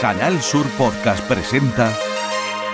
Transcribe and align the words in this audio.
Canal 0.00 0.40
Sur 0.40 0.66
Podcast 0.78 1.22
presenta 1.28 1.92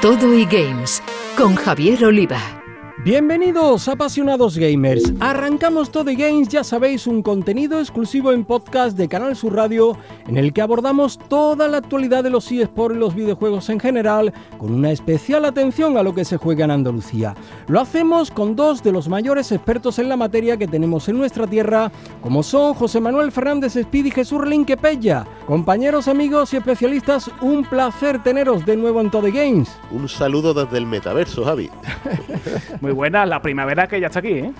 Todo 0.00 0.32
y 0.32 0.44
Games 0.44 1.02
con 1.36 1.56
Javier 1.56 2.04
Oliva. 2.04 2.55
Bienvenidos 3.04 3.88
apasionados 3.88 4.56
gamers. 4.56 5.12
Arrancamos 5.20 5.90
Todo 5.90 6.10
Games, 6.16 6.48
ya 6.48 6.64
sabéis, 6.64 7.06
un 7.06 7.22
contenido 7.22 7.78
exclusivo 7.78 8.32
en 8.32 8.44
podcast 8.44 8.96
de 8.96 9.06
Canal 9.06 9.36
Sur 9.36 9.54
Radio 9.54 9.96
en 10.26 10.38
el 10.38 10.52
que 10.52 10.62
abordamos 10.62 11.18
toda 11.18 11.68
la 11.68 11.76
actualidad 11.76 12.24
de 12.24 12.30
los 12.30 12.50
eSports 12.50 12.96
y 12.96 12.98
los 12.98 13.14
videojuegos 13.14 13.68
en 13.68 13.78
general, 13.78 14.32
con 14.58 14.72
una 14.72 14.90
especial 14.90 15.44
atención 15.44 15.98
a 15.98 16.02
lo 16.02 16.14
que 16.14 16.24
se 16.24 16.38
juega 16.38 16.64
en 16.64 16.70
Andalucía. 16.70 17.36
Lo 17.68 17.80
hacemos 17.80 18.30
con 18.30 18.56
dos 18.56 18.82
de 18.82 18.92
los 18.92 19.08
mayores 19.08 19.52
expertos 19.52 19.98
en 19.98 20.08
la 20.08 20.16
materia 20.16 20.56
que 20.56 20.66
tenemos 20.66 21.08
en 21.08 21.18
nuestra 21.18 21.46
tierra, 21.46 21.92
como 22.22 22.42
son 22.42 22.74
José 22.74 23.00
Manuel 23.00 23.30
Fernández 23.30 23.76
Espíritu 23.76 24.08
y 24.08 24.10
Jesús 24.10 24.40
Pella. 24.80 25.26
Compañeros, 25.46 26.08
amigos 26.08 26.52
y 26.54 26.56
especialistas, 26.56 27.30
un 27.40 27.64
placer 27.64 28.22
teneros 28.22 28.64
de 28.64 28.76
nuevo 28.76 29.00
en 29.00 29.10
Todo 29.10 29.28
Games. 29.30 29.68
Un 29.90 30.08
saludo 30.08 30.54
desde 30.54 30.78
el 30.78 30.86
metaverso, 30.86 31.44
Javi. 31.44 31.70
Muy 32.86 32.92
buena, 32.92 33.26
la 33.26 33.42
primavera 33.42 33.88
que 33.88 34.00
ya 34.00 34.06
está 34.06 34.20
aquí, 34.20 34.28
¿eh? 34.28 34.52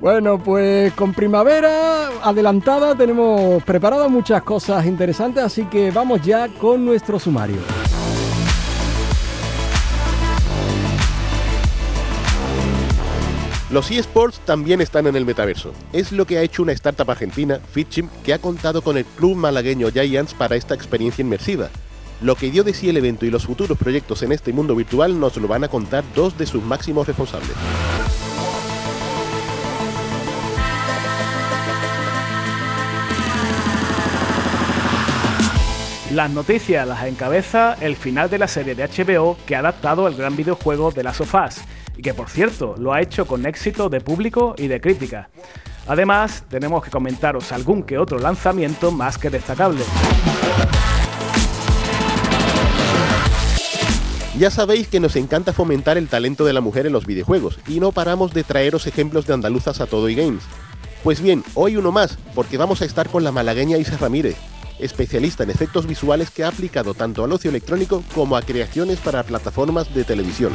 Bueno, 0.00 0.38
pues 0.38 0.92
con 0.92 1.12
primavera 1.12 2.06
adelantada 2.22 2.94
tenemos 2.94 3.64
preparadas 3.64 4.08
muchas 4.08 4.44
cosas 4.44 4.86
interesantes, 4.86 5.42
así 5.42 5.64
que 5.64 5.90
vamos 5.90 6.22
ya 6.22 6.46
con 6.46 6.84
nuestro 6.84 7.18
sumario. 7.18 7.56
Los 13.72 13.90
eSports 13.90 14.38
también 14.44 14.80
están 14.80 15.08
en 15.08 15.16
el 15.16 15.26
metaverso. 15.26 15.72
Es 15.92 16.12
lo 16.12 16.26
que 16.26 16.38
ha 16.38 16.42
hecho 16.42 16.62
una 16.62 16.70
startup 16.70 17.10
argentina, 17.10 17.58
Fitchim, 17.72 18.08
que 18.24 18.34
ha 18.34 18.38
contado 18.38 18.82
con 18.82 18.96
el 18.96 19.04
club 19.04 19.34
malagueño 19.34 19.90
Giants 19.90 20.32
para 20.32 20.54
esta 20.54 20.76
experiencia 20.76 21.22
inmersiva. 21.22 21.70
Lo 22.20 22.36
que 22.36 22.50
dio 22.50 22.64
de 22.64 22.72
sí 22.72 22.88
el 22.88 22.96
evento 22.96 23.26
y 23.26 23.30
los 23.30 23.46
futuros 23.46 23.76
proyectos 23.76 24.22
en 24.22 24.32
este 24.32 24.52
mundo 24.52 24.74
virtual 24.74 25.18
nos 25.18 25.36
lo 25.36 25.48
van 25.48 25.64
a 25.64 25.68
contar 25.68 26.04
dos 26.14 26.38
de 26.38 26.46
sus 26.46 26.62
máximos 26.62 27.06
responsables. 27.06 27.52
Las 36.14 36.30
noticias 36.30 36.86
las 36.86 37.04
encabeza 37.06 37.76
el 37.80 37.96
final 37.96 38.30
de 38.30 38.38
la 38.38 38.46
serie 38.46 38.76
de 38.76 38.86
HBO 38.86 39.36
que 39.46 39.56
ha 39.56 39.58
adaptado 39.58 40.06
el 40.06 40.14
gran 40.14 40.36
videojuego 40.36 40.92
de 40.92 41.02
las 41.02 41.16
sofás 41.16 41.64
y 41.96 42.02
que 42.02 42.14
por 42.14 42.30
cierto 42.30 42.76
lo 42.78 42.92
ha 42.92 43.00
hecho 43.00 43.26
con 43.26 43.44
éxito 43.46 43.88
de 43.88 44.00
público 44.00 44.54
y 44.56 44.68
de 44.68 44.80
crítica. 44.80 45.28
Además, 45.88 46.44
tenemos 46.48 46.84
que 46.84 46.90
comentaros 46.90 47.50
algún 47.50 47.82
que 47.82 47.98
otro 47.98 48.18
lanzamiento 48.18 48.92
más 48.92 49.18
que 49.18 49.28
destacable. 49.28 49.82
Ya 54.36 54.50
sabéis 54.50 54.88
que 54.88 54.98
nos 54.98 55.14
encanta 55.14 55.52
fomentar 55.52 55.96
el 55.96 56.08
talento 56.08 56.44
de 56.44 56.52
la 56.52 56.60
mujer 56.60 56.86
en 56.86 56.92
los 56.92 57.06
videojuegos 57.06 57.60
y 57.68 57.78
no 57.78 57.92
paramos 57.92 58.34
de 58.34 58.42
traeros 58.42 58.88
ejemplos 58.88 59.28
de 59.28 59.34
andaluzas 59.34 59.80
a 59.80 59.86
todo 59.86 60.08
y 60.08 60.16
games. 60.16 60.42
Pues 61.04 61.20
bien, 61.20 61.44
hoy 61.54 61.76
uno 61.76 61.92
más, 61.92 62.18
porque 62.34 62.56
vamos 62.56 62.82
a 62.82 62.84
estar 62.84 63.08
con 63.08 63.22
la 63.22 63.30
malagueña 63.30 63.78
Isa 63.78 63.96
Ramírez, 63.96 64.34
especialista 64.80 65.44
en 65.44 65.50
efectos 65.50 65.86
visuales 65.86 66.30
que 66.30 66.42
ha 66.42 66.48
aplicado 66.48 66.94
tanto 66.94 67.22
al 67.22 67.30
ocio 67.30 67.50
electrónico 67.50 68.02
como 68.12 68.36
a 68.36 68.42
creaciones 68.42 68.98
para 68.98 69.22
plataformas 69.22 69.94
de 69.94 70.02
televisión. 70.02 70.52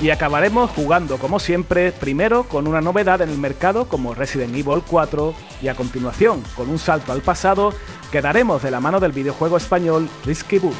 Y 0.00 0.10
acabaremos 0.10 0.70
jugando 0.70 1.18
como 1.18 1.40
siempre, 1.40 1.90
primero 1.90 2.44
con 2.44 2.68
una 2.68 2.80
novedad 2.80 3.20
en 3.20 3.30
el 3.30 3.38
mercado 3.38 3.88
como 3.88 4.14
Resident 4.14 4.54
Evil 4.54 4.82
4 4.86 5.34
y 5.60 5.68
a 5.68 5.74
continuación 5.74 6.42
con 6.54 6.68
un 6.68 6.78
salto 6.78 7.12
al 7.12 7.20
pasado 7.20 7.72
que 8.12 8.22
daremos 8.22 8.62
de 8.62 8.70
la 8.70 8.80
mano 8.80 9.00
del 9.00 9.12
videojuego 9.12 9.56
español 9.56 10.08
Risky 10.24 10.58
Boot. 10.58 10.76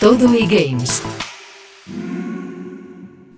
Todo 0.00 0.34
y 0.34 0.46
Games. 0.46 1.02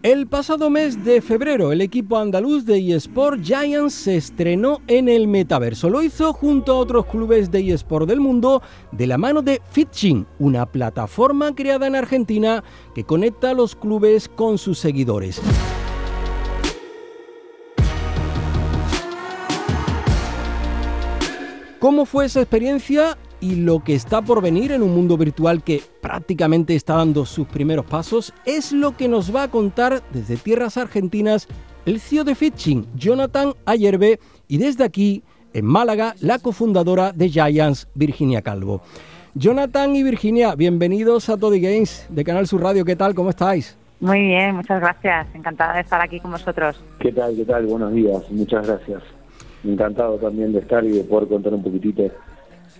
El 0.02 0.26
pasado 0.26 0.68
mes 0.68 1.04
de 1.04 1.22
febrero, 1.22 1.70
el 1.70 1.80
equipo 1.80 2.18
andaluz 2.18 2.66
de 2.66 2.92
eSport 2.92 3.40
Giants 3.40 3.94
se 3.94 4.16
estrenó 4.16 4.80
en 4.88 5.08
el 5.08 5.28
metaverso. 5.28 5.88
Lo 5.88 6.02
hizo 6.02 6.32
junto 6.32 6.72
a 6.72 6.78
otros 6.78 7.06
clubes 7.06 7.52
de 7.52 7.72
eSport 7.72 8.08
del 8.08 8.18
mundo 8.18 8.62
de 8.90 9.06
la 9.06 9.16
mano 9.16 9.42
de 9.42 9.62
Fitching, 9.70 10.26
una 10.40 10.66
plataforma 10.66 11.54
creada 11.54 11.86
en 11.86 11.94
Argentina 11.94 12.64
que 12.96 13.04
conecta 13.04 13.50
a 13.50 13.54
los 13.54 13.76
clubes 13.76 14.28
con 14.28 14.58
sus 14.58 14.80
seguidores. 14.80 15.40
¿Cómo 21.78 22.06
fue 22.06 22.24
esa 22.24 22.40
experiencia 22.40 23.16
y 23.42 23.56
lo 23.56 23.80
que 23.80 23.94
está 23.94 24.22
por 24.22 24.40
venir 24.40 24.70
en 24.70 24.82
un 24.82 24.94
mundo 24.94 25.18
virtual 25.18 25.62
que 25.62 25.82
prácticamente 26.00 26.76
está 26.76 26.94
dando 26.94 27.26
sus 27.26 27.46
primeros 27.48 27.84
pasos? 27.84 28.32
Es 28.46 28.72
lo 28.72 28.96
que 28.96 29.08
nos 29.08 29.34
va 29.34 29.42
a 29.42 29.48
contar 29.48 30.00
desde 30.12 30.36
tierras 30.36 30.78
argentinas 30.78 31.48
el 31.84 31.98
CEO 31.98 32.22
de 32.22 32.36
Fitching, 32.36 32.86
Jonathan 32.94 33.54
Ayerbe, 33.66 34.20
y 34.46 34.58
desde 34.58 34.84
aquí, 34.84 35.24
en 35.52 35.66
Málaga, 35.66 36.14
la 36.20 36.38
cofundadora 36.38 37.12
de 37.12 37.28
Giants, 37.28 37.88
Virginia 37.94 38.40
Calvo. 38.42 38.80
Jonathan 39.34 39.96
y 39.96 40.04
Virginia, 40.04 40.54
bienvenidos 40.54 41.28
a 41.28 41.36
Toddy 41.36 41.60
Games 41.60 42.06
de 42.08 42.22
Canal 42.22 42.46
Sur 42.46 42.62
Radio. 42.62 42.84
¿Qué 42.84 42.94
tal? 42.94 43.14
¿Cómo 43.14 43.30
estáis? 43.30 43.76
Muy 43.98 44.20
bien, 44.20 44.54
muchas 44.54 44.80
gracias. 44.80 45.26
Encantada 45.34 45.74
de 45.74 45.80
estar 45.80 46.00
aquí 46.00 46.20
con 46.20 46.30
vosotros. 46.30 46.80
¿Qué 47.00 47.10
tal? 47.10 47.34
¿Qué 47.34 47.44
tal? 47.44 47.66
Buenos 47.66 47.92
días. 47.92 48.22
Muchas 48.30 48.66
gracias 48.66 49.02
encantado 49.64 50.16
también 50.16 50.52
de 50.52 50.60
estar 50.60 50.84
y 50.84 50.90
de 50.90 51.04
poder 51.04 51.28
contar 51.28 51.54
un 51.54 51.62
poquitito 51.62 52.10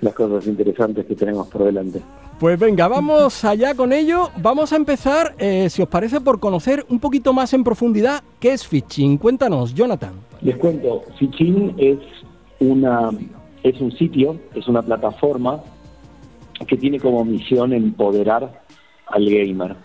las 0.02 0.14
cosas 0.14 0.46
interesantes 0.46 1.06
que 1.06 1.14
tenemos 1.14 1.48
por 1.48 1.64
delante. 1.64 2.02
Pues 2.38 2.58
venga, 2.58 2.88
vamos 2.88 3.44
allá 3.44 3.74
con 3.74 3.92
ello. 3.92 4.30
Vamos 4.36 4.72
a 4.72 4.76
empezar, 4.76 5.34
eh, 5.38 5.70
si 5.70 5.80
os 5.80 5.88
parece, 5.88 6.20
por 6.20 6.40
conocer 6.40 6.84
un 6.88 6.98
poquito 6.98 7.32
más 7.32 7.54
en 7.54 7.62
profundidad 7.62 8.22
qué 8.40 8.52
es 8.52 8.66
Fitching. 8.66 9.16
Cuéntanos, 9.16 9.72
Jonathan. 9.74 10.14
Les 10.40 10.56
cuento, 10.56 11.02
Fitching 11.18 11.76
es, 11.78 11.98
una, 12.58 13.10
es 13.62 13.80
un 13.80 13.92
sitio, 13.92 14.40
es 14.54 14.66
una 14.66 14.82
plataforma 14.82 15.62
que 16.66 16.76
tiene 16.76 16.98
como 16.98 17.24
misión 17.24 17.72
empoderar 17.72 18.62
al 19.06 19.24
gamer. 19.24 19.76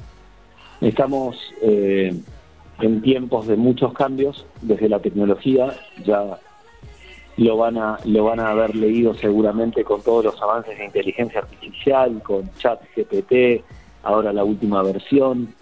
Estamos 0.81 1.38
eh, 1.61 2.11
en 2.81 3.01
tiempos 3.03 3.45
de 3.45 3.55
muchos 3.55 3.94
cambios 3.94 4.47
desde 4.63 4.89
la 4.89 4.99
tecnología, 4.99 5.73
ya 6.03 6.39
lo 7.38 7.56
van 7.56 7.78
a 7.78 7.98
lo 8.06 8.25
van 8.25 8.40
a 8.40 8.50
haber 8.50 8.75
leído 8.75 9.14
seguramente 9.14 9.84
con 9.84 10.02
todos 10.02 10.25
los 10.25 10.42
avances 10.42 10.78
de 10.78 10.86
inteligencia 10.86 11.42
artificial, 11.42 12.22
con 12.24 12.52
chat 12.56 12.81
GPT, 12.96 13.64
ahora 14.03 14.34
la 14.34 14.44
última 14.44 14.81
versión. 14.84 15.53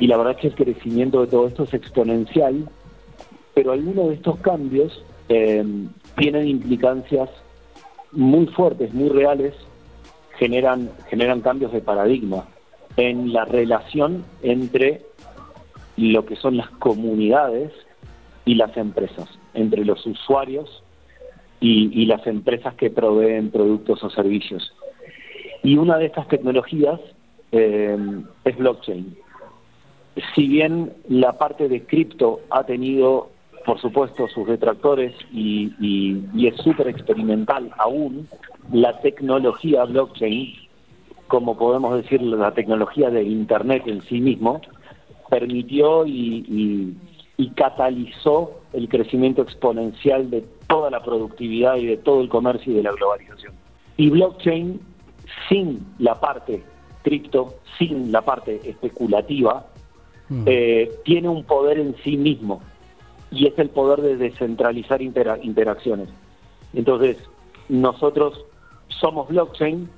Y 0.00 0.08
la 0.08 0.16
verdad 0.16 0.34
es 0.34 0.40
que 0.40 0.46
el 0.48 0.54
crecimiento 0.54 1.20
de 1.20 1.28
todo 1.28 1.46
esto 1.46 1.62
es 1.64 1.74
exponencial, 1.74 2.68
pero 3.54 3.72
algunos 3.72 4.08
de 4.08 4.14
estos 4.14 4.38
cambios 4.38 5.04
eh, 5.28 5.64
tienen 6.16 6.48
implicancias 6.48 7.30
muy 8.10 8.46
fuertes, 8.48 8.92
muy 8.92 9.08
reales, 9.08 9.54
generan, 10.36 10.90
generan 11.08 11.40
cambios 11.42 11.72
de 11.72 11.80
paradigma 11.80 12.48
en 12.96 13.32
la 13.32 13.44
relación 13.44 14.24
entre 14.42 15.02
lo 15.96 16.26
que 16.26 16.34
son 16.34 16.56
las 16.56 16.70
comunidades 16.70 17.72
y 18.44 18.56
las 18.56 18.76
empresas, 18.76 19.28
entre 19.54 19.84
los 19.84 20.04
usuarios 20.06 20.83
y, 21.60 22.04
las 22.06 22.26
empresas 22.26 22.74
que 22.74 22.90
proveen 22.90 23.50
productos 23.50 24.02
o 24.04 24.10
servicios. 24.10 24.74
Y 25.62 25.76
una 25.78 25.96
de 25.96 26.06
estas 26.06 26.28
tecnologías 26.28 27.00
eh, 27.52 27.96
es 28.44 28.56
blockchain. 28.58 29.16
Si 30.34 30.46
bien 30.46 30.92
la 31.08 31.38
parte 31.38 31.68
de 31.68 31.84
cripto 31.84 32.40
ha 32.50 32.64
tenido, 32.64 33.30
por 33.64 33.80
supuesto, 33.80 34.28
sus 34.28 34.46
detractores 34.46 35.14
y, 35.32 35.72
y 35.80 36.46
es 36.46 36.56
súper 36.56 36.88
experimental 36.88 37.70
aún, 37.78 38.28
la 38.72 39.00
tecnología 39.00 39.84
blockchain, 39.84 40.54
como 41.28 41.56
podemos 41.56 41.96
decir 41.96 42.22
la 42.22 42.52
tecnología 42.52 43.10
de 43.10 43.22
Internet 43.22 43.84
en 43.86 44.02
sí 44.02 44.20
mismo, 44.20 44.60
permitió 45.30 46.06
y, 46.06 46.94
y 47.36 47.48
catalizó 47.50 48.60
el 48.72 48.88
crecimiento 48.88 49.42
exponencial 49.42 50.30
de 50.30 50.44
toda 50.66 50.90
la 50.90 51.02
productividad 51.02 51.76
y 51.76 51.86
de 51.86 51.96
todo 51.96 52.20
el 52.20 52.28
comercio 52.28 52.72
y 52.72 52.76
de 52.76 52.82
la 52.82 52.92
globalización. 52.92 53.54
Y 53.96 54.10
blockchain, 54.10 54.80
sin 55.48 55.86
la 55.98 56.20
parte 56.20 56.62
cripto, 57.02 57.54
sin 57.78 58.10
la 58.10 58.22
parte 58.22 58.60
especulativa, 58.68 59.66
mm. 60.28 60.44
eh, 60.46 60.90
tiene 61.04 61.28
un 61.28 61.44
poder 61.44 61.78
en 61.78 61.94
sí 62.02 62.16
mismo 62.16 62.62
y 63.30 63.46
es 63.46 63.58
el 63.58 63.68
poder 63.68 64.00
de 64.00 64.16
descentralizar 64.16 65.02
interacciones. 65.02 66.08
Entonces, 66.72 67.18
nosotros 67.68 68.44
somos 68.88 69.28
blockchain, 69.28 69.88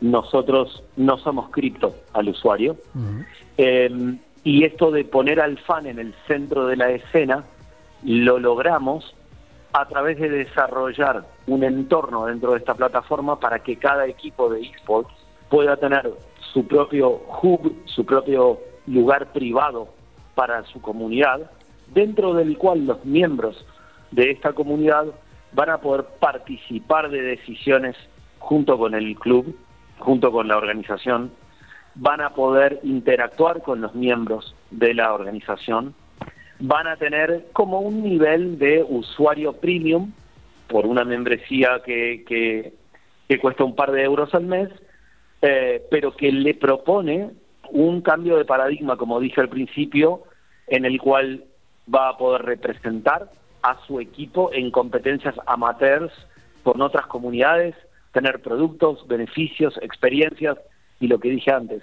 nosotros 0.00 0.82
no 0.96 1.18
somos 1.18 1.50
cripto 1.50 1.94
al 2.12 2.28
usuario. 2.28 2.76
Mm. 2.94 3.20
Em, 3.56 4.18
y 4.42 4.64
esto 4.64 4.90
de 4.90 5.04
poner 5.04 5.40
al 5.40 5.58
fan 5.58 5.86
en 5.86 5.98
el 5.98 6.14
centro 6.26 6.66
de 6.66 6.76
la 6.76 6.90
escena 6.90 7.44
lo 8.02 8.38
logramos 8.38 9.14
a 9.72 9.86
través 9.86 10.18
de 10.18 10.28
desarrollar 10.28 11.24
un 11.46 11.64
entorno 11.64 12.26
dentro 12.26 12.52
de 12.52 12.58
esta 12.58 12.74
plataforma 12.74 13.38
para 13.38 13.60
que 13.60 13.76
cada 13.76 14.06
equipo 14.06 14.50
de 14.50 14.62
esports 14.62 15.12
pueda 15.48 15.76
tener 15.76 16.12
su 16.52 16.66
propio 16.66 17.20
hub, 17.42 17.72
su 17.84 18.04
propio 18.04 18.58
lugar 18.86 19.32
privado 19.32 19.88
para 20.34 20.64
su 20.64 20.80
comunidad, 20.80 21.50
dentro 21.88 22.34
del 22.34 22.56
cual 22.58 22.86
los 22.86 23.04
miembros 23.04 23.64
de 24.10 24.30
esta 24.30 24.52
comunidad 24.52 25.06
van 25.52 25.70
a 25.70 25.78
poder 25.78 26.04
participar 26.18 27.10
de 27.10 27.22
decisiones 27.22 27.96
junto 28.38 28.78
con 28.78 28.94
el 28.94 29.16
club, 29.16 29.56
junto 29.98 30.32
con 30.32 30.48
la 30.48 30.56
organización, 30.56 31.30
van 31.94 32.20
a 32.20 32.30
poder 32.30 32.80
interactuar 32.82 33.62
con 33.62 33.80
los 33.80 33.94
miembros 33.94 34.54
de 34.70 34.94
la 34.94 35.12
organización, 35.12 35.94
van 36.60 36.86
a 36.86 36.96
tener 36.96 37.46
como 37.52 37.80
un 37.80 38.02
nivel 38.02 38.58
de 38.58 38.84
usuario 38.86 39.54
premium 39.54 40.12
por 40.68 40.86
una 40.86 41.04
membresía 41.04 41.80
que, 41.84 42.24
que, 42.26 43.38
cuesta 43.40 43.64
un 43.64 43.74
par 43.74 43.92
de 43.92 44.02
euros 44.02 44.34
al 44.34 44.44
mes, 44.44 44.68
eh, 45.40 45.82
pero 45.90 46.14
que 46.14 46.30
le 46.30 46.54
propone 46.54 47.30
un 47.70 48.02
cambio 48.02 48.36
de 48.36 48.44
paradigma, 48.44 48.96
como 48.96 49.20
dije 49.20 49.40
al 49.40 49.48
principio, 49.48 50.22
en 50.66 50.84
el 50.84 51.00
cual 51.00 51.44
va 51.92 52.10
a 52.10 52.16
poder 52.18 52.42
representar 52.42 53.30
a 53.62 53.78
su 53.86 54.00
equipo 54.00 54.52
en 54.52 54.70
competencias 54.70 55.34
amateurs 55.46 56.12
con 56.62 56.82
otras 56.82 57.06
comunidades, 57.06 57.74
tener 58.12 58.40
productos, 58.42 59.06
beneficios, 59.08 59.78
experiencias 59.80 60.58
y 60.98 61.06
lo 61.06 61.18
que 61.18 61.30
dije 61.30 61.52
antes, 61.52 61.82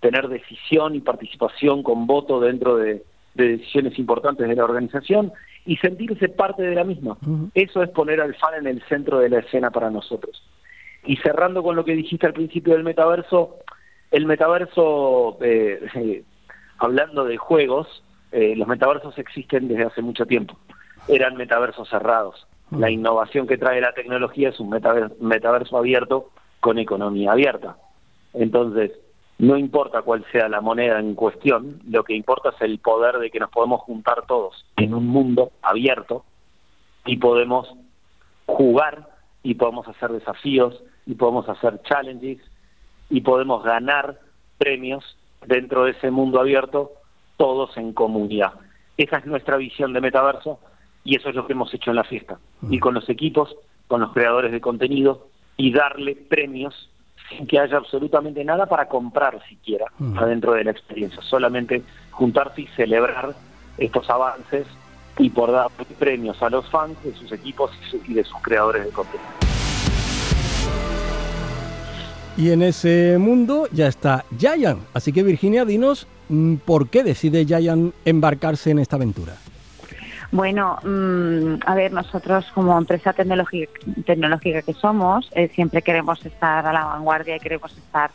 tener 0.00 0.28
decisión 0.28 0.94
y 0.94 1.00
participación 1.00 1.82
con 1.82 2.06
voto 2.06 2.40
dentro 2.40 2.76
de, 2.76 3.02
decisiones 3.44 3.98
importantes 3.98 4.48
de 4.48 4.54
la 4.54 4.64
organización 4.64 5.32
y 5.64 5.76
sentirse 5.76 6.28
parte 6.28 6.62
de 6.62 6.74
la 6.74 6.84
misma. 6.84 7.16
Eso 7.54 7.82
es 7.82 7.90
poner 7.90 8.20
al 8.20 8.34
fan 8.36 8.54
en 8.54 8.66
el 8.66 8.82
centro 8.88 9.18
de 9.18 9.28
la 9.28 9.40
escena 9.40 9.70
para 9.70 9.90
nosotros. 9.90 10.42
Y 11.04 11.16
cerrando 11.16 11.62
con 11.62 11.76
lo 11.76 11.84
que 11.84 11.94
dijiste 11.94 12.26
al 12.26 12.32
principio 12.32 12.74
del 12.74 12.84
metaverso, 12.84 13.56
el 14.10 14.26
metaverso, 14.26 15.38
eh, 15.40 15.80
eh, 15.94 16.22
hablando 16.78 17.24
de 17.24 17.36
juegos, 17.36 18.02
eh, 18.32 18.54
los 18.56 18.68
metaversos 18.68 19.18
existen 19.18 19.68
desde 19.68 19.84
hace 19.84 20.02
mucho 20.02 20.26
tiempo. 20.26 20.56
Eran 21.08 21.36
metaversos 21.36 21.88
cerrados. 21.88 22.46
La 22.70 22.90
innovación 22.90 23.46
que 23.46 23.58
trae 23.58 23.80
la 23.80 23.92
tecnología 23.92 24.48
es 24.48 24.58
un 24.58 24.70
metaverso 24.70 25.78
abierto 25.78 26.30
con 26.58 26.78
economía 26.78 27.30
abierta. 27.30 27.76
Entonces, 28.34 28.90
no 29.38 29.56
importa 29.56 30.02
cuál 30.02 30.24
sea 30.32 30.48
la 30.48 30.60
moneda 30.60 30.98
en 30.98 31.14
cuestión, 31.14 31.80
lo 31.88 32.04
que 32.04 32.14
importa 32.14 32.50
es 32.50 32.60
el 32.62 32.78
poder 32.78 33.18
de 33.18 33.30
que 33.30 33.38
nos 33.38 33.50
podemos 33.50 33.82
juntar 33.82 34.24
todos 34.26 34.64
en 34.76 34.94
un 34.94 35.06
mundo 35.06 35.52
abierto 35.62 36.24
y 37.04 37.18
podemos 37.18 37.68
jugar 38.46 39.08
y 39.42 39.54
podemos 39.54 39.86
hacer 39.88 40.10
desafíos 40.10 40.82
y 41.04 41.14
podemos 41.14 41.48
hacer 41.48 41.82
challenges 41.82 42.40
y 43.10 43.20
podemos 43.20 43.62
ganar 43.62 44.18
premios 44.58 45.16
dentro 45.46 45.84
de 45.84 45.90
ese 45.92 46.10
mundo 46.10 46.40
abierto 46.40 46.92
todos 47.36 47.76
en 47.76 47.92
comunidad. 47.92 48.54
Esa 48.96 49.18
es 49.18 49.26
nuestra 49.26 49.58
visión 49.58 49.92
de 49.92 50.00
metaverso 50.00 50.58
y 51.04 51.16
eso 51.16 51.28
es 51.28 51.34
lo 51.34 51.46
que 51.46 51.52
hemos 51.52 51.72
hecho 51.74 51.90
en 51.90 51.96
la 51.96 52.04
fiesta. 52.04 52.38
Y 52.70 52.78
con 52.78 52.94
los 52.94 53.08
equipos, 53.10 53.54
con 53.86 54.00
los 54.00 54.12
creadores 54.12 54.50
de 54.50 54.60
contenido 54.60 55.28
y 55.56 55.72
darle 55.72 56.16
premios 56.16 56.90
sin 57.28 57.46
que 57.46 57.58
haya 57.58 57.76
absolutamente 57.76 58.44
nada 58.44 58.66
para 58.66 58.88
comprar 58.88 59.40
siquiera 59.48 59.86
adentro 60.16 60.52
de 60.52 60.64
la 60.64 60.70
experiencia. 60.70 61.20
Solamente 61.22 61.82
juntarse 62.10 62.62
y 62.62 62.66
celebrar 62.68 63.34
estos 63.78 64.08
avances 64.08 64.66
y 65.18 65.30
por 65.30 65.50
dar 65.50 65.68
premios 65.98 66.42
a 66.42 66.50
los 66.50 66.68
fans 66.70 67.02
de 67.02 67.14
sus 67.14 67.32
equipos 67.32 67.70
y 68.06 68.14
de 68.14 68.24
sus 68.24 68.40
creadores 68.42 68.84
de 68.84 68.90
contenido. 68.90 69.28
Y 72.36 72.50
en 72.50 72.62
ese 72.62 73.16
mundo 73.18 73.66
ya 73.72 73.86
está 73.86 74.24
Giant. 74.38 74.80
Así 74.92 75.12
que 75.12 75.22
Virginia, 75.22 75.64
dinos 75.64 76.06
mm, 76.28 76.56
por 76.56 76.88
qué 76.90 77.02
decide 77.02 77.46
Giant 77.46 77.94
embarcarse 78.04 78.70
en 78.70 78.78
esta 78.78 78.96
aventura. 78.96 79.36
Bueno, 80.32 80.78
mm, 80.82 81.60
a 81.64 81.74
ver, 81.74 81.92
nosotros 81.92 82.46
como 82.54 82.76
empresa 82.76 83.12
tecnológica, 83.12 84.62
que 84.62 84.72
somos, 84.74 85.30
eh, 85.34 85.48
siempre 85.54 85.82
queremos 85.82 86.24
estar 86.24 86.66
a 86.66 86.72
la 86.72 86.84
vanguardia 86.84 87.36
y 87.36 87.40
queremos 87.40 87.76
estar 87.76 88.10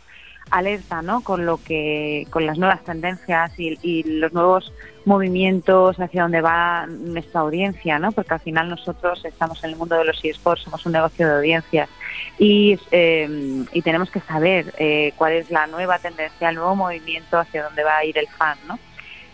alerta, 0.49 1.01
¿no? 1.01 1.21
Con 1.21 1.45
lo 1.45 1.57
que, 1.63 2.27
con 2.29 2.45
las 2.45 2.57
nuevas 2.57 2.83
tendencias 2.83 3.57
y, 3.57 4.03
los 4.03 4.33
nuevos 4.33 4.73
movimientos 5.05 5.99
hacia 5.99 6.23
donde 6.23 6.41
va 6.41 6.85
nuestra 6.85 7.39
audiencia, 7.39 7.97
¿no? 7.97 8.11
Porque 8.11 8.33
al 8.33 8.39
final 8.41 8.69
nosotros 8.69 9.23
estamos 9.23 9.63
en 9.63 9.71
el 9.71 9.75
mundo 9.77 9.95
de 9.95 10.05
los 10.05 10.23
eSports, 10.23 10.63
somos 10.63 10.85
un 10.85 10.91
negocio 10.91 11.25
de 11.25 11.35
audiencias 11.35 11.89
y, 12.37 12.77
eh, 12.91 13.65
y 13.71 13.81
tenemos 13.81 14.11
que 14.11 14.19
saber 14.19 14.73
eh, 14.77 15.13
cuál 15.17 15.33
es 15.33 15.49
la 15.49 15.65
nueva 15.67 15.97
tendencia, 15.99 16.49
el 16.49 16.55
nuevo 16.55 16.75
movimiento 16.75 17.39
hacia 17.39 17.63
dónde 17.63 17.83
va 17.83 17.97
a 17.97 18.05
ir 18.05 18.17
el 18.17 18.27
fan, 18.27 18.57
¿no? 18.67 18.77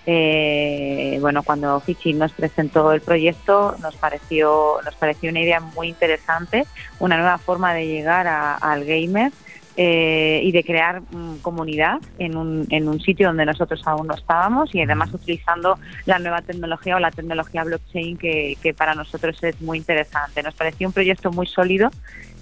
Eh, 0.09 1.17
bueno, 1.19 1.43
cuando 1.43 1.81
Fichi 1.81 2.13
nos 2.13 2.31
presentó 2.31 2.93
el 2.93 3.01
proyecto 3.01 3.75
nos 3.81 3.93
pareció, 3.97 4.77
nos 4.85 4.95
pareció 4.95 5.29
una 5.29 5.41
idea 5.41 5.59
muy 5.59 5.89
interesante, 5.89 6.65
una 6.99 7.17
nueva 7.17 7.37
forma 7.37 7.73
de 7.73 7.87
llegar 7.87 8.25
al 8.25 8.85
gamer 8.85 9.33
eh, 9.75 10.39
y 10.43 10.53
de 10.53 10.63
crear 10.63 11.01
mm, 11.01 11.39
comunidad 11.41 11.99
en 12.19 12.37
un, 12.37 12.65
en 12.69 12.87
un 12.87 13.01
sitio 13.01 13.27
donde 13.27 13.45
nosotros 13.45 13.81
aún 13.85 14.07
no 14.07 14.15
estábamos 14.15 14.73
y 14.73 14.81
además 14.81 15.13
utilizando 15.13 15.77
la 16.05 16.19
nueva 16.19 16.41
tecnología 16.41 16.95
o 16.95 16.99
la 16.99 17.11
tecnología 17.11 17.65
blockchain 17.65 18.17
que, 18.17 18.57
que 18.63 18.73
para 18.73 18.95
nosotros 18.95 19.37
es 19.43 19.61
muy 19.61 19.77
interesante. 19.77 20.41
Nos 20.41 20.55
pareció 20.55 20.87
un 20.87 20.93
proyecto 20.93 21.33
muy 21.33 21.47
sólido 21.47 21.91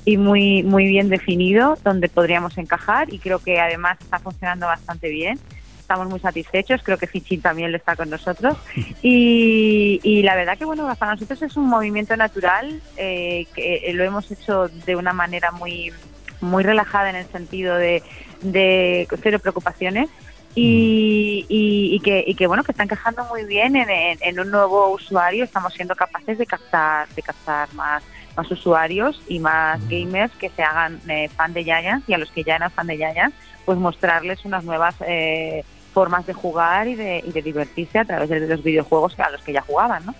y 0.06 0.18
muy, 0.18 0.62
muy 0.62 0.86
bien 0.86 1.10
definido 1.10 1.80
donde 1.84 2.10
podríamos 2.10 2.60
encajar 2.60 3.12
y 3.12 3.18
creo 3.18 3.40
que 3.40 3.60
además 3.60 3.98
está 4.00 4.20
funcionando 4.20 4.68
bastante 4.68 5.10
bien 5.10 5.40
estamos 5.86 6.10
muy 6.10 6.20
satisfechos, 6.20 6.82
creo 6.84 6.98
que 6.98 7.06
Fichin 7.06 7.42
también 7.42 7.72
lo 7.72 7.78
está 7.78 7.96
con 7.96 8.10
nosotros. 8.10 8.58
Y, 9.02 10.24
la 10.24 10.36
verdad 10.36 10.58
que 10.58 10.66
bueno, 10.66 10.92
para 10.98 11.14
nosotros 11.14 11.42
es 11.44 11.56
un 11.56 11.68
movimiento 11.68 12.18
natural 12.18 12.82
eh, 12.98 13.46
que 13.54 13.92
lo 13.94 14.04
hemos 14.04 14.32
hecho 14.32 14.68
de 14.68 14.96
una 14.96 15.14
manera 15.14 15.52
muy 15.52 15.94
muy 16.42 16.64
relajada 16.64 17.10
en 17.10 17.16
el 17.18 17.28
sentido 17.28 17.76
de, 17.76 18.02
de 18.42 19.08
cero 19.22 19.40
preocupaciones. 19.40 20.10
Y, 20.58 21.46
y, 21.50 22.00
que, 22.00 22.24
y 22.26 22.34
que 22.34 22.48
bueno 22.48 22.64
que 22.64 22.72
está 22.72 22.84
encajando 22.84 23.26
muy 23.26 23.44
bien 23.44 23.76
en, 23.76 23.90
en, 24.22 24.40
un 24.40 24.50
nuevo 24.50 24.90
usuario. 24.92 25.44
Estamos 25.44 25.74
siendo 25.74 25.96
capaces 25.96 26.38
de 26.38 26.46
captar 26.46 27.08
de 27.10 27.22
captar 27.22 27.72
más 27.74 28.02
más 28.36 28.50
usuarios 28.52 29.22
y 29.28 29.40
más 29.40 29.80
gamers 29.90 30.34
que 30.36 30.50
se 30.50 30.64
hagan 30.64 31.00
eh, 31.10 31.30
fan 31.30 31.54
de 31.54 31.64
Giants 31.64 32.08
y 32.08 32.14
a 32.14 32.18
los 32.18 32.32
que 32.32 32.44
ya 32.44 32.56
eran 32.56 32.72
fan 32.72 32.88
de 32.88 32.98
Giants 32.98 33.36
pues 33.66 33.78
mostrarles 33.78 34.46
unas 34.46 34.64
nuevas 34.64 34.96
eh, 35.06 35.64
formas 35.96 36.28
de 36.28 36.34
jugar 36.34 36.90
y 36.90 36.96
de, 36.96 37.42
divertirse 37.42 38.00
a 38.00 38.04
través 38.06 38.30
de 38.30 38.46
los 38.46 38.62
videojuegos 38.62 39.18
a 39.18 39.30
los 39.30 39.42
que 39.42 39.54
ya 39.54 39.62
jugaban, 39.62 40.06
¿no? 40.06 40.14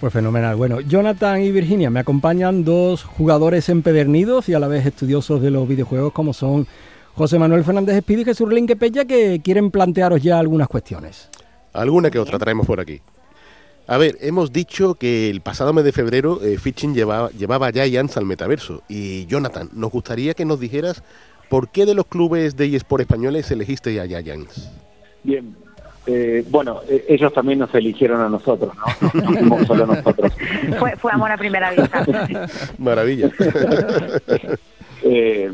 Pues 0.00 0.12
fenomenal. 0.12 0.54
Bueno, 0.54 0.80
Jonathan 0.80 1.42
y 1.42 1.50
Virginia 1.50 1.90
me 1.90 1.98
acompañan 1.98 2.64
dos 2.64 3.02
jugadores 3.02 3.68
empedernidos 3.68 4.48
y 4.48 4.54
a 4.54 4.60
la 4.60 4.68
vez 4.68 4.86
estudiosos 4.86 5.42
de 5.42 5.50
los 5.50 5.66
videojuegos 5.66 6.12
como 6.12 6.32
son 6.32 6.68
José 7.14 7.36
Manuel 7.40 7.64
Fernández 7.64 7.96
Espíritu 7.96 8.22
y 8.22 8.32
Jesús 8.32 8.52
Linquepella 8.52 9.04
que 9.04 9.40
quieren 9.42 9.72
plantearos 9.72 10.22
ya 10.22 10.38
algunas 10.38 10.68
cuestiones. 10.68 11.28
Alguna 11.72 12.08
que 12.08 12.20
otra 12.20 12.38
traemos 12.38 12.64
por 12.64 12.78
aquí. 12.78 13.00
A 13.88 13.98
ver, 13.98 14.16
hemos 14.20 14.52
dicho 14.52 14.94
que 14.94 15.30
el 15.30 15.40
pasado 15.40 15.72
mes 15.72 15.84
de 15.84 15.90
febrero 15.90 16.40
eh, 16.42 16.58
Fitching 16.58 16.94
llevaba, 16.94 17.30
llevaba 17.30 17.70
ya 17.70 17.84
Giants 17.84 18.16
al 18.16 18.24
metaverso. 18.24 18.82
Y 18.88 19.26
Jonathan, 19.26 19.68
nos 19.72 19.90
gustaría 19.90 20.34
que 20.34 20.44
nos 20.44 20.60
dijeras 20.60 21.02
por 21.52 21.68
qué 21.68 21.84
de 21.84 21.94
los 21.94 22.06
clubes 22.06 22.56
de 22.56 22.74
eSport 22.74 23.02
españoles 23.02 23.50
elegiste 23.50 24.00
a 24.00 24.06
Giants. 24.06 24.70
Bien, 25.24 25.54
eh, 26.04 26.44
bueno, 26.48 26.80
eh, 26.88 27.04
ellos 27.08 27.32
también 27.32 27.60
nos 27.60 27.72
eligieron 27.74 28.20
a 28.20 28.28
nosotros, 28.28 28.72
¿no? 28.74 29.20
No, 29.20 29.32
fuimos 29.32 29.66
solo 29.66 29.86
nosotros. 29.86 30.32
Fue, 30.78 30.96
fue 30.96 31.12
amor 31.12 31.30
a 31.30 31.36
primera 31.36 31.70
vista. 31.70 32.04
Maravilla. 32.78 33.30
Eh, 35.04 35.50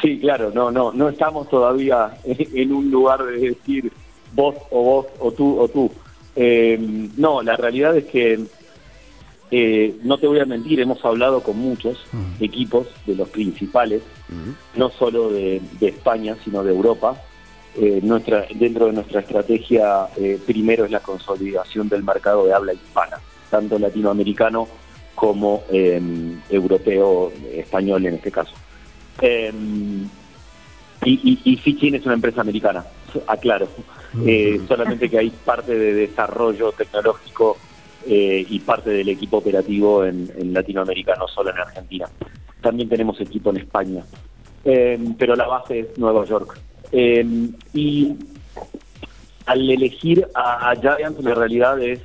sí, 0.00 0.18
claro, 0.20 0.50
no, 0.54 0.70
no, 0.70 0.90
no 0.90 1.10
estamos 1.10 1.50
todavía 1.50 2.16
en 2.24 2.72
un 2.72 2.90
lugar 2.90 3.22
de 3.22 3.50
decir 3.50 3.92
vos 4.32 4.54
o 4.70 4.82
vos 4.82 5.06
o 5.18 5.32
tú 5.32 5.60
o 5.60 5.68
tú. 5.68 5.92
no, 7.18 7.42
la 7.42 7.56
realidad 7.56 7.94
es 7.98 8.06
que 8.06 8.40
no 10.02 10.16
te 10.16 10.26
voy 10.26 10.40
a 10.40 10.46
mentir, 10.46 10.80
hemos 10.80 11.04
hablado 11.04 11.42
con 11.42 11.58
muchos 11.58 12.06
equipos 12.40 12.86
de 13.04 13.16
los 13.16 13.28
principales, 13.28 14.00
no 14.76 14.88
solo 14.88 15.30
de 15.30 15.60
España, 15.82 16.34
sino 16.42 16.64
de 16.64 16.72
Europa 16.72 17.22
eh, 17.82 18.00
nuestra, 18.02 18.44
dentro 18.54 18.86
de 18.86 18.92
nuestra 18.92 19.20
estrategia 19.20 20.06
eh, 20.18 20.38
primero 20.44 20.84
es 20.84 20.90
la 20.90 21.00
consolidación 21.00 21.88
del 21.88 22.04
mercado 22.04 22.44
de 22.44 22.52
habla 22.52 22.74
hispana, 22.74 23.18
tanto 23.48 23.78
latinoamericano 23.78 24.68
como 25.14 25.62
em, 25.70 26.38
europeo, 26.50 27.32
español 27.54 28.04
en 28.04 28.16
este 28.16 28.30
caso. 28.30 28.52
Em, 29.22 30.06
y, 31.06 31.38
y, 31.42 31.94
es 31.96 32.04
una 32.04 32.14
empresa 32.14 32.42
americana, 32.42 32.84
aclaro. 33.26 33.66
Eh, 34.26 34.60
solamente 34.68 35.08
que 35.08 35.16
hay 35.16 35.30
parte 35.30 35.74
de 35.74 35.94
desarrollo 35.94 36.72
tecnológico 36.72 37.56
y 38.06 38.58
parte 38.60 38.90
del 38.90 39.08
equipo 39.08 39.38
operativo 39.38 40.04
en, 40.04 40.52
Latinoamérica, 40.52 41.14
no 41.14 41.26
solo 41.28 41.48
en 41.48 41.58
Argentina. 41.58 42.06
También 42.60 42.90
tenemos 42.90 43.18
equipo 43.22 43.48
en 43.48 43.56
España, 43.56 44.04
eh, 44.66 44.98
pero 45.18 45.34
la 45.34 45.46
base 45.46 45.80
es 45.80 45.98
Nueva 45.98 46.26
York. 46.26 46.58
Y 46.92 48.16
al 49.46 49.70
elegir 49.70 50.26
a, 50.34 50.74
Giants, 50.80 51.22
la 51.22 51.34
realidad 51.34 51.80
es 51.82 52.00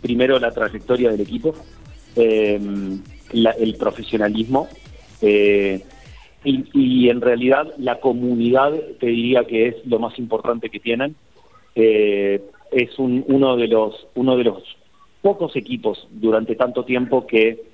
primero 0.00 0.38
la 0.38 0.50
trayectoria 0.50 1.10
del 1.10 1.20
equipo, 1.20 1.54
el 2.16 3.76
profesionalismo. 3.78 4.68
Y, 6.42 7.08
en 7.10 7.20
realidad 7.20 7.74
la 7.76 8.00
comunidad 8.00 8.72
te 8.98 9.06
diría 9.06 9.44
que 9.44 9.68
es 9.68 9.76
lo 9.86 9.98
más 9.98 10.18
importante 10.18 10.70
que 10.70 10.80
tienen. 10.80 11.14
Eh, 11.74 12.42
es 12.72 12.98
uno 12.98 13.56
de 13.56 13.68
los 13.68 14.06
uno 14.14 14.36
de 14.36 14.44
los 14.44 14.62
pocos 15.22 15.54
equipos 15.56 16.08
durante 16.10 16.56
tanto 16.56 16.84
tiempo 16.84 17.26
que 17.26 17.69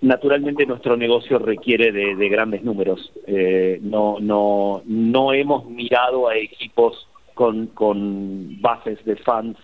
naturalmente 0.00 0.66
nuestro 0.66 0.96
negocio 0.96 1.38
requiere 1.38 1.92
de, 1.92 2.28
grandes 2.28 2.62
números. 2.62 3.12
Eh, 3.26 3.78
no 3.82 4.18
no 4.20 4.82
no 4.84 5.32
hemos 5.32 5.66
mirado 5.66 6.28
a 6.28 6.36
equipos 6.36 7.08
con, 7.34 7.66
con 7.68 8.60
bases 8.60 9.04
de 9.04 9.16
fans 9.16 9.56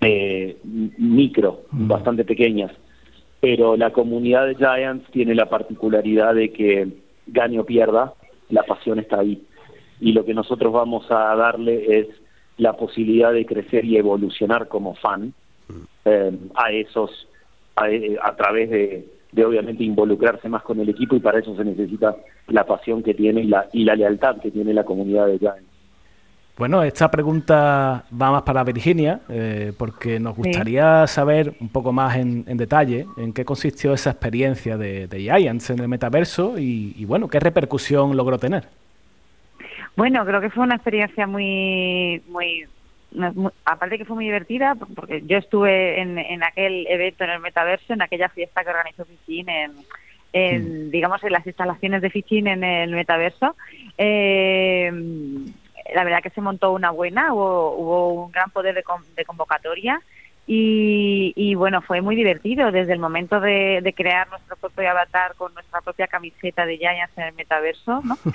eh, 0.00 0.56
micro, 0.62 1.62
mm. 1.70 1.88
bastante 1.88 2.24
pequeñas. 2.24 2.72
Pero 3.40 3.76
la 3.76 3.92
comunidad 3.92 4.46
de 4.46 4.56
Giants 4.56 5.10
tiene 5.10 5.34
la 5.34 5.48
particularidad 5.48 6.34
de 6.34 6.52
que 6.52 6.88
gane 7.26 7.60
o 7.60 7.64
pierda, 7.64 8.14
la 8.50 8.62
pasión 8.62 8.98
está 8.98 9.20
ahí. 9.20 9.42
Y 10.00 10.12
lo 10.12 10.24
que 10.24 10.34
nosotros 10.34 10.72
vamos 10.72 11.10
a 11.10 11.34
darle 11.34 11.98
es 11.98 12.06
la 12.56 12.74
posibilidad 12.74 13.32
de 13.32 13.46
crecer 13.46 13.84
y 13.84 13.96
evolucionar 13.96 14.68
como 14.68 14.94
fan 14.94 15.32
eh, 16.04 16.36
a 16.54 16.72
esos, 16.72 17.28
a, 17.76 18.36
través 18.36 18.70
de, 18.70 19.06
de, 19.32 19.44
obviamente 19.44 19.84
involucrarse 19.84 20.48
más 20.48 20.62
con 20.62 20.80
el 20.80 20.88
equipo 20.88 21.16
y 21.16 21.20
para 21.20 21.38
eso 21.38 21.56
se 21.56 21.64
necesita 21.64 22.16
la 22.48 22.64
pasión 22.64 23.02
que 23.02 23.14
tiene 23.14 23.42
y 23.42 23.46
la, 23.46 23.68
y 23.72 23.84
la 23.84 23.94
lealtad 23.94 24.38
que 24.40 24.50
tiene 24.50 24.72
la 24.72 24.84
comunidad 24.84 25.26
de 25.26 25.38
Giants. 25.38 25.78
Bueno, 26.58 26.82
esta 26.82 27.08
pregunta 27.08 28.04
va 28.10 28.32
más 28.32 28.42
para 28.42 28.64
Virginia, 28.64 29.20
eh, 29.28 29.72
porque 29.78 30.18
nos 30.18 30.34
gustaría 30.34 31.06
saber 31.06 31.54
un 31.60 31.68
poco 31.68 31.92
más 31.92 32.16
en, 32.16 32.44
detalle 32.56 33.06
en 33.16 33.32
qué 33.32 33.44
consistió 33.44 33.92
esa 33.92 34.10
experiencia 34.10 34.76
de, 34.76 35.06
Giants 35.08 35.70
en 35.70 35.78
el 35.78 35.86
metaverso 35.86 36.58
y, 36.58 37.04
bueno, 37.04 37.28
qué 37.28 37.38
repercusión 37.38 38.16
logró 38.16 38.38
tener. 38.38 38.64
Bueno, 39.96 40.24
creo 40.26 40.40
que 40.40 40.50
fue 40.50 40.64
una 40.64 40.74
experiencia 40.74 41.28
muy, 41.28 42.22
muy, 42.28 42.66
aparte 43.64 43.98
que 43.98 44.04
fue 44.04 44.16
muy 44.16 44.26
divertida, 44.26 44.74
porque 44.74 45.22
yo 45.26 45.38
estuve 45.38 46.00
en, 46.00 46.42
aquel 46.42 46.86
evento 46.88 47.24
en 47.24 47.30
el 47.30 47.40
metaverso, 47.40 47.92
en 47.92 48.02
aquella 48.02 48.28
fiesta 48.28 48.62
que 48.62 48.70
organizó 48.70 49.04
Fichin 49.04 49.48
en, 49.48 50.86
mm. 50.86 50.90
digamos, 50.90 51.22
en 51.24 51.32
las 51.32 51.46
instalaciones 51.46 52.02
de 52.02 52.10
Fichin 52.10 52.46
en 52.48 52.64
el 52.64 52.90
metaverso. 52.90 53.56
Eh, 53.96 54.92
la 55.94 56.04
verdad 56.04 56.22
que 56.22 56.30
se 56.30 56.40
montó 56.40 56.72
una 56.72 56.90
buena, 56.90 57.32
hubo, 57.32 58.12
un 58.24 58.32
gran 58.32 58.50
poder 58.50 58.74
de, 58.74 59.24
convocatoria 59.24 60.00
y, 60.50 61.54
bueno, 61.56 61.82
fue 61.82 62.00
muy 62.00 62.16
divertido 62.16 62.72
desde 62.72 62.94
el 62.94 62.98
momento 62.98 63.38
de, 63.38 63.92
crear 63.94 64.30
nuestro 64.30 64.56
propio 64.56 64.88
avatar 64.90 65.34
con 65.34 65.52
nuestra 65.52 65.82
propia 65.82 66.06
camiseta 66.06 66.64
de 66.64 66.78
Giants 66.78 67.12
en 67.18 67.24
el 67.24 67.34
metaverso, 67.34 68.00
¿no? 68.02 68.16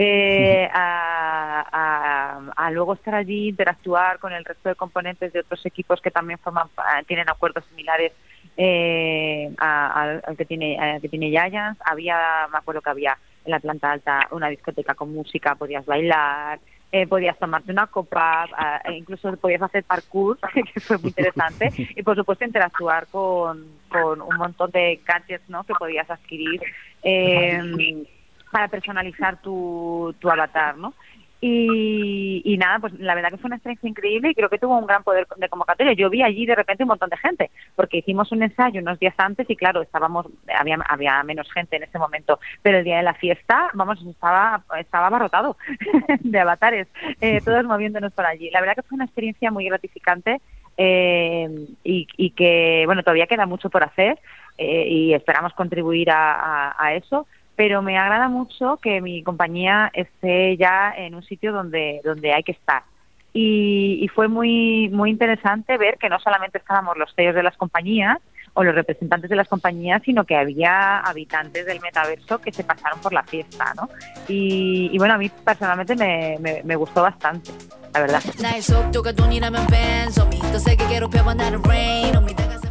Eh, 0.00 0.68
a, 0.72 2.70
luego 2.72 2.94
estar 2.94 3.14
allí, 3.14 3.48
interactuar 3.48 4.18
con 4.18 4.32
el 4.32 4.44
resto 4.44 4.68
de 4.68 4.76
componentes 4.76 5.32
de 5.32 5.40
otros 5.40 5.64
equipos 5.66 6.00
que 6.00 6.10
también 6.10 6.38
forman, 6.38 6.68
tienen 7.06 7.28
acuerdos 7.28 7.64
similares 7.66 8.12
eh, 8.56 9.50
al, 9.58 10.22
que 10.36 10.44
tiene 10.44 10.78
al 10.78 11.00
que 11.00 11.08
tiene 11.08 11.30
Giants. 11.30 11.80
Había, 11.84 12.48
me 12.50 12.58
acuerdo 12.58 12.80
que 12.80 12.90
había 12.90 13.18
en 13.44 13.50
la 13.50 13.60
planta 13.60 13.90
alta 13.90 14.28
una 14.30 14.48
discoteca 14.48 14.94
con 14.94 15.12
música, 15.12 15.54
podías 15.56 15.84
bailar, 15.84 16.60
eh, 16.90 17.06
podías 17.06 17.38
tomarte 17.38 17.70
una 17.70 17.86
copa, 17.86 18.46
e 18.84 18.94
incluso 18.94 19.36
podías 19.36 19.62
hacer 19.62 19.84
parkour, 19.84 20.38
que 20.74 20.80
fue 20.80 20.98
muy 20.98 21.08
interesante, 21.08 21.70
y 21.76 22.02
por 22.02 22.16
supuesto 22.16 22.44
interactuar 22.44 23.06
con, 23.08 23.66
con 23.88 24.20
un 24.22 24.36
montón 24.36 24.70
de 24.70 25.00
gadgets 25.04 25.48
¿no? 25.48 25.64
que 25.64 25.74
podías 25.74 26.08
adquirir 26.10 26.60
eh, 27.02 28.06
para 28.50 28.68
personalizar 28.68 29.40
tu, 29.42 30.14
tu 30.18 30.30
avatar, 30.30 30.76
¿no? 30.78 30.94
Y, 31.40 32.56
nada, 32.58 32.80
pues 32.80 32.98
la 32.98 33.14
verdad 33.14 33.30
que 33.30 33.36
fue 33.36 33.46
una 33.46 33.56
experiencia 33.56 33.88
increíble 33.88 34.30
y 34.30 34.34
creo 34.34 34.48
que 34.48 34.58
tuvo 34.58 34.76
un 34.76 34.86
gran 34.86 35.04
poder 35.04 35.26
de 35.36 35.48
convocatoria. 35.48 35.92
Yo 35.92 36.10
vi 36.10 36.22
allí 36.22 36.46
de 36.46 36.56
repente 36.56 36.82
un 36.82 36.88
montón 36.88 37.10
de 37.10 37.16
gente, 37.16 37.50
porque 37.76 37.98
hicimos 37.98 38.32
un 38.32 38.42
ensayo 38.42 38.80
unos 38.80 38.98
días 38.98 39.14
antes 39.18 39.48
y 39.48 39.54
claro, 39.54 39.82
estábamos, 39.82 40.26
había, 40.52 40.78
había 40.88 41.22
menos 41.22 41.50
gente 41.52 41.76
en 41.76 41.84
ese 41.84 41.98
momento, 41.98 42.40
pero 42.62 42.78
el 42.78 42.84
día 42.84 42.96
de 42.96 43.04
la 43.04 43.14
fiesta, 43.14 43.70
vamos, 43.74 44.02
estaba, 44.04 44.64
estaba 44.78 45.06
abarrotado 45.06 45.56
de 46.20 46.40
avatares, 46.40 46.88
eh, 47.20 47.40
todos 47.44 47.64
moviéndonos 47.64 48.12
por 48.12 48.26
allí. 48.26 48.50
La 48.50 48.60
verdad 48.60 48.74
que 48.74 48.82
fue 48.82 48.96
una 48.96 49.04
experiencia 49.04 49.52
muy 49.52 49.66
gratificante 49.66 50.40
eh, 50.76 51.48
y, 51.84 52.30
que, 52.30 52.82
bueno, 52.86 53.02
todavía 53.04 53.28
queda 53.28 53.46
mucho 53.46 53.70
por 53.70 53.84
hacer 53.84 54.18
eh, 54.56 54.88
y 54.88 55.14
esperamos 55.14 55.52
contribuir 55.52 56.10
a 56.10 56.94
eso 56.94 57.26
pero 57.58 57.82
me 57.82 57.98
agrada 57.98 58.28
mucho 58.28 58.76
que 58.80 59.00
mi 59.00 59.24
compañía 59.24 59.90
esté 59.92 60.56
ya 60.56 60.94
en 60.96 61.16
un 61.16 61.24
sitio 61.24 61.52
donde, 61.52 62.00
donde 62.04 62.32
hay 62.32 62.44
que 62.44 62.52
estar. 62.52 62.84
Y, 63.32 64.08
fue 64.14 64.28
muy, 64.28 64.88
muy 64.90 65.10
interesante 65.10 65.76
ver 65.76 65.98
que 65.98 66.08
no 66.08 66.20
solamente 66.20 66.58
estábamos 66.58 66.96
los 66.96 67.12
CEOs 67.16 67.34
de 67.34 67.42
las 67.42 67.56
compañías 67.56 68.18
o 68.54 68.62
los 68.62 68.76
representantes 68.76 69.28
de 69.28 69.34
las 69.34 69.48
compañías, 69.48 70.02
sino 70.04 70.22
que 70.22 70.36
había 70.36 71.00
habitantes 71.00 71.66
del 71.66 71.80
metaverso 71.80 72.38
que 72.38 72.52
se 72.52 72.62
pasaron 72.62 73.00
por 73.00 73.12
la 73.12 73.24
fiesta, 73.24 73.74
¿no? 73.74 73.88
Y, 74.28 74.96
bueno, 74.96 75.14
a 75.14 75.18
mí 75.18 75.28
personalmente 75.28 75.96
me, 75.96 76.62
me 76.62 76.76
gustó 76.76 77.02
bastante, 77.02 77.50
la 77.92 78.00
verdad. 78.02 78.22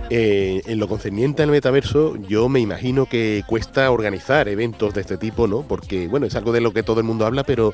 Eh, 0.09 0.61
en 0.65 0.79
lo 0.79 0.87
concerniente 0.87 1.43
al 1.43 1.51
metaverso, 1.51 2.15
yo 2.15 2.47
me 2.47 2.61
imagino 2.61 3.07
que 3.07 3.43
cuesta 3.45 3.91
organizar 3.91 4.47
eventos 4.47 4.93
de 4.93 5.01
este 5.01 5.17
tipo, 5.17 5.47
¿no? 5.47 5.63
Porque, 5.63 6.07
bueno, 6.07 6.25
es 6.25 6.35
algo 6.35 6.53
de 6.53 6.61
lo 6.61 6.71
que 6.71 6.81
todo 6.81 7.01
el 7.01 7.05
mundo 7.05 7.25
habla, 7.25 7.43
pero 7.43 7.73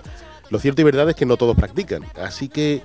lo 0.49 0.57
cierto 0.57 0.81
y 0.81 0.85
verdad 0.85 1.09
es 1.09 1.15
que 1.15 1.27
no 1.27 1.37
todos 1.37 1.55
practican. 1.55 2.03
Así 2.15 2.49
que, 2.49 2.81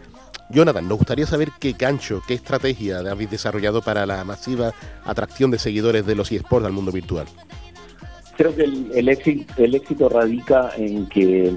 Jonathan, 0.50 0.86
nos 0.86 0.98
gustaría 0.98 1.26
saber 1.26 1.48
qué 1.58 1.74
gancho, 1.78 2.22
qué 2.28 2.34
estrategia 2.34 2.98
habéis 2.98 3.30
desarrollado 3.30 3.80
para 3.80 4.04
la 4.04 4.22
masiva 4.24 4.74
atracción 5.04 5.50
de 5.50 5.58
seguidores 5.58 6.04
de 6.04 6.14
los 6.14 6.30
eSports 6.30 6.66
al 6.66 6.72
mundo 6.72 6.92
virtual. 6.92 7.26
Creo 8.36 8.54
que 8.54 8.64
el, 8.64 8.92
el 8.94 9.74
éxito 9.74 10.08
radica 10.10 10.72
en 10.76 11.06
que 11.08 11.56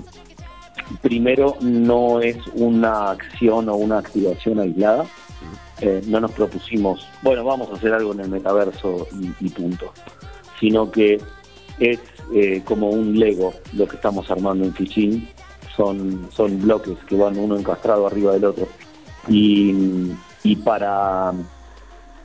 primero 1.02 1.58
no 1.62 2.22
es 2.22 2.38
una 2.54 3.12
acción 3.12 3.70
o 3.70 3.76
una 3.76 4.00
activación 4.00 4.60
aislada, 4.60 5.06
eh, 5.82 6.00
no 6.06 6.20
nos 6.20 6.32
propusimos, 6.32 7.08
bueno, 7.24 7.44
vamos 7.44 7.70
a 7.72 7.74
hacer 7.74 7.92
algo 7.92 8.14
en 8.14 8.20
el 8.20 8.30
metaverso 8.30 9.08
y, 9.40 9.50
punto, 9.50 9.92
sino 10.60 10.92
que 10.92 11.20
es 11.80 12.00
eh, 12.36 12.62
como 12.64 12.92
un 12.92 13.18
Lego 13.18 13.52
lo 13.74 13.88
que 13.88 13.96
estamos 13.96 14.30
armando 14.30 14.64
en 14.64 14.76
Fichin, 14.76 15.28
son, 15.76 16.30
son 16.32 16.62
bloques 16.62 17.00
que 17.08 17.16
van 17.16 17.36
uno 17.36 17.58
encastrado 17.58 18.06
arriba 18.06 18.34
del 18.34 18.46
otro. 18.46 18.68
Y, 19.28 20.12
para, 20.64 21.34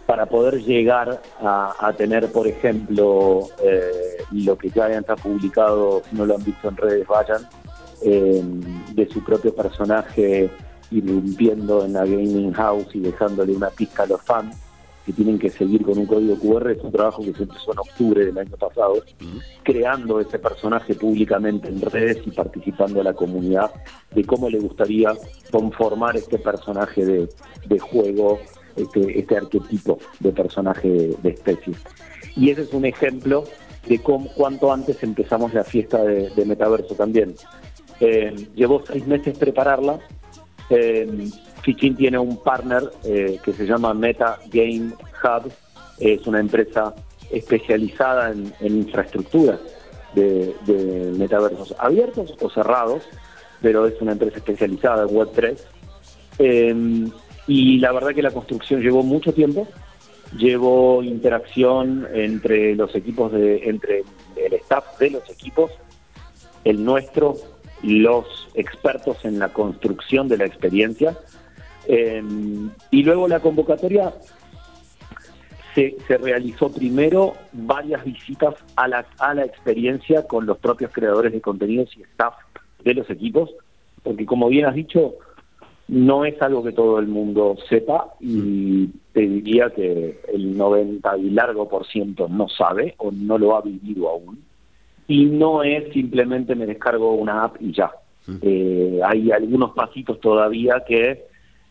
para 0.05 0.27
poder 0.27 0.63
llegar 0.63 1.23
a, 1.41 1.95
tener, 1.97 2.31
por 2.31 2.47
ejemplo, 2.47 3.49
eh, 3.63 4.19
lo 4.33 4.59
que 4.59 4.69
ya 4.69 4.85
hayan 4.85 5.05
publicado, 5.05 6.03
si 6.11 6.17
no 6.17 6.27
lo 6.27 6.35
han 6.35 6.45
visto 6.45 6.69
en 6.69 6.77
redes, 6.77 7.07
vayan, 7.07 7.49
de 8.03 9.09
su 9.11 9.25
propio 9.25 9.55
personaje 9.55 10.51
irrumpiendo 10.91 11.85
en 11.85 11.95
la 11.95 12.05
gaming 12.05 12.53
house 12.53 12.89
y 12.95 13.01
dejándole 13.01 13.53
una 13.53 13.71
pizca 13.71 14.05
a 14.05 14.07
los 14.07 14.23
fans 14.23 14.57
que 15.07 15.13
tienen 15.13 15.39
que 15.39 15.51
seguir 15.51 15.85
con 15.85 15.97
un 15.97 16.07
código 16.07 16.37
QR. 16.37 16.73
Es 16.73 16.83
un 16.83 16.91
trabajo 16.91 17.23
que 17.23 17.33
se 17.33 17.45
empezó 17.45 17.73
en 17.73 17.79
octubre 17.79 18.27
del 18.27 18.37
año 18.37 18.57
pasado, 18.57 19.05
creando 19.63 20.19
ese 20.21 20.41
personaje 20.41 20.95
públicamente 20.95 21.69
en 21.69 21.81
redes 21.81 22.19
y 22.27 22.33
participando 22.33 23.01
a 23.01 23.05
la 23.05 23.15
comunidad 23.15 23.71
de 24.13 24.25
cómo 24.25 24.51
le 24.51 24.59
gustaría 24.59 25.13
conformar 25.53 26.17
este 26.17 26.39
personaje 26.39 27.05
de, 27.05 27.79
juego, 27.79 28.41
este, 28.75 29.21
este 29.21 29.37
arquetipo 29.37 30.01
de 30.19 30.33
personaje 30.33 30.89
de, 31.23 31.31
especie. 31.31 31.75
Y 32.35 32.51
ese 32.51 32.63
es 32.63 32.73
un 32.73 32.85
ejemplo 32.85 33.45
de 33.87 34.01
cómo, 34.01 34.29
cuánto 34.35 34.73
antes 34.73 35.01
empezamos 35.05 35.55
la 35.55 35.63
fiesta 35.63 36.03
de, 36.03 36.45
metaverso 36.45 36.97
también. 36.97 37.37
Eh, 38.01 38.35
llevó 38.57 38.83
seis 38.85 39.07
meses 39.07 39.39
prepararla, 39.39 40.01
eh, 40.71 41.29
tiene 41.97 42.19
un 42.19 42.37
partner 42.39 42.91
eh, 43.05 43.39
que 43.45 43.53
se 43.53 43.67
llama 43.67 43.93
Meta 43.95 44.39
Game 44.53 44.93
Hub, 45.23 45.53
es 45.99 46.27
una 46.27 46.41
empresa 46.41 46.95
especializada 47.31 48.31
en, 48.31 48.53
infraestructura 48.61 49.59
de, 50.15 50.55
metaversos 51.19 51.75
abiertos 51.79 52.35
o 52.41 52.51
cerrados, 52.51 53.03
pero 53.61 53.87
es 53.87 54.01
una 54.01 54.13
empresa 54.13 54.37
especializada 54.37 55.05
en 55.05 55.09
Web3. 55.09 55.57
Em, 56.39 57.11
y 57.47 57.79
la 57.79 57.93
verdad 57.93 58.15
que 58.15 58.23
la 58.23 58.31
construcción 58.31 58.81
llevó 58.81 59.03
mucho 59.03 59.33
tiempo, 59.33 59.67
llevo 60.37 61.03
interacción 61.03 62.07
entre 62.13 62.75
los 62.75 62.95
equipos 62.95 63.33
de, 63.33 63.69
entre 63.69 64.05
el 64.37 64.53
staff 64.55 64.99
de 64.99 65.11
los 65.11 65.31
equipos, 65.31 65.71
el 66.65 66.85
nuestro, 66.85 67.37
los 67.83 68.49
expertos 68.55 69.25
en 69.25 69.39
la 69.39 69.53
construcción 69.53 70.29
de 70.29 70.39
la 70.39 70.47
experiencia. 70.47 71.17
Eh, 71.87 72.23
y 72.91 73.03
luego 73.03 73.29
la 73.29 73.41
convocatoria 73.41 74.13
se, 75.75 75.97
se, 76.09 76.19
realizó 76.19 76.73
primero 76.73 77.35
varias 77.53 78.05
visitas 78.05 78.55
a 78.75 78.89
la, 78.89 79.07
a 79.19 79.35
la 79.35 79.45
experiencia 79.45 80.27
con 80.27 80.47
los 80.47 80.59
propios 80.59 80.91
creadores 80.93 81.33
de 81.33 81.41
contenidos 81.41 81.97
y 81.97 82.03
staff 82.03 82.35
de 82.83 82.95
los 82.95 83.09
equipos, 83.11 83.51
porque 84.03 84.27
como 84.27 84.49
bien 84.49 84.67
has 84.67 84.75
dicho, 84.75 85.15
no 85.89 86.25
es 86.25 86.41
algo 86.43 86.65
que 86.65 86.73
todo 86.73 86.99
el 86.99 87.07
mundo 87.07 87.57
sepa 87.69 88.15
y 88.21 88.89
te 89.13 89.21
diría 89.21 89.71
que 89.71 90.21
el 90.33 90.57
90 90.57 91.19
y 91.19 91.31
largo 91.31 91.69
por 91.69 91.87
ciento 91.87 92.29
no 92.29 92.49
sabe 92.49 92.95
o 92.99 93.13
no 93.13 93.39
lo 93.39 93.57
ha 93.57 93.61
vivido 93.61 94.09
aún. 94.09 94.46
Y 95.09 95.27
no 95.27 95.63
es 95.63 95.93
simplemente 95.93 96.55
me 96.55 96.67
descargo 96.67 97.15
una 97.15 97.45
app 97.45 97.57
y 97.61 97.73
ya. 97.73 97.91
Eh, 98.43 99.01
hay 99.05 99.31
algunos 99.31 99.71
pasitos 99.73 100.21
todavía 100.21 100.83
que, 100.87 101.27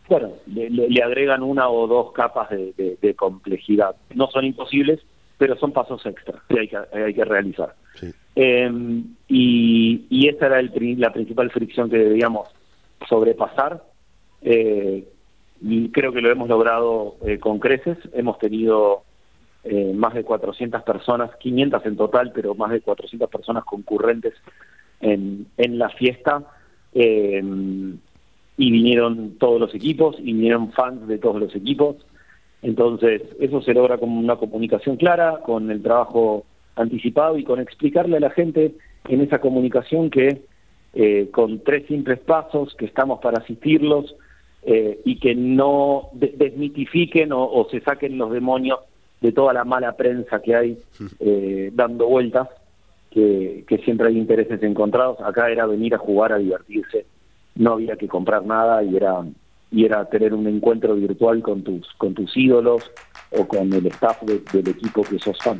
bueno, 0.08 0.32
le, 0.46 1.02
agregan 1.02 1.42
una 1.42 1.68
o 1.68 1.86
dos 1.86 2.12
capas 2.12 2.48
de, 2.50 3.14
complejidad. 3.14 3.94
No 4.14 4.28
son 4.30 4.46
imposibles, 4.46 5.00
pero 5.36 5.56
son 5.58 5.72
pasos 5.72 6.04
extra 6.06 6.42
que 6.48 6.60
hay 6.60 6.68
que, 6.68 6.78
hay 6.92 7.14
que 7.14 7.24
realizar. 7.24 7.74
Eh, 8.34 8.70
y, 9.28 10.06
y 10.08 10.28
esa 10.28 10.46
era 10.46 10.60
el, 10.60 10.72
la 10.98 11.12
principal 11.12 11.50
fricción 11.50 11.90
que 11.90 11.98
debíamos 11.98 12.48
sobrepasar 13.06 13.82
eh, 14.42 15.04
y 15.60 15.88
creo 15.90 16.12
que 16.12 16.20
lo 16.20 16.30
hemos 16.30 16.48
logrado 16.48 17.16
eh, 17.26 17.38
con 17.38 17.58
creces. 17.58 17.98
Hemos 18.12 18.38
tenido 18.38 19.02
eh, 19.68 19.92
más 19.94 20.14
de 20.14 20.24
400 20.24 20.82
personas, 20.82 21.34
500 21.36 21.86
en 21.86 21.96
total, 21.96 22.32
pero 22.34 22.54
más 22.54 22.70
de 22.70 22.80
400 22.80 23.28
personas 23.30 23.64
concurrentes 23.64 24.34
en, 25.00 25.46
en 25.56 25.78
la 25.78 25.88
fiesta. 25.90 26.42
Eh, 26.94 27.42
y 28.58 28.70
vinieron 28.70 29.36
todos 29.38 29.60
los 29.60 29.74
equipos, 29.74 30.16
y 30.18 30.32
vinieron 30.32 30.72
fans 30.72 31.06
de 31.06 31.18
todos 31.18 31.38
los 31.38 31.54
equipos. 31.54 31.96
Entonces, 32.62 33.22
eso 33.38 33.60
se 33.60 33.74
logra 33.74 33.98
con 33.98 34.10
una 34.10 34.36
comunicación 34.36 34.96
clara, 34.96 35.40
con 35.44 35.70
el 35.70 35.82
trabajo 35.82 36.44
anticipado 36.74 37.38
y 37.38 37.44
con 37.44 37.60
explicarle 37.60 38.16
a 38.16 38.20
la 38.20 38.30
gente 38.30 38.74
en 39.08 39.20
esa 39.20 39.40
comunicación 39.40 40.10
que 40.10 40.42
eh, 40.94 41.28
con 41.30 41.60
tres 41.60 41.86
simples 41.86 42.18
pasos, 42.20 42.74
que 42.74 42.86
estamos 42.86 43.20
para 43.20 43.38
asistirlos, 43.38 44.16
eh, 44.62 45.00
y 45.04 45.20
que 45.20 45.34
no 45.34 46.08
desmitifiquen 46.14 47.30
o, 47.32 47.68
se 47.70 47.80
saquen 47.80 48.18
los 48.18 48.32
demonios 48.32 48.80
de 49.20 49.32
toda 49.32 49.52
la 49.52 49.64
mala 49.64 49.96
prensa 49.96 50.40
que 50.40 50.54
hay 50.54 50.78
eh, 51.20 51.70
dando 51.72 52.06
vueltas, 52.06 52.48
que, 53.10 53.64
siempre 53.84 54.08
hay 54.08 54.18
intereses 54.18 54.62
encontrados. 54.62 55.18
Acá 55.20 55.50
era 55.50 55.66
venir 55.66 55.94
a 55.94 55.98
jugar, 55.98 56.32
a 56.32 56.38
divertirse, 56.38 57.06
no 57.54 57.72
había 57.72 57.96
que 57.96 58.08
comprar 58.08 58.44
nada 58.44 58.82
y 58.82 58.96
era 58.96 59.24
y 59.70 59.84
era 59.84 60.04
tener 60.08 60.32
un 60.32 60.46
encuentro 60.46 60.94
virtual 60.94 61.42
con 61.42 61.62
tus 61.62 61.92
con 61.94 62.14
tus 62.14 62.36
ídolos 62.36 62.90
o 63.30 63.48
con 63.48 63.72
el 63.72 63.86
staff 63.86 64.22
del 64.22 64.68
equipo 64.68 65.02
que 65.02 65.18
sos 65.18 65.38
fan. 65.38 65.56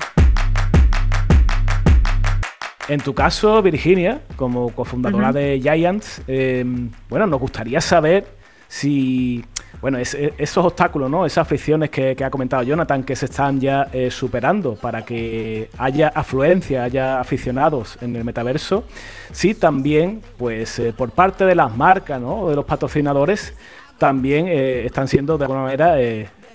En 2.88 3.00
tu 3.00 3.14
caso, 3.14 3.60
Virginia, 3.62 4.20
como 4.36 4.70
cofundadora 4.70 5.32
de 5.32 5.58
Giants, 5.60 6.22
eh, 6.28 6.64
bueno, 7.08 7.26
nos 7.26 7.40
gustaría 7.40 7.80
saber 7.80 8.35
si 8.68 9.44
bueno, 9.80 9.98
esos 9.98 10.64
obstáculos, 10.64 11.10
¿no? 11.10 11.26
Esas 11.26 11.46
fricciones 11.46 11.90
que, 11.90 12.16
ha 12.24 12.30
comentado 12.30 12.62
Jonathan, 12.62 13.04
que 13.04 13.14
se 13.14 13.26
están 13.26 13.60
ya 13.60 13.88
eh, 13.92 14.10
superando 14.10 14.74
para 14.74 15.04
que 15.04 15.70
haya 15.78 16.08
afluencia, 16.08 16.84
haya 16.84 17.20
aficionados 17.20 17.98
en 18.00 18.16
el 18.16 18.24
metaverso, 18.24 18.84
sí 19.32 19.54
también, 19.54 20.22
pues 20.38 20.78
eh, 20.78 20.92
por 20.96 21.10
parte 21.10 21.44
de 21.44 21.54
las 21.54 21.76
marcas, 21.76 22.20
¿no? 22.20 22.48
De 22.48 22.56
los 22.56 22.64
patrocinadores, 22.64 23.54
también 23.98 24.46
eh, 24.48 24.86
están 24.86 25.08
siendo 25.08 25.38
de 25.38 25.44
alguna 25.44 25.62
manera 25.62 25.96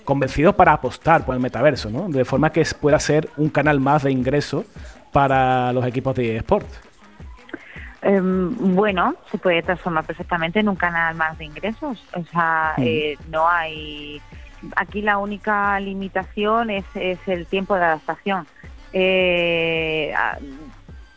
convencidos 0.04 0.54
para 0.54 0.72
apostar 0.72 1.24
por 1.24 1.34
el 1.34 1.40
metaverso, 1.40 1.90
¿no? 1.90 2.08
De 2.08 2.24
forma 2.24 2.50
que 2.50 2.66
pueda 2.80 2.98
ser 2.98 3.28
un 3.36 3.50
canal 3.50 3.78
más 3.78 4.02
de 4.02 4.10
ingreso 4.10 4.64
para 5.12 5.72
los 5.72 5.86
equipos 5.86 6.14
de 6.16 6.36
eSports. 6.36 6.91
Em, 8.02 8.74
bueno, 8.74 9.14
se 9.30 9.38
puede 9.38 9.62
transformar 9.62 10.04
perfectamente 10.04 10.58
en 10.58 10.68
un 10.68 10.74
canal 10.74 11.14
más 11.14 11.38
de 11.38 11.44
ingresos. 11.44 12.04
O 12.14 12.24
sea, 12.24 12.74
eh, 12.78 13.16
no 13.28 13.48
hay. 13.48 14.20
Aquí 14.74 15.02
la 15.02 15.18
única 15.18 15.78
limitación 15.78 16.70
es, 16.70 16.84
es 16.94 17.18
el 17.26 17.46
tiempo 17.46 17.76
de 17.76 17.84
adaptación. 17.84 18.46
Eh, 18.92 20.12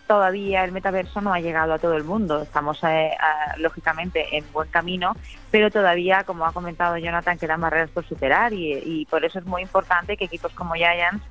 todavía 0.08 0.63
el 0.63 0.71
metaverso 0.71 1.21
no 1.21 1.34
ha 1.34 1.39
llegado 1.39 1.74
a 1.74 1.80
todo 1.80 1.95
el 1.95 2.04
mundo. 2.04 2.43
Estamos, 2.43 2.80
eh, 2.84 3.12
lógicamente, 3.58 4.38
en 4.38 4.45
buen 4.54 4.69
camino, 4.69 5.15
pero 5.50 5.71
todavía, 5.71 6.24
como 6.24 6.45
ha 6.45 6.54
comentado 6.54 6.98
Jonathan, 6.98 7.39
quedan 7.39 7.62
barreras 7.62 7.89
por 7.89 8.06
superar 8.06 8.54
y, 8.54 8.74
y 8.74 9.06
por 9.08 9.26
eso 9.26 9.39
es 9.39 9.45
muy 9.45 9.63
importante 9.63 10.17
que 10.17 10.26
equipos 10.26 10.54
como 10.54 10.76
Giants 10.76 11.24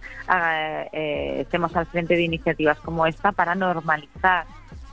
estemos 0.93 1.77
al 1.77 1.87
frente 1.87 2.17
de 2.17 2.23
iniciativas 2.23 2.79
como 2.81 3.07
esta 3.07 3.31
para 3.31 3.55
normalizar 3.55 4.47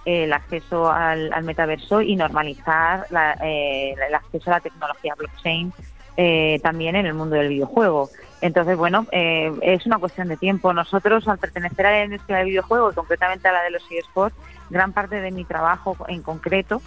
el 0.05 0.33
acceso 0.33 0.91
al, 0.91 1.31
metaverso 1.43 2.01
y 2.01 2.15
normalizar 2.15 3.05
eh, 3.43 3.95
el 4.07 4.15
acceso 4.15 4.49
a 4.49 4.55
la 4.55 4.59
tecnología 4.59 5.15
blockchain 5.15 5.71
eh, 6.17 6.59
también 6.63 6.95
en 6.95 7.05
el 7.05 7.13
mundo 7.13 7.35
del 7.35 7.49
videojuego. 7.49 8.09
Entonces, 8.41 8.75
bueno, 8.75 9.05
eh, 9.11 9.51
es 9.61 9.85
una 9.85 9.97
cuestión 9.97 10.27
de 10.27 10.37
tiempo. 10.37 10.73
Nosotros, 10.73 11.27
al 11.27 11.37
pertenecer 11.37 11.85
a 11.85 11.91
la 11.91 12.05
industria 12.05 12.37
del 12.37 12.47
videojuego 12.47 12.91
concretamente 12.93 13.47
a 13.47 13.51
la 13.51 13.63
de 13.63 13.71
los 13.71 13.83
eSports, 13.91 14.35
gran 14.69 14.91
parte 14.93 15.21
de 15.21 15.31
mi 15.31 15.45
trabajo 15.45 15.95
en 16.07 16.21
concreto 16.21 16.81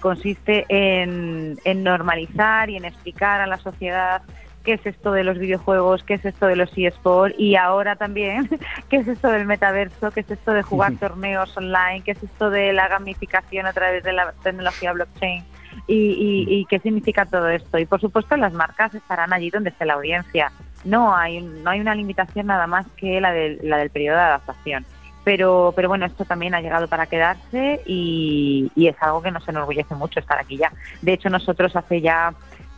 consiste 0.00 0.64
en, 0.68 1.58
en 1.64 1.82
normalizar 1.82 2.70
y 2.70 2.76
en 2.76 2.84
explicar 2.84 3.40
a 3.40 3.48
la 3.48 3.58
sociedad 3.58 4.22
qué 4.62 4.74
es 4.74 4.86
esto 4.86 5.12
de 5.12 5.24
los 5.24 5.38
videojuegos, 5.38 6.02
qué 6.04 6.14
es 6.14 6.24
esto 6.24 6.46
de 6.46 6.56
los 6.56 6.70
eSports 6.76 7.34
y 7.38 7.56
ahora 7.56 7.96
también 7.96 8.48
qué 8.88 8.96
es 8.96 9.08
esto 9.08 9.28
del 9.28 9.46
metaverso, 9.46 10.10
qué 10.10 10.20
es 10.20 10.30
esto 10.30 10.52
de 10.52 10.62
jugar 10.62 10.94
torneos 10.98 11.56
online, 11.56 12.02
qué 12.04 12.12
es 12.12 12.22
esto 12.22 12.50
de 12.50 12.72
la 12.72 12.88
gamificación 12.88 13.66
a 13.66 13.72
través 13.72 14.02
de 14.04 14.12
la 14.12 14.32
tecnología 14.42 14.92
blockchain 14.92 15.44
y, 15.86 16.66
qué 16.68 16.78
significa 16.78 17.26
todo 17.26 17.48
esto. 17.48 17.78
Y 17.78 17.86
por 17.86 18.00
supuesto 18.00 18.36
las 18.36 18.52
marcas 18.52 18.94
estarán 18.94 19.32
allí 19.32 19.50
donde 19.50 19.70
esté 19.70 19.84
la 19.84 19.94
audiencia. 19.94 20.52
No 20.84 21.14
hay, 21.14 21.40
no 21.40 21.70
hay 21.70 21.80
una 21.80 21.94
limitación 21.94 22.46
nada 22.46 22.66
más 22.66 22.86
que 22.96 23.20
la, 23.20 23.32
de, 23.32 23.58
la 23.62 23.78
del 23.78 23.90
periodo 23.90 24.16
de 24.16 24.22
adaptación. 24.22 24.86
Pero, 25.24 25.72
pero 25.76 25.88
bueno, 25.88 26.04
esto 26.04 26.24
también 26.24 26.54
ha 26.54 26.60
llegado 26.60 26.88
para 26.88 27.06
quedarse 27.06 27.80
y, 27.86 28.72
y 28.74 28.88
es 28.88 28.96
algo 29.00 29.22
que 29.22 29.30
nos 29.30 29.48
enorgullece 29.48 29.94
mucho 29.94 30.18
estar 30.18 30.38
aquí 30.38 30.56
ya. 30.56 30.72
De 31.00 31.12
hecho, 31.12 31.30
nosotros 31.30 31.76
hace 31.76 32.00
ya 32.00 32.34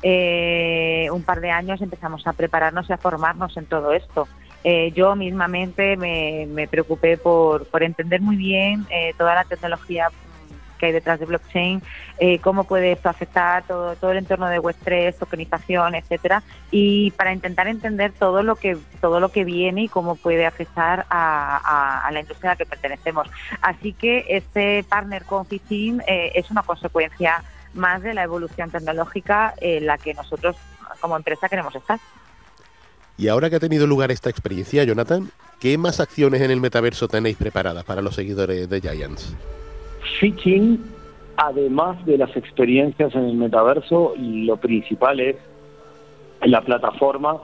eh, 0.07 1.09
un 1.11 1.23
par 1.23 1.41
de 1.41 1.51
años 1.51 1.81
empezamos 1.81 2.27
a 2.27 2.35
prepararnos 2.35 2.91
y 2.91 2.93
a 2.93 2.99
formarnos 2.99 3.57
en 3.57 3.65
todo 3.65 3.95
esto. 3.95 4.29
Eh, 4.63 4.93
yo 4.95 5.17
mismamente 5.17 5.97
me, 5.97 6.69
preocupé 6.71 7.17
por, 7.17 7.67
entender 7.81 8.21
muy 8.21 8.37
bien 8.37 8.87
eh, 8.91 9.15
toda 9.17 9.35
la 9.35 9.45
tecnología 9.45 10.09
que 10.79 10.87
hay 10.87 10.93
detrás 10.93 11.21
de 11.21 11.27
blockchain, 11.27 11.81
cómo 12.43 12.65
puede 12.65 12.93
esto 12.93 13.09
afectar 13.09 13.63
todo, 13.63 14.11
el 14.11 14.19
entorno 14.19 14.49
de 14.49 14.61
Web3, 14.61 15.15
tokenización, 15.17 15.95
etcétera, 15.95 16.43
y 16.71 17.13
para 17.13 17.33
intentar 17.33 17.69
entender 17.69 18.13
todo 18.13 18.43
lo 18.43 18.57
que 18.57 18.77
todo 19.01 19.21
lo 19.21 19.31
que 19.31 19.45
viene 19.45 19.85
y 19.85 19.89
cómo 19.89 20.17
puede 20.17 20.45
afectar 20.45 21.07
a, 21.09 22.11
la 22.13 22.21
industria 22.21 22.51
a 22.51 22.53
la 22.55 22.57
que 22.57 22.67
pertenecemos. 22.67 23.31
Así 23.63 23.93
que 23.93 24.27
este 24.29 24.83
partner 24.83 25.25
con 25.25 25.47
Fitin 25.47 26.03
es 26.07 26.51
una 26.51 26.63
consecuencia 26.63 27.43
más 27.75 28.03
de 28.03 28.15
la 28.15 28.23
evolución 28.23 28.71
tecnológica 28.71 29.55
en 29.61 29.87
la 29.87 29.99
que 29.99 30.15
nosotros 30.15 30.57
como 31.01 31.17
empresa 31.17 31.49
queremos 31.49 31.75
estar. 31.75 31.99
Y 33.17 33.29
ahora 33.29 33.49
que 33.49 33.57
ha 33.57 33.61
tenido 33.61 33.87
lugar 33.87 34.11
esta 34.11 34.31
experiencia, 34.31 34.83
Jonathan, 34.85 35.31
¿qué 35.61 35.79
más 35.79 36.01
acciones 36.01 36.41
en 36.41 36.51
el 36.51 36.61
metaverso 36.61 37.07
tenéis 37.07 37.37
preparadas 37.37 37.85
para 37.85 38.03
los 38.03 38.15
seguidores 38.15 38.69
de 38.69 38.81
Giants? 38.81 39.37
Fitching, 40.19 40.85
además 41.37 42.05
de 42.07 42.19
las 42.19 42.37
experiencias 42.37 43.15
en 43.15 43.25
el 43.25 43.35
metaverso, 43.35 44.15
lo 44.19 44.57
principal 44.57 45.21
es 45.21 45.37
la 46.43 46.61
plataforma 46.63 47.41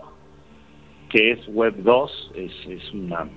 que 1.08 1.32
es 1.32 1.40
Web 1.48 1.74
2, 1.78 2.32
es, 2.36 2.52
es 2.68 2.92
una, 2.92 3.28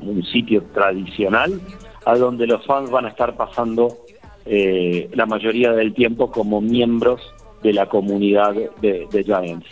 un 0.00 0.22
sitio 0.24 0.62
tradicional 0.74 1.60
a 2.06 2.16
donde 2.16 2.46
los 2.46 2.64
fans 2.66 2.90
van 2.90 3.04
a 3.04 3.08
estar 3.08 3.36
pasando 3.36 3.98
eh, 4.46 5.08
la 5.12 5.26
mayoría 5.26 5.72
del 5.72 5.94
tiempo 5.94 6.30
como 6.30 6.60
miembros 6.60 7.20
de 7.62 7.72
la 7.72 7.86
comunidad 7.86 8.54
de, 8.80 9.24
Giants. 9.24 9.66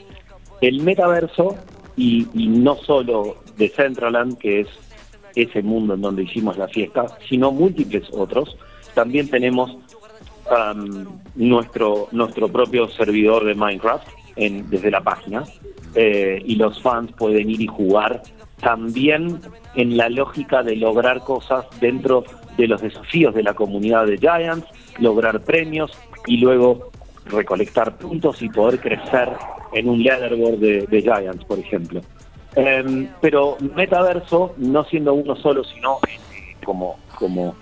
El 0.61 0.83
metaverso, 0.83 1.57
y, 1.97 2.27
no 2.35 2.77
solo 2.77 3.37
de 3.57 3.69
Centraland, 3.69 4.39
que 4.39 4.61
es 4.61 4.69
ese 5.35 5.63
mundo 5.63 5.95
en 5.95 6.03
donde 6.03 6.25
hicimos 6.25 6.59
la 6.59 6.69
fiesta, 6.69 7.07
sino 7.29 7.53
múltiples 7.53 8.09
otros. 8.13 8.57
También 8.95 9.29
tenemos 9.29 9.77
nuestro, 11.35 12.09
nuestro 12.13 12.49
propio 12.49 12.89
servidor 12.89 13.45
de 13.45 13.55
Minecraft, 13.55 14.09
en, 14.37 14.71
desde 14.71 14.91
la 14.91 15.03
página 15.03 15.45
eh, 15.95 16.43
y 16.45 16.55
los 16.57 16.81
fans 16.81 17.13
pueden 17.13 17.51
ir 17.51 17.61
y 17.61 17.67
jugar 17.67 18.23
también 18.61 19.41
en 19.75 19.97
la 19.97 20.09
lógica 20.09 20.63
de 20.63 20.77
lograr 20.77 21.21
cosas 21.21 21.67
dentro 21.81 22.25
de 22.59 22.67
los 22.67 22.83
desafíos 22.83 23.35
de 23.35 23.43
la 23.43 23.55
comunidad 23.55 24.07
de 24.07 24.19
Giants, 24.19 24.67
lograr 24.99 25.41
premios 25.41 25.91
y 26.27 26.37
luego 26.37 26.91
recolectar 27.27 27.97
puntos 27.97 28.43
y 28.43 28.49
poder 28.49 28.81
crecer 28.81 29.31
en 29.73 29.89
un 29.89 30.03
leaderboard 30.03 30.59
de, 30.59 31.03
Giants, 31.03 31.45
por 31.45 31.59
ejemplo. 31.59 32.01
Em, 32.57 33.09
pero 33.21 33.57
metaverso, 33.77 34.55
no 34.57 34.85
siendo 34.85 35.15
uno 35.15 35.37
solo, 35.37 35.63
sino 35.65 35.99
eh, 36.09 36.19
como, 36.65 36.99
como, 37.15 37.55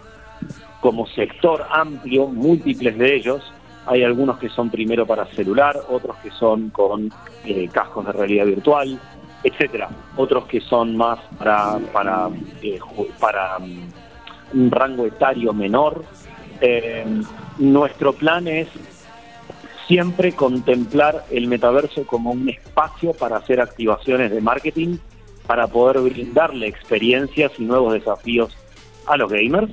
como 0.81 1.07
sector 1.09 1.67
amplio, 1.71 2.27
múltiples 2.29 2.97
de 2.97 3.15
ellos, 3.17 3.43
hay 3.87 4.03
algunos 4.03 4.39
que 4.39 4.49
son 4.49 4.71
primero 4.71 5.07
para 5.07 5.27
celular, 5.27 5.77
otros 5.89 6.17
que 6.17 6.31
son 6.31 6.71
con 6.71 7.11
eh, 7.45 7.69
cascos 7.71 8.07
de 8.07 8.13
realidad 8.13 8.47
virtual, 8.47 8.99
etcétera. 9.45 9.89
Otros 10.17 10.47
que 10.47 10.61
son 10.61 10.97
más 10.97 11.21
para 11.39 11.79
para 11.93 12.29
eh, 12.63 12.81
para 13.21 13.59
mm, 13.61 14.06
un 14.55 14.71
rango 14.71 15.07
etario 15.07 15.53
menor. 15.53 16.05
Em, 16.61 17.23
nuestro 17.59 18.13
plan 18.13 18.49
es 18.49 18.69
siempre 19.87 20.33
contemplar 20.33 21.25
el 21.31 21.47
metaverso 21.47 22.07
como 22.07 22.33
un 22.33 22.49
espacio 22.49 23.13
para 23.13 23.37
hacer 23.37 23.61
activaciones 23.61 24.31
de 24.31 24.41
marketing, 24.41 24.99
para 25.47 25.67
poder 25.69 26.01
brindarle 26.01 26.67
experiencias 26.67 27.53
y 27.59 27.65
nuevos 27.65 27.93
desafíos 27.93 28.57
a 29.07 29.17
los 29.17 29.31
gamers. 29.31 29.73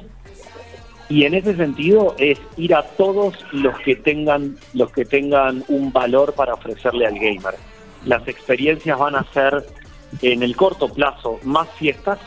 Y 1.10 1.26
en 1.26 1.34
ese 1.34 1.56
sentido 1.56 2.16
es 2.18 2.40
ir 2.58 2.74
a 2.76 2.84
todos 2.84 3.36
los 3.52 3.78
que 3.80 3.96
tengan 3.96 4.58
los 4.74 4.92
que 4.92 5.06
tengan 5.06 5.64
un 5.68 5.92
valor 5.92 6.34
para 6.34 6.54
ofrecerle 6.54 7.06
al 7.06 7.16
gamer. 7.16 7.56
Las 8.06 8.28
experiencias 8.28 8.98
van 8.98 9.16
a 9.16 9.24
ser 9.34 9.66
en 10.22 10.44
el 10.44 10.56
corto 10.56 10.90
plazo 10.90 11.40
más 11.44 11.70
fiestas 11.72 12.20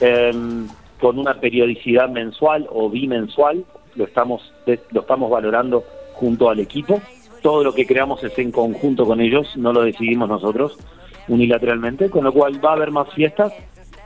em, 0.00 0.66
con 1.02 1.18
una 1.18 1.34
periodicidad 1.34 2.08
mensual 2.08 2.68
o 2.70 2.88
bimensual. 2.88 3.64
Lo 3.96 4.04
estamos 4.04 4.52
lo 4.92 5.00
estamos 5.00 5.28
valorando 5.28 5.82
junto 6.12 6.48
al 6.48 6.60
equipo. 6.60 7.02
Todo 7.42 7.64
lo 7.64 7.74
que 7.74 7.86
creamos 7.86 8.22
es 8.22 8.38
en 8.38 8.52
conjunto 8.52 9.04
con 9.04 9.20
ellos, 9.20 9.56
no 9.56 9.72
lo 9.72 9.82
decidimos 9.82 10.28
nosotros 10.28 10.78
unilateralmente, 11.26 12.08
con 12.08 12.22
lo 12.22 12.32
cual 12.32 12.64
va 12.64 12.70
a 12.70 12.74
haber 12.74 12.92
más 12.92 13.12
fiestas 13.12 13.52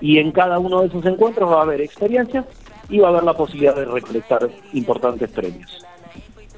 y 0.00 0.16
en 0.16 0.32
cada 0.32 0.58
uno 0.58 0.80
de 0.80 0.86
esos 0.86 1.04
encuentros 1.04 1.50
va 1.50 1.58
a 1.58 1.62
haber 1.64 1.82
experiencias 1.82 2.46
y 2.88 2.98
va 2.98 3.08
a 3.08 3.10
haber 3.10 3.24
la 3.24 3.34
posibilidad 3.34 3.76
de 3.76 3.84
recolectar 3.84 4.48
importantes 4.72 5.28
premios. 5.28 5.84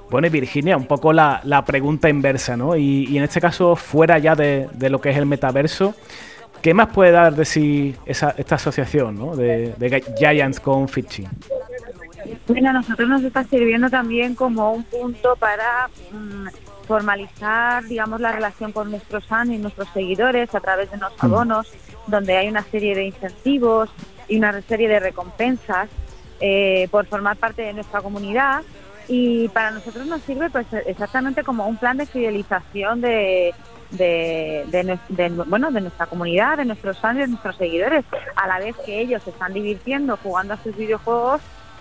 Bueno, 0.08 0.28
y 0.28 0.30
Virginia, 0.30 0.76
un 0.76 0.86
poco 0.86 1.12
la, 1.12 1.64
pregunta 1.66 2.08
inversa, 2.08 2.56
¿no? 2.56 2.76
Y, 2.76 3.16
en 3.16 3.24
este 3.24 3.40
caso, 3.40 3.74
fuera 3.74 4.18
ya 4.18 4.36
de, 4.36 4.68
lo 4.88 5.00
que 5.00 5.10
es 5.10 5.16
el 5.16 5.26
metaverso, 5.26 5.94
¿qué 6.62 6.74
más 6.74 6.88
puede 6.88 7.12
dar 7.12 7.34
de 7.34 7.44
sí 7.44 7.94
esa, 8.06 8.34
esta 8.36 8.56
asociación 8.56 9.16
¿no? 9.16 9.36
de, 9.36 9.74
de 9.76 10.02
Giants 10.18 10.60
con 10.60 10.88
Fitching? 10.88 11.28
Bueno, 12.46 12.70
a 12.70 12.72
nosotros 12.72 13.08
nos 13.08 13.22
está 13.22 13.44
sirviendo 13.44 13.90
también 13.90 14.34
como 14.34 14.72
un 14.72 14.82
punto 14.84 15.36
para 15.36 15.88
mm, 16.10 16.48
formalizar, 16.86 17.84
digamos, 17.84 18.20
la 18.20 18.32
relación 18.32 18.72
con 18.72 18.90
nuestros 18.90 19.26
fans 19.26 19.50
y 19.50 19.58
nuestros 19.58 19.88
seguidores 19.90 20.54
a 20.54 20.60
través 20.60 20.90
de 20.90 20.96
unos 20.96 21.12
mm. 21.12 21.26
abonos, 21.26 21.72
donde 22.06 22.36
hay 22.36 22.48
una 22.48 22.62
serie 22.62 22.94
de 22.94 23.06
incentivos 23.06 23.90
y 24.28 24.38
una 24.38 24.60
serie 24.62 24.88
de 24.88 25.00
recompensas 25.00 25.88
eh, 26.40 26.88
por 26.90 27.06
formar 27.06 27.36
parte 27.36 27.62
de 27.62 27.72
nuestra 27.72 28.00
comunidad. 28.00 28.62
Y 29.08 29.48
para 29.48 29.70
nosotros 29.70 30.06
nos 30.06 30.20
sirve 30.22 30.50
pues 30.50 30.66
exactamente 30.86 31.42
como 31.42 31.66
un 31.66 31.78
plan 31.78 31.96
de 31.96 32.04
fidelización 32.06 33.00
de, 33.00 33.54
de, 33.90 34.98
bueno, 35.46 35.70
de 35.70 35.80
nuestra 35.80 36.06
comunidad, 36.06 36.58
de 36.58 36.64
nuestros 36.64 36.98
fans 36.98 37.18
de 37.18 37.28
nuestros 37.28 37.56
seguidores, 37.56 38.04
a 38.36 38.46
la 38.46 38.58
vez 38.58 38.76
que 38.84 39.00
ellos 39.00 39.22
se 39.22 39.30
están 39.30 39.54
divirtiendo 39.54 40.18
jugando 40.22 40.54
a 40.54 40.56
sus 40.58 40.76
videojuegos 40.76 41.40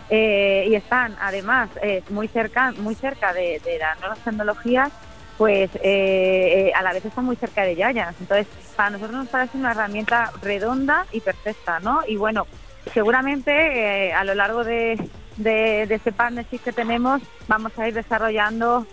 eh, 0.09 0.67
y 0.69 0.75
están 0.75 1.17
además 1.19 1.69
eh, 1.81 2.01
muy 2.09 2.29
cerca 2.29 2.71
muy 2.77 2.95
cerca 2.95 3.33
de, 3.33 3.61
las 3.77 3.99
nuevas 3.99 4.19
tecnologías 4.19 4.89
pues 5.37 5.69
eh, 5.83 6.71
a 6.73 6.81
la 6.81 6.93
vez 6.93 7.03
están 7.03 7.25
muy 7.25 7.35
cerca 7.35 7.63
de 7.63 7.75
Giants 7.75 8.15
entonces 8.21 8.47
para 8.77 8.91
nosotros 8.91 9.17
nos 9.17 9.27
parece 9.27 9.57
una 9.57 9.71
herramienta 9.71 10.31
redonda 10.41 11.05
y 11.11 11.19
perfecta 11.19 11.81
no 11.81 11.99
y 12.07 12.15
bueno 12.15 12.47
seguramente 12.93 14.13
a 14.13 14.23
lo 14.23 14.33
largo 14.33 14.63
de, 14.63 14.97
de, 15.35 15.85
de, 15.87 15.95
este 15.95 16.13
partnership 16.13 16.59
que 16.59 16.71
tenemos 16.71 17.21
vamos 17.49 17.77
a 17.77 17.89
ir 17.89 17.93
desarrollando 17.93 18.87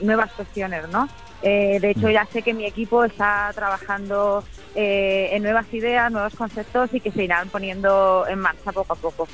nuevas 0.00 0.30
cuestiones 0.34 0.88
no 0.88 1.08
de 1.44 1.90
hecho, 1.90 2.10
ya 2.10 2.26
sé 2.26 2.42
que 2.42 2.54
mi 2.54 2.64
equipo 2.64 3.04
está 3.04 3.52
trabajando 3.54 4.42
en 4.74 5.42
nuevas 5.42 5.72
ideas, 5.72 6.10
nuevos 6.10 6.34
conceptos 6.34 6.92
y 6.94 7.00
que 7.00 7.10
se 7.10 7.24
irán 7.24 7.48
poniendo 7.48 8.24
en 8.28 8.38
marcha 8.38 8.72
poco 8.72 8.94
a 8.94 8.96
poco. 8.96 9.28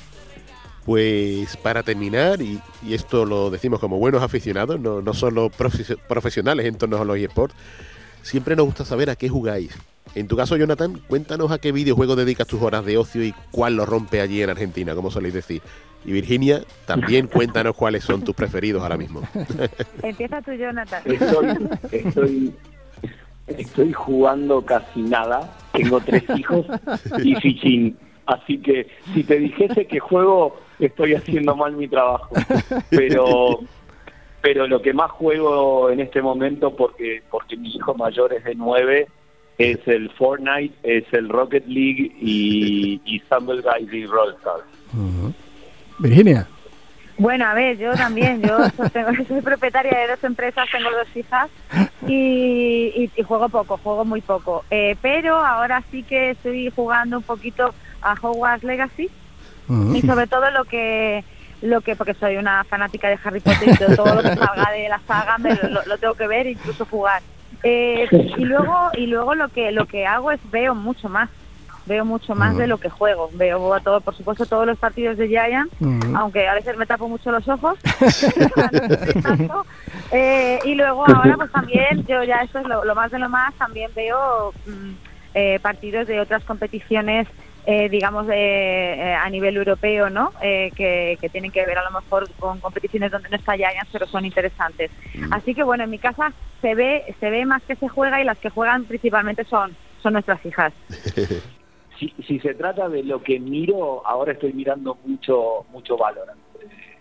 Pues 0.85 1.57
para 1.59 1.83
terminar, 1.83 2.40
y, 2.42 2.61
esto 2.90 3.25
lo 3.25 3.51
decimos 3.51 3.81
como 3.81 3.99
buenos 3.99 4.23
aficionados, 4.23 4.81
no, 4.81 5.03
no 5.03 5.14
solo 5.14 5.51
profesionales 5.51 6.66
en 6.66 6.77
torno 6.77 7.01
a 7.01 7.05
los 7.05 7.16
eSports, 7.16 7.55
siempre 8.23 8.57
nos 8.57 8.66
gusta 8.66 8.85
saber 8.85 9.11
a 9.11 9.16
qué 9.16 9.29
jugáis. 9.29 9.77
En 10.14 10.27
tu 10.27 10.37
caso, 10.37 10.57
Jonathan, 10.57 11.01
cuéntanos 11.07 11.53
a 11.53 11.59
qué 11.59 11.70
videojuego 11.70 12.16
dedicas 12.16 12.46
tus 12.46 12.62
horas 12.62 12.85
de 12.85 12.99
ocio 12.99 13.23
y 13.23 13.35
cuál 13.51 13.77
lo 13.77 13.87
rompe 13.87 14.20
allí 14.20 14.42
en 14.42 14.51
Argentina, 14.51 14.94
como 14.94 15.11
soléis 15.11 15.35
decir. 15.35 15.62
Y 16.05 16.13
Virginia, 16.13 16.63
también 16.87 17.27
cuéntanos 17.27 17.77
cuáles 17.77 18.05
son 18.05 18.23
tus 18.23 18.35
preferidos 18.35 18.83
ahora 18.83 18.97
mismo. 18.97 19.23
Empieza 20.03 20.41
tú, 20.41 20.53
Jonathan. 20.53 21.03
Estoy, 21.93 22.55
estoy, 23.47 23.93
jugando 23.93 24.65
casi 24.65 25.03
nada. 25.03 25.55
Tengo 25.73 26.01
tres 26.01 26.25
hijos 26.37 26.67
y 27.23 27.35
Fichín. 27.37 27.99
Así 28.27 28.59
que 28.59 28.89
si 29.13 29.25
te 29.25 29.39
dijese 29.39 29.87
que 29.87 29.99
juego 29.99 30.59
estoy 30.79 31.15
haciendo 31.15 31.55
mal 31.55 31.77
mi 31.77 31.89
trabajo. 31.89 32.35
Pero 32.91 33.61
pero 34.43 34.67
lo 34.67 34.81
que 34.81 34.95
más 34.95 35.11
juego 35.11 35.91
en 35.91 36.01
este 36.01 36.23
momento, 36.23 36.75
porque 36.75 37.23
porque 37.31 37.57
mi 37.57 37.75
hijo 37.75 37.95
mayor 37.95 38.33
es 38.33 38.45
de 38.45 38.55
nueve, 38.55 39.09
es 39.59 39.87
el 39.87 40.11
Fortnite, 40.13 40.75
es 40.83 41.05
el 41.13 41.29
Rocket 41.29 41.67
League 41.67 42.13
y, 42.21 43.01
y 43.05 43.19
Stumble 43.21 43.61
Guys 43.61 43.93
y 43.93 44.07
Roll 44.07 44.35
Stars. 44.37 44.65
Virginia. 46.01 46.47
Bueno, 47.19 47.45
a 47.45 47.53
ver, 47.53 47.77
yo 47.77 47.93
también, 47.93 48.41
yo 48.41 48.59
soy 49.29 49.43
propietaria 49.43 49.99
de 49.99 50.09
dos 50.09 50.25
empresas, 50.25 50.67
tengo 50.73 50.91
dos 50.91 51.15
hijas 51.15 51.51
y, 52.07 53.11
y, 53.15 53.23
juego 53.23 53.51
poco, 53.51 53.77
juego 53.77 54.07
muy 54.07 54.23
poco. 54.23 54.65
Eh, 54.71 54.97
pero 55.03 55.37
ahora 55.37 55.83
sí 55.91 56.03
que 56.03 56.31
estoy 56.31 56.71
jugando 56.75 57.19
un 57.19 57.23
poquito 57.23 57.75
a 58.01 58.15
Hogwarts 58.15 58.65
Legacy 58.65 59.11
y 59.95 60.01
sobre 60.03 60.27
todo 60.27 60.51
lo 60.51 60.65
que 60.65 61.23
lo 61.63 61.81
que 61.83 61.95
porque 61.95 62.15
soy 62.15 62.37
una 62.37 62.65
fanática 62.65 63.09
de 63.09 63.19
Harry 63.23 63.41
Potter 63.41 63.69
y 63.69 63.95
todo 63.95 64.15
lo 64.15 64.23
que 64.23 64.35
salga 64.35 64.71
de 64.73 64.89
la 64.89 65.01
saga 65.07 65.39
me 65.39 65.55
lo, 65.55 65.99
tengo 65.99 66.15
que 66.15 66.27
ver 66.27 66.47
incluso 66.47 66.87
jugar 66.87 67.23
eh, 67.63 68.09
y 68.11 68.45
luego 68.47 68.91
y 68.95 69.07
luego 69.07 69.35
lo 69.35 69.49
que 69.49 69.71
lo 69.71 69.87
que 69.87 70.07
hago 70.07 70.33
es 70.33 70.41
veo 70.51 70.75
mucho 70.75 71.09
más 71.09 71.29
veo 71.87 72.05
mucho 72.05 72.35
más 72.35 72.57
de 72.57 72.66
lo 72.66 72.79
que 72.79 72.88
juego 72.88 73.31
veo 73.35 73.75
a 73.75 73.81
todo 73.81 74.01
por 74.01 74.14
supuesto 74.14 74.47
todos 74.47 74.66
los 74.66 74.79
partidos 74.79 75.16
de 75.16 75.29
Giant 75.29 75.71
aunque 76.14 76.47
a 76.49 76.55
veces 76.55 76.77
me 76.77 76.87
tapo 76.87 77.09
mucho 77.09 77.31
los 77.31 77.47
ojos 77.49 77.79
eh, 80.12 80.59
y 80.64 80.75
luego 80.75 81.07
ahora 81.09 81.37
pues 81.37 81.53
también 81.53 82.05
yo 82.07 82.23
ya 82.25 82.43
esto 82.43 82.59
es 82.59 82.66
lo, 82.66 82.95
más 82.95 83.11
de 83.11 83.19
lo 83.19 83.29
más 83.29 83.55
también 83.55 83.90
veo 83.95 84.53
mm, 84.66 84.93
eh, 85.35 85.59
partidos 85.61 86.07
de 86.07 86.21
otras 86.21 86.45
competiciones 86.45 87.27
eh, 87.66 87.88
digamos, 87.90 88.27
eh, 88.33 89.14
a 89.14 89.29
nivel 89.29 89.57
europeo, 89.57 90.09
¿no? 90.09 90.33
Eh, 90.43 90.71
que, 90.75 91.29
tienen 91.31 91.53
que 91.53 91.64
ver 91.66 91.79
a 91.79 91.85
lo 91.85 92.01
mejor 92.01 92.29
con 92.38 92.59
competiciones 92.59 93.12
donde 93.12 93.29
no 93.29 93.37
está 93.37 93.55
Giants, 93.55 93.90
pero 93.93 94.07
son 94.07 94.25
interesantes. 94.25 94.90
Mm. 95.14 95.33
Así 95.33 95.55
que, 95.55 95.62
bueno, 95.62 95.85
en 95.85 95.90
mi 95.90 95.99
casa 95.99 96.33
se 96.62 96.75
ve, 96.75 97.14
se 97.21 97.31
ve 97.31 97.45
más 97.45 97.62
que 97.62 97.77
se 97.77 97.88
juega 97.88 98.21
y 98.21 98.25
las 98.25 98.38
que 98.38 98.51
juegan 98.51 98.85
principalmente 98.85 99.45
son, 99.45 99.77
son 100.03 100.14
nuestras 100.14 100.45
hijas. 100.47 100.73
si, 102.01 102.13
si 102.27 102.41
se 102.41 102.55
trata 102.55 102.89
de 102.89 103.05
lo 103.05 103.23
que 103.23 103.39
miro, 103.39 104.05
ahora 104.05 104.33
estoy 104.33 104.53
mirando 104.53 104.99
mucho, 105.05 105.67
mucho 105.71 105.97
Valorant. 105.97 106.41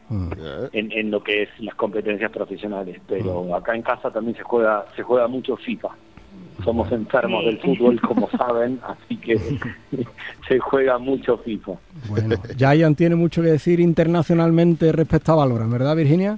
Mm. 0.10 0.32
En, 0.74 0.92
en, 0.92 1.12
lo 1.12 1.24
que 1.24 1.44
es 1.44 1.50
las 1.60 1.76
competencias 1.76 2.32
profesionales, 2.32 3.00
pero 3.08 3.44
mm. 3.44 3.54
acá 3.54 3.76
en 3.76 3.84
casa 3.84 4.12
también 4.12 4.36
se 4.36 4.44
juega 4.44 4.86
se 4.96 5.04
juega 5.04 5.28
mucho 5.28 5.56
FIFA 5.56 5.90
somos 6.64 6.92
enfermos 6.92 7.46
del 7.46 7.60
fútbol, 7.60 8.00
como 8.02 8.30
saben, 8.38 8.80
así 8.84 9.18
que 9.18 9.38
se 10.48 10.60
juega 10.60 10.98
mucho 10.98 11.38
FIFA. 11.38 11.74
Bueno, 12.10 12.36
Giant 12.58 12.98
tiene 12.98 13.16
mucho 13.16 13.42
que 13.42 13.50
decir 13.50 13.80
internacionalmente 13.80 14.92
respecto 14.92 15.34
a 15.34 15.36
Valorant, 15.36 15.72
¿verdad, 15.72 15.96
Virginia? 15.96 16.38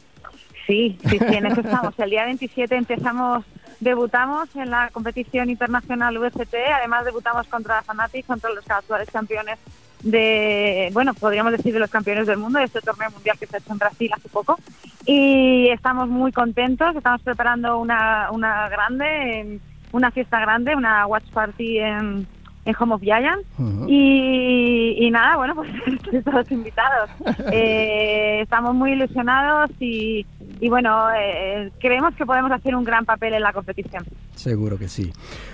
Sí, 0.67 0.97
sí, 1.05 1.17
sí, 1.17 1.35
en 1.35 1.47
eso 1.47 1.61
estamos. 1.61 1.97
El 1.99 2.11
día 2.11 2.25
27 2.25 2.75
empezamos, 2.75 3.43
debutamos 3.81 4.55
en 4.55 4.69
la 4.69 4.89
competición 4.89 5.49
internacional 5.49 6.17
VCT, 6.17 6.53
además 6.73 7.03
debutamos 7.03 7.47
contra 7.47 7.81
Fnatic, 7.81 8.25
contra 8.25 8.51
los 8.51 8.69
actuales 8.69 9.09
campeones 9.11 9.59
de, 10.03 10.89
bueno, 10.93 11.13
podríamos 11.13 11.51
decir 11.51 11.73
de 11.73 11.79
los 11.79 11.89
campeones 11.89 12.27
del 12.27 12.37
mundo, 12.37 12.59
de 12.59 12.65
este 12.65 12.81
torneo 12.81 13.11
mundial 13.11 13.37
que 13.37 13.47
se 13.47 13.57
ha 13.57 13.59
hecho 13.59 13.71
en 13.71 13.79
Brasil 13.79 14.11
hace 14.13 14.29
poco. 14.29 14.57
Y 15.05 15.67
estamos 15.69 16.07
muy 16.07 16.31
contentos, 16.31 16.95
estamos 16.95 17.21
preparando 17.21 17.79
una, 17.79 18.29
una 18.31 18.69
grande, 18.69 19.59
una 19.91 20.11
fiesta 20.11 20.39
grande, 20.39 20.75
una 20.75 21.07
watch 21.07 21.29
party 21.31 21.79
en, 21.79 22.27
en 22.65 22.75
Home 22.79 22.95
of 22.95 23.01
Giant. 23.01 23.43
y, 23.87 25.09
nada, 25.11 25.37
bueno, 25.37 25.55
pues 25.55 26.23
todos 26.23 26.51
invitados. 26.51 27.09
Eh, 27.51 28.39
estamos 28.41 28.75
muy 28.75 28.93
ilusionados 28.93 29.71
y, 29.79 30.25
y 30.59 30.69
bueno, 30.69 31.07
eh, 31.15 31.71
creemos 31.79 32.15
que 32.15 32.25
podemos 32.25 32.51
hacer 32.51 32.75
un 32.75 32.83
gran 32.83 33.05
papel 33.05 33.33
en 33.33 33.41
la 33.41 33.53
competición. 33.53 34.03
Seguro 34.35 34.77
que 34.77 34.87
sí. 34.87 35.11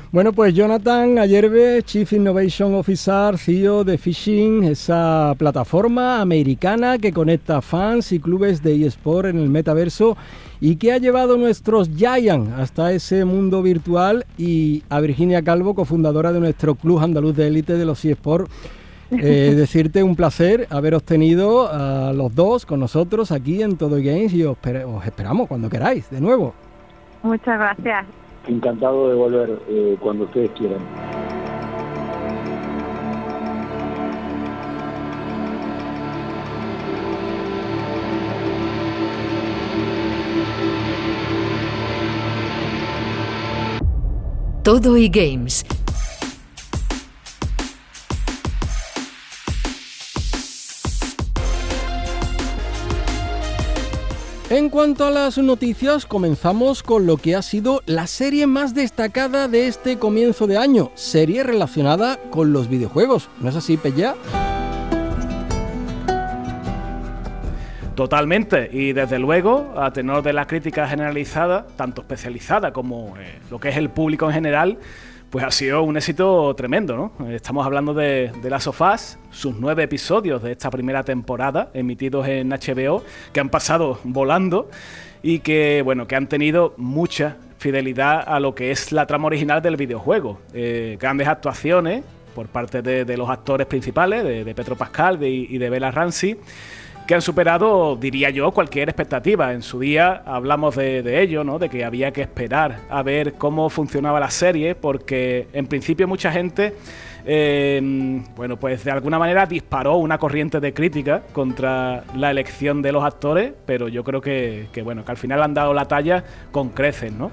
Bueno, 0.09 0.31
pues 0.31 0.53
Jonathan 0.53 1.19
Ayerbe, 1.19 1.83
Chief 1.83 2.13
Innovation 2.13 2.73
Officer, 2.75 3.37
CEO 3.37 3.83
de 3.83 3.97
Fishing, 3.97 4.63
esa 4.63 5.35
plataforma 5.37 6.21
americana 6.21 6.97
que 6.97 7.11
conecta 7.11 7.61
fans 7.61 8.13
y 8.13 8.19
clubes 8.19 8.63
de 8.63 8.85
eSport 8.85 9.27
en 9.27 9.37
el 9.37 9.49
metaverso 9.49 10.15
y 10.61 10.77
que 10.77 10.93
ha 10.93 10.97
llevado 10.97 11.35
nuestros 11.35 11.89
Giants 11.89 12.53
hasta 12.57 12.93
ese 12.93 13.25
mundo 13.25 13.61
virtual 13.61 14.25
y 14.37 14.81
a 14.87 15.01
Virginia 15.01 15.41
Calvo, 15.41 15.75
cofundadora 15.75 16.31
de 16.31 16.39
nuestro 16.39 16.75
club 16.75 16.99
andaluz 16.99 17.35
de 17.35 17.47
élite 17.47 17.73
de 17.73 17.85
los 17.85 18.05
eSport. 18.05 18.49
Eh, 19.11 19.53
decirte 19.57 20.03
un 20.03 20.15
placer 20.15 20.67
haber 20.69 20.95
obtenido 20.95 21.69
a 21.69 22.13
los 22.13 22.33
dos 22.33 22.65
con 22.65 22.79
nosotros 22.79 23.33
aquí 23.33 23.61
en 23.61 23.75
Todo 23.75 23.97
Games 23.97 24.33
y 24.33 24.45
os, 24.45 24.57
esperamos 25.05 25.49
cuando 25.49 25.69
queráis, 25.69 26.09
de 26.09 26.21
nuevo. 26.21 26.53
Muchas 27.23 27.59
gracias. 27.59 28.05
Encantado 28.47 29.09
de 29.09 29.15
volver 29.15 29.61
eh, 29.67 29.97
cuando 29.99 30.23
ustedes 30.23 30.49
quieran. 30.51 30.79
Todo 44.63 44.97
y 44.97 45.07
Games 45.07 45.65
En 54.49 54.69
cuanto 54.69 55.05
a 55.05 55.11
las 55.11 55.37
noticias, 55.37 56.05
comenzamos 56.05 56.81
con 56.81 57.05
lo 57.05 57.17
que 57.17 57.35
ha 57.35 57.41
sido 57.41 57.81
la 57.85 58.07
serie 58.07 58.47
más 58.47 58.73
destacada 58.73 59.49
de 59.49 59.67
este 59.67 59.99
comienzo 59.99 60.47
de 60.47 60.57
año, 60.57 60.89
serie 60.95 61.43
relacionada 61.43 62.17
con 62.29 62.53
los 62.53 62.69
videojuegos. 62.69 63.29
¿No 63.41 63.49
es 63.49 63.57
así, 63.57 63.75
Pella? 63.75 64.15
Totalmente, 67.95 68.69
y 68.71 68.93
desde 68.93 69.19
luego, 69.19 69.73
a 69.75 69.91
tenor 69.91 70.23
de 70.23 70.31
la 70.31 70.47
crítica 70.47 70.87
generalizada, 70.87 71.67
tanto 71.75 71.99
especializada 71.99 72.71
como 72.71 73.17
eh, 73.17 73.39
lo 73.51 73.59
que 73.59 73.67
es 73.67 73.75
el 73.75 73.89
público 73.89 74.27
en 74.27 74.33
general, 74.33 74.77
pues 75.29 75.43
ha 75.43 75.51
sido 75.51 75.83
un 75.83 75.97
éxito 75.97 76.53
tremendo, 76.55 76.95
¿no? 76.95 77.29
Estamos 77.29 77.65
hablando 77.65 77.93
de, 77.93 78.31
de 78.41 78.49
Las 78.49 78.63
sofás, 78.63 79.19
sus 79.29 79.55
nueve 79.55 79.83
episodios 79.83 80.41
de 80.41 80.53
esta 80.53 80.69
primera 80.69 81.03
temporada, 81.03 81.69
emitidos 81.73 82.27
en 82.27 82.49
HBO, 82.49 83.03
que 83.33 83.39
han 83.39 83.49
pasado 83.49 83.99
volando 84.03 84.69
y 85.21 85.39
que, 85.39 85.81
bueno, 85.83 86.07
que 86.07 86.15
han 86.15 86.27
tenido 86.27 86.73
mucha 86.77 87.37
fidelidad 87.57 88.23
a 88.25 88.39
lo 88.39 88.55
que 88.55 88.71
es 88.71 88.91
la 88.91 89.05
trama 89.05 89.27
original 89.27 89.61
del 89.61 89.75
videojuego. 89.75 90.39
Eh, 90.53 90.97
grandes 90.99 91.27
actuaciones 91.27 92.03
por 92.33 92.47
parte 92.47 92.81
de, 92.81 93.17
los 93.17 93.29
actores 93.29 93.65
principales, 93.65 94.23
de, 94.23 94.43
de 94.43 94.55
Petro 94.55 94.75
Pascal 94.75 95.21
y 95.23 95.57
de 95.57 95.69
Bella 95.71 95.89
Ramsey 95.89 96.37
que 97.07 97.15
han 97.15 97.21
superado, 97.21 97.95
diría 97.95 98.29
yo, 98.29 98.51
cualquier 98.51 98.89
expectativa. 98.89 99.53
En 99.53 99.61
su 99.61 99.79
día 99.79 100.23
hablamos 100.25 100.75
de, 100.75 101.21
ello, 101.21 101.45
¿no? 101.45 101.57
de 101.57 101.69
que 101.69 101.85
había 101.85 102.11
que 102.11 102.21
esperar 102.21 102.81
a 102.89 103.01
ver 103.01 103.33
cómo 103.35 103.69
funcionaba 103.69 104.19
la 104.19 104.29
serie, 104.29 104.75
porque 104.75 105.47
en 105.53 105.67
principio 105.67 106.05
mucha 106.05 106.33
gente, 106.33 106.75
eh, 107.25 108.21
bueno, 108.35 108.57
pues 108.57 108.83
de 108.83 108.91
alguna 108.91 109.17
manera 109.17 109.45
disparó 109.45 109.95
una 109.95 110.17
corriente 110.17 110.59
de 110.59 110.73
crítica 110.73 111.23
contra 111.31 112.03
la 112.13 112.29
elección 112.29 112.81
de 112.81 112.91
los 112.91 113.05
actores, 113.05 113.53
pero 113.65 113.87
yo 113.87 114.03
creo 114.03 114.19
que, 114.19 114.67
que 114.73 114.81
bueno, 114.81 115.05
que 115.05 115.11
al 115.11 115.17
final 115.17 115.41
han 115.41 115.53
dado 115.53 115.73
la 115.73 115.85
talla 115.85 116.25
con 116.51 116.69
creces, 116.69 117.13
¿no? 117.13 117.31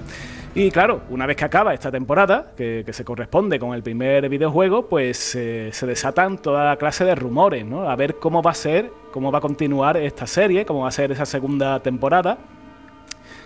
Y 0.57 0.71
claro, 0.71 1.03
una 1.11 1.27
vez 1.27 1.37
que 1.37 1.45
acaba 1.45 1.75
esta 1.75 1.91
temporada, 1.91 2.53
que, 2.57 2.85
se 2.89 3.05
corresponde 3.05 3.59
con 3.59 3.75
el 3.75 3.83
primer 3.83 4.29
videojuego, 4.29 4.89
pues 4.89 5.35
eh, 5.35 5.71
se 5.73 5.85
desatan 5.85 6.39
toda 6.39 6.77
clase 6.77 7.05
de 7.05 7.17
rumores, 7.17 7.67
¿no? 7.67 7.91
A 7.91 7.97
ver 7.97 8.21
cómo 8.21 8.41
va 8.41 8.53
a 8.53 8.55
ser, 8.55 8.93
cómo 9.11 9.33
va 9.33 9.39
a 9.39 9.41
continuar 9.41 9.97
esta 9.97 10.29
serie, 10.29 10.65
cómo 10.65 10.83
va 10.83 10.89
a 10.89 10.93
ser 10.93 11.11
esa 11.11 11.27
segunda 11.27 11.81
temporada 11.81 12.39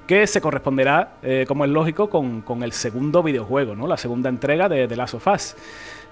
que 0.07 0.27
se 0.27 0.41
corresponderá, 0.41 1.17
eh, 1.23 1.45
como 1.49 1.65
es 1.65 1.71
lógico, 1.71 2.11
con, 2.11 2.63
el 2.63 2.73
segundo 2.73 3.23
videojuego, 3.23 3.75
¿no? 3.75 3.87
La 3.87 3.97
segunda 3.97 4.29
entrega 4.29 4.69
de 4.69 4.87
The 4.89 4.97
Last 4.97 5.15
of 5.15 5.27
Us 5.29 5.57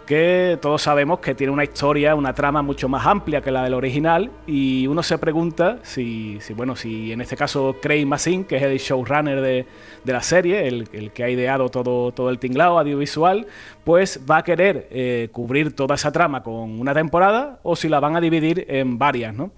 que 0.06 0.56
todos 0.62 0.82
sabemos 0.82 1.18
que 1.18 1.34
tiene 1.34 1.52
una 1.52 1.64
historia, 1.64 2.14
una 2.14 2.32
trama 2.32 2.62
mucho 2.62 2.88
más 2.88 3.04
amplia 3.04 3.40
que 3.40 3.50
la 3.50 3.64
del 3.64 3.74
original 3.74 4.30
y 4.46 4.86
uno 4.86 5.02
se 5.02 5.18
pregunta 5.18 5.78
si, 5.82 6.38
bueno, 6.54 6.76
si 6.76 7.12
en 7.12 7.20
este 7.20 7.36
caso 7.36 7.76
Craig 7.82 8.06
Massin, 8.06 8.44
que 8.44 8.56
es 8.56 8.62
el 8.62 8.78
showrunner 8.78 9.40
de, 9.40 9.66
de 10.04 10.12
la 10.12 10.22
serie, 10.22 10.68
el, 10.68 10.88
el, 10.92 11.10
que 11.10 11.24
ha 11.24 11.28
ideado 11.28 11.68
todo, 11.68 12.12
todo 12.12 12.30
el 12.30 12.38
tinglado 12.38 12.78
audiovisual, 12.78 13.46
pues 13.84 14.20
va 14.30 14.38
a 14.38 14.44
querer 14.44 14.86
eh, 14.90 15.28
cubrir 15.32 15.74
toda 15.74 15.96
esa 15.96 16.12
trama 16.12 16.42
con 16.42 16.78
una 16.80 16.94
temporada 16.94 17.58
o 17.64 17.74
si 17.74 17.88
la 17.88 17.98
van 17.98 18.14
a 18.16 18.20
dividir 18.20 18.64
en 18.68 18.98
varias, 18.98 19.34
¿no? 19.34 19.50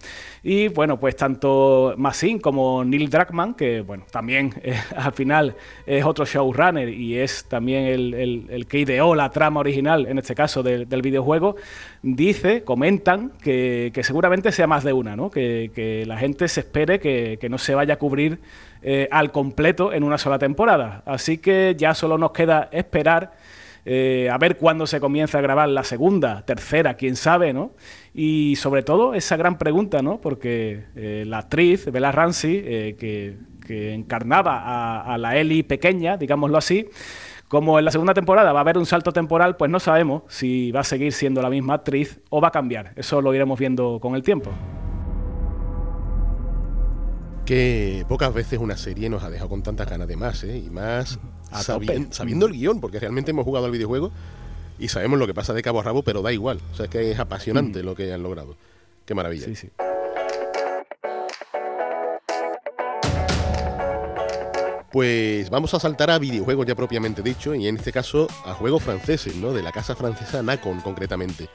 Y 0.42 0.68
bueno, 0.68 0.98
pues 1.00 1.16
tanto 1.16 1.94
Massin 1.96 2.38
como 2.38 2.84
Neil 2.84 3.10
Druckmann, 3.10 3.54
que 3.54 3.80
bueno, 3.80 4.04
también 4.10 4.54
eh, 4.62 4.74
al 4.96 5.12
final 5.12 5.56
es 5.86 6.04
otro 6.04 6.24
showrunner 6.24 6.88
y 6.88 7.18
es 7.18 7.44
también 7.44 7.84
el, 7.84 8.66
que 8.68 8.78
ideó 8.80 9.14
la 9.14 9.30
trama 9.30 9.60
original, 9.60 10.06
en 10.06 10.18
este 10.18 10.34
caso 10.34 10.62
del, 10.62 10.86
videojuego, 11.02 11.56
dice, 12.02 12.64
comentan 12.64 13.32
que, 13.42 13.92
seguramente 14.02 14.52
sea 14.52 14.66
más 14.66 14.84
de 14.84 14.92
una, 14.92 15.16
¿no? 15.16 15.30
Que, 15.30 16.04
la 16.06 16.18
gente 16.18 16.48
se 16.48 16.60
espere 16.60 17.00
que, 17.00 17.48
no 17.48 17.58
se 17.58 17.74
vaya 17.74 17.94
a 17.94 17.98
cubrir 17.98 18.38
eh, 18.82 19.08
al 19.10 19.32
completo 19.32 19.92
en 19.92 20.04
una 20.04 20.18
sola 20.18 20.38
temporada. 20.38 21.02
Así 21.06 21.38
que 21.38 21.74
ya 21.76 21.94
solo 21.94 22.18
nos 22.18 22.32
queda 22.32 22.68
esperar 22.72 23.32
eh, 23.90 24.28
a 24.30 24.36
ver 24.36 24.58
cuándo 24.58 24.86
se 24.86 25.00
comienza 25.00 25.38
a 25.38 25.40
grabar 25.40 25.66
la 25.68 25.82
segunda, 25.82 26.42
tercera, 26.42 26.92
quién 26.92 27.16
sabe, 27.16 27.54
¿no? 27.54 27.70
Y 28.20 28.56
sobre 28.56 28.82
todo 28.82 29.14
esa 29.14 29.36
gran 29.36 29.58
pregunta, 29.58 30.02
¿no? 30.02 30.20
Porque 30.20 30.86
eh, 30.96 31.22
la 31.24 31.38
actriz, 31.38 31.86
Bella 31.92 32.10
Ramsey, 32.10 32.62
eh, 32.64 32.96
que, 32.98 33.94
encarnaba 33.94 35.02
a, 35.02 35.18
la 35.18 35.36
Ellie 35.36 35.62
pequeña, 35.62 36.16
digámoslo 36.16 36.58
así, 36.58 36.88
como 37.46 37.78
en 37.78 37.84
la 37.84 37.92
segunda 37.92 38.14
temporada 38.14 38.50
va 38.52 38.58
a 38.58 38.62
haber 38.62 38.76
un 38.76 38.86
salto 38.86 39.12
temporal, 39.12 39.56
pues 39.56 39.70
no 39.70 39.78
sabemos 39.78 40.22
si 40.26 40.72
va 40.72 40.80
a 40.80 40.84
seguir 40.84 41.12
siendo 41.12 41.42
la 41.42 41.50
misma 41.50 41.74
actriz 41.74 42.18
o 42.30 42.40
va 42.40 42.48
a 42.48 42.50
cambiar. 42.50 42.92
Eso 42.96 43.20
lo 43.20 43.32
iremos 43.34 43.56
viendo 43.56 44.00
con 44.00 44.16
el 44.16 44.22
tiempo 44.22 44.50
que 47.44 48.04
pocas 48.08 48.34
veces 48.34 48.58
una 48.58 48.76
serie 48.76 49.08
nos 49.08 49.22
ha 49.22 49.30
dejado 49.30 49.48
con 49.48 49.62
tantas 49.62 49.88
ganas 49.88 50.06
de 50.06 50.16
más, 50.16 50.44
¿eh? 50.44 50.58
y 50.58 50.68
más 50.68 51.18
sabiendo 52.10 52.44
el 52.46 52.52
guion, 52.52 52.78
porque 52.78 53.00
realmente 53.00 53.30
hemos 53.30 53.46
jugado 53.46 53.64
al 53.64 53.72
videojuego 53.72 54.12
y 54.78 54.88
sabemos 54.88 55.18
lo 55.18 55.26
que 55.26 55.34
pasa 55.34 55.52
de 55.52 55.62
cabo 55.62 55.80
a 55.80 55.82
rabo, 55.82 56.02
pero 56.02 56.22
da 56.22 56.32
igual. 56.32 56.60
O 56.72 56.74
sea, 56.74 56.86
es 56.86 56.90
que 56.90 57.10
es 57.10 57.18
apasionante 57.18 57.82
mm. 57.82 57.84
lo 57.84 57.94
que 57.94 58.12
han 58.12 58.22
logrado. 58.22 58.56
Qué 59.04 59.14
maravilla. 59.14 59.46
Sí, 59.46 59.56
sí. 59.56 59.70
Pues 64.90 65.50
vamos 65.50 65.74
a 65.74 65.80
saltar 65.80 66.10
a 66.10 66.18
videojuegos 66.18 66.66
ya 66.66 66.74
propiamente 66.74 67.22
dicho, 67.22 67.54
y 67.54 67.68
en 67.68 67.76
este 67.76 67.92
caso 67.92 68.26
a 68.46 68.54
juegos 68.54 68.82
franceses, 68.82 69.36
¿no? 69.36 69.52
De 69.52 69.62
la 69.62 69.70
casa 69.70 69.94
francesa 69.94 70.42
Nacon 70.42 70.80
concretamente 70.80 71.48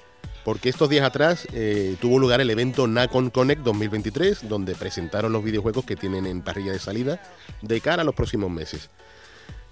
porque 0.44 0.70
estos 0.70 0.90
días 0.90 1.06
atrás 1.06 1.48
eh, 1.54 1.96
tuvo 2.02 2.20
lugar 2.20 2.42
el 2.42 2.50
evento 2.50 2.88
Nacon 2.88 3.30
Connect 3.30 3.62
2023, 3.62 4.50
donde 4.50 4.76
presentaron 4.76 5.32
los 5.32 5.44
videojuegos 5.44 5.86
que 5.86 5.96
tienen 5.96 6.26
en 6.26 6.42
parrilla 6.42 6.72
de 6.72 6.80
salida 6.80 7.22
de 7.62 7.82
cara 7.82 8.02
a 8.02 8.06
los 8.06 8.16
próximos 8.16 8.52
meses. 8.52 8.90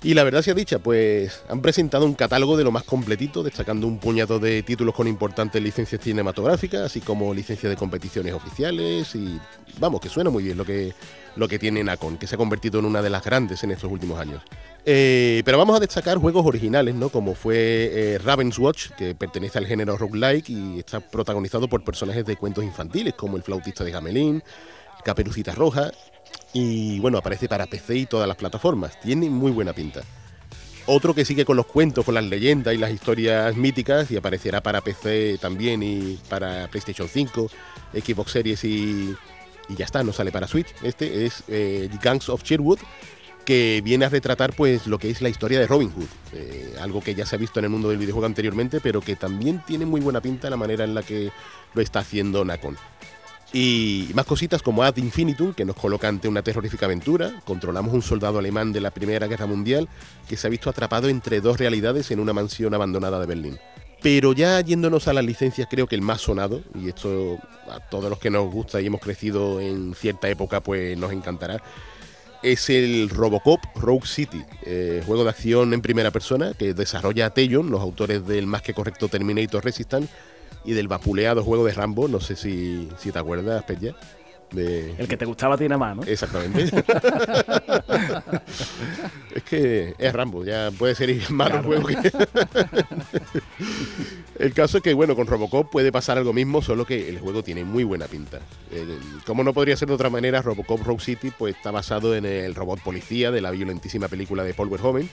Y 0.03 0.15
la 0.15 0.23
verdad 0.23 0.41
sea 0.41 0.55
dicha, 0.55 0.79
pues 0.79 1.43
han 1.47 1.61
presentado 1.61 2.07
un 2.07 2.15
catálogo 2.15 2.57
de 2.57 2.63
lo 2.63 2.71
más 2.71 2.83
completito, 2.83 3.43
destacando 3.43 3.85
un 3.85 3.99
puñado 3.99 4.39
de 4.39 4.63
títulos 4.63 4.95
con 4.95 5.07
importantes 5.07 5.61
licencias 5.61 6.01
cinematográficas, 6.01 6.81
así 6.81 7.01
como 7.01 7.31
licencias 7.35 7.69
de 7.69 7.77
competiciones 7.77 8.33
oficiales 8.33 9.13
y 9.13 9.39
vamos, 9.79 10.01
que 10.01 10.09
suena 10.09 10.31
muy 10.31 10.43
bien 10.43 10.57
lo 10.57 10.65
que, 10.65 10.95
lo 11.35 11.47
que 11.47 11.59
tiene 11.59 11.83
Nacon, 11.83 12.17
que 12.17 12.25
se 12.25 12.33
ha 12.33 12.37
convertido 12.39 12.79
en 12.79 12.85
una 12.85 13.03
de 13.03 13.11
las 13.11 13.23
grandes 13.23 13.63
en 13.63 13.69
estos 13.69 13.91
últimos 13.91 14.19
años. 14.19 14.41
Eh, 14.87 15.43
pero 15.45 15.59
vamos 15.59 15.77
a 15.77 15.79
destacar 15.79 16.17
juegos 16.17 16.47
originales, 16.47 16.95
¿no? 16.95 17.09
Como 17.09 17.35
fue 17.35 17.55
eh, 17.93 18.17
Raven's 18.17 18.57
Watch, 18.57 18.89
que 18.97 19.13
pertenece 19.13 19.59
al 19.59 19.67
género 19.67 19.97
roguelike 19.97 20.49
y 20.49 20.79
está 20.79 20.99
protagonizado 20.99 21.67
por 21.67 21.83
personajes 21.83 22.25
de 22.25 22.37
cuentos 22.37 22.63
infantiles, 22.63 23.13
como 23.13 23.37
el 23.37 23.43
flautista 23.43 23.83
de 23.83 23.91
Gamelín, 23.91 24.41
Caperucita 25.03 25.53
Roja, 25.53 25.91
y 26.53 26.99
bueno, 26.99 27.17
aparece 27.17 27.47
para 27.47 27.67
PC 27.67 27.95
y 27.95 28.05
todas 28.05 28.27
las 28.27 28.37
plataformas. 28.37 28.99
Tiene 28.99 29.29
muy 29.29 29.51
buena 29.51 29.73
pinta. 29.73 30.01
Otro 30.87 31.13
que 31.13 31.25
sigue 31.25 31.45
con 31.45 31.57
los 31.57 31.67
cuentos, 31.67 32.03
con 32.03 32.15
las 32.15 32.23
leyendas 32.23 32.73
y 32.73 32.77
las 32.77 32.91
historias 32.91 33.55
míticas 33.55 34.09
y 34.11 34.17
aparecerá 34.17 34.61
para 34.61 34.81
PC 34.81 35.37
también 35.39 35.83
y 35.83 36.19
para 36.27 36.67
PlayStation 36.67 37.07
5, 37.07 37.49
Xbox 37.93 38.31
Series 38.31 38.63
y, 38.63 39.15
y 39.69 39.75
ya 39.75 39.85
está, 39.85 40.03
no 40.03 40.11
sale 40.11 40.31
para 40.31 40.47
Switch. 40.47 40.67
Este 40.81 41.25
es 41.25 41.43
eh, 41.47 41.87
Gangs 42.01 42.29
of 42.29 42.43
Sherwood, 42.43 42.79
que 43.45 43.81
viene 43.83 44.05
a 44.05 44.09
retratar 44.09 44.53
pues 44.53 44.87
lo 44.87 44.97
que 44.97 45.11
es 45.11 45.21
la 45.21 45.29
historia 45.29 45.59
de 45.59 45.67
Robin 45.67 45.91
Hood, 45.91 46.07
eh, 46.33 46.73
algo 46.81 47.01
que 47.01 47.13
ya 47.13 47.25
se 47.27 47.35
ha 47.35 47.39
visto 47.39 47.59
en 47.59 47.65
el 47.65 47.71
mundo 47.71 47.89
del 47.89 47.99
videojuego 47.99 48.25
anteriormente, 48.25 48.79
pero 48.81 49.01
que 49.01 49.15
también 49.15 49.61
tiene 49.65 49.85
muy 49.85 50.01
buena 50.01 50.19
pinta 50.19 50.49
la 50.49 50.57
manera 50.57 50.83
en 50.83 50.95
la 50.95 51.03
que 51.03 51.31
lo 51.75 51.81
está 51.81 51.99
haciendo 51.99 52.43
Nacon. 52.43 52.75
Y 53.53 54.09
más 54.13 54.25
cositas 54.25 54.61
como 54.61 54.83
Ad 54.83 54.95
Infinitum, 54.97 55.53
que 55.53 55.65
nos 55.65 55.75
coloca 55.75 56.07
ante 56.07 56.29
una 56.29 56.41
terrorífica 56.41 56.85
aventura. 56.85 57.41
Controlamos 57.43 57.93
un 57.93 58.01
soldado 58.01 58.39
alemán 58.39 58.71
de 58.71 58.79
la 58.79 58.91
Primera 58.91 59.27
Guerra 59.27 59.45
Mundial 59.45 59.89
que 60.29 60.37
se 60.37 60.47
ha 60.47 60.49
visto 60.49 60.69
atrapado 60.69 61.09
entre 61.09 61.41
dos 61.41 61.57
realidades 61.57 62.11
en 62.11 62.21
una 62.21 62.31
mansión 62.31 62.73
abandonada 62.73 63.19
de 63.19 63.25
Berlín. 63.25 63.59
Pero 64.01 64.33
ya 64.33 64.61
yéndonos 64.61 65.07
a 65.07 65.13
las 65.13 65.25
licencias, 65.25 65.67
creo 65.69 65.85
que 65.85 65.95
el 65.95 66.01
más 66.01 66.21
sonado, 66.21 66.61
y 66.73 66.87
esto 66.87 67.37
a 67.69 67.79
todos 67.79 68.09
los 68.09 68.19
que 68.19 68.31
nos 68.31 68.51
gusta 68.51 68.81
y 68.81 68.87
hemos 68.87 69.01
crecido 69.01 69.59
en 69.59 69.93
cierta 69.93 70.27
época, 70.27 70.61
pues 70.61 70.97
nos 70.97 71.11
encantará, 71.11 71.61
es 72.41 72.69
el 72.71 73.09
Robocop 73.09 73.59
Rogue 73.75 74.07
City, 74.07 74.43
eh, 74.63 75.03
juego 75.05 75.23
de 75.23 75.29
acción 75.29 75.73
en 75.73 75.81
primera 75.81 76.09
persona 76.09 76.53
que 76.57 76.73
desarrolla 76.73 77.29
Tayon, 77.29 77.69
los 77.69 77.81
autores 77.81 78.25
del 78.25 78.47
más 78.47 78.63
que 78.63 78.73
correcto 78.73 79.07
Terminator 79.07 79.63
Resistance 79.63 80.09
y 80.63 80.73
del 80.73 80.87
vapuleado 80.87 81.43
juego 81.43 81.65
de 81.65 81.73
Rambo, 81.73 82.07
no 82.07 82.19
sé 82.19 82.35
si, 82.35 82.89
si 82.97 83.11
te 83.11 83.19
acuerdas, 83.19 83.63
Pella. 83.63 83.95
El 84.55 85.07
que 85.07 85.15
te 85.15 85.25
gustaba 85.25 85.57
tiene 85.57 85.77
más, 85.77 85.95
¿no? 85.95 86.03
Exactamente. 86.03 86.63
es 89.35 89.43
que 89.43 89.95
es 89.97 90.13
Rambo, 90.13 90.43
ya 90.43 90.71
puede 90.77 90.93
ser 90.93 91.15
malo 91.31 91.55
el 91.57 91.63
juego. 91.63 91.87
el 94.39 94.53
caso 94.53 94.77
es 94.77 94.83
que, 94.83 94.93
bueno, 94.93 95.15
con 95.15 95.27
Robocop 95.27 95.71
puede 95.71 95.91
pasar 95.91 96.17
algo 96.17 96.33
mismo, 96.33 96.61
solo 96.61 96.85
que 96.85 97.07
el 97.07 97.19
juego 97.19 97.43
tiene 97.43 97.63
muy 97.63 97.85
buena 97.85 98.07
pinta. 98.07 98.39
como 99.25 99.43
no 99.43 99.53
podría 99.53 99.77
ser 99.77 99.87
de 99.87 99.93
otra 99.93 100.09
manera, 100.09 100.41
Robocop 100.41 100.81
Rogue 100.83 101.03
City 101.03 101.31
pues, 101.37 101.55
está 101.55 101.71
basado 101.71 102.13
en 102.13 102.25
el 102.25 102.53
robot 102.53 102.81
policía 102.81 103.31
de 103.31 103.39
la 103.39 103.51
violentísima 103.51 104.09
película 104.09 104.43
de 104.43 104.53
Paul 104.53 104.69
Verhoeven 104.69 105.09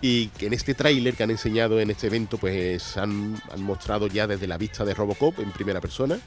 y 0.00 0.28
que 0.28 0.46
en 0.46 0.54
este 0.54 0.74
tráiler 0.74 1.14
que 1.14 1.22
han 1.22 1.30
enseñado 1.30 1.80
en 1.80 1.90
este 1.90 2.06
evento 2.06 2.38
pues 2.38 2.96
han, 2.96 3.40
han 3.52 3.62
mostrado 3.62 4.06
ya 4.06 4.26
desde 4.26 4.46
la 4.46 4.58
vista 4.58 4.84
de 4.84 4.94
Robocop 4.94 5.38
en 5.40 5.52
primera 5.52 5.80
persona 5.80 6.18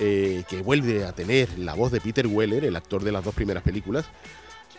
eh, 0.00 0.42
que 0.48 0.60
vuelve 0.60 1.04
a 1.04 1.12
tener 1.12 1.56
la 1.56 1.74
voz 1.74 1.92
de 1.92 2.00
Peter 2.00 2.26
Weller, 2.26 2.64
el 2.64 2.74
actor 2.74 3.04
de 3.04 3.12
las 3.12 3.22
dos 3.22 3.32
primeras 3.32 3.62
películas, 3.62 4.04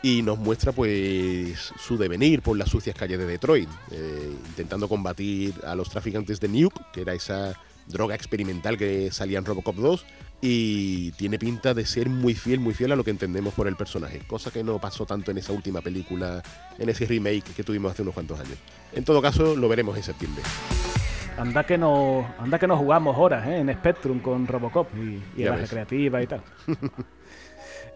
y 0.03 0.21
nos 0.23 0.37
muestra 0.37 0.73
pues 0.73 1.71
su 1.79 1.97
devenir 1.97 2.41
por 2.41 2.57
las 2.57 2.69
sucias 2.69 2.97
calles 2.97 3.17
de 3.17 3.25
Detroit, 3.25 3.69
eh, 3.91 4.35
intentando 4.49 4.89
combatir 4.89 5.53
a 5.65 5.73
los 5.73 5.89
traficantes 5.89 6.41
de 6.41 6.49
Nuke, 6.49 6.81
que 6.91 7.01
era 7.01 7.13
esa 7.13 7.57
droga 7.87 8.13
experimental 8.13 8.77
que 8.77 9.09
salía 9.09 9.37
en 9.37 9.45
Robocop 9.45 9.77
2, 9.77 10.05
y 10.41 11.11
tiene 11.13 11.39
pinta 11.39 11.73
de 11.73 11.85
ser 11.85 12.09
muy 12.09 12.35
fiel, 12.35 12.59
muy 12.59 12.73
fiel 12.73 12.91
a 12.91 12.95
lo 12.95 13.03
que 13.03 13.11
entendemos 13.11 13.53
por 13.53 13.67
el 13.67 13.75
personaje, 13.75 14.19
cosa 14.27 14.51
que 14.51 14.63
no 14.63 14.79
pasó 14.79 15.05
tanto 15.05 15.31
en 15.31 15.37
esa 15.37 15.53
última 15.53 15.81
película, 15.81 16.41
en 16.77 16.89
ese 16.89 17.05
remake 17.05 17.53
que 17.55 17.63
tuvimos 17.63 17.91
hace 17.91 18.01
unos 18.01 18.13
cuantos 18.13 18.39
años. 18.39 18.57
En 18.93 19.03
todo 19.03 19.21
caso, 19.21 19.55
lo 19.55 19.67
veremos 19.67 19.97
en 19.97 20.03
septiembre. 20.03 20.43
Anda 21.37 21.65
que 21.65 21.77
nos, 21.77 22.25
anda 22.39 22.57
que 22.59 22.67
nos 22.67 22.79
jugamos 22.79 23.17
horas 23.17 23.45
¿eh? 23.47 23.57
en 23.57 23.73
Spectrum 23.73 24.19
con 24.19 24.47
Robocop 24.47 24.87
y, 24.95 25.41
en 25.41 25.49
la 25.49 25.57
recreativa 25.57 26.21
y 26.21 26.27
tal. 26.27 26.41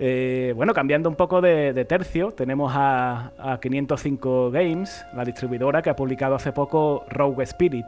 Eh, 0.02 0.54
bueno, 0.56 0.74
cambiando 0.74 1.10
un 1.10 1.18
poco 1.18 1.42
de, 1.42 1.74
tercio, 1.84 2.32
tenemos 2.32 2.72
a, 2.74 3.60
505 3.62 4.50
Games, 4.50 5.06
la 5.14 5.26
distribuidora 5.26 5.82
que 5.82 5.90
ha 5.90 5.96
publicado 5.98 6.36
hace 6.36 6.54
poco 6.54 7.04
Rogue 7.10 7.44
Spirit, 7.44 7.86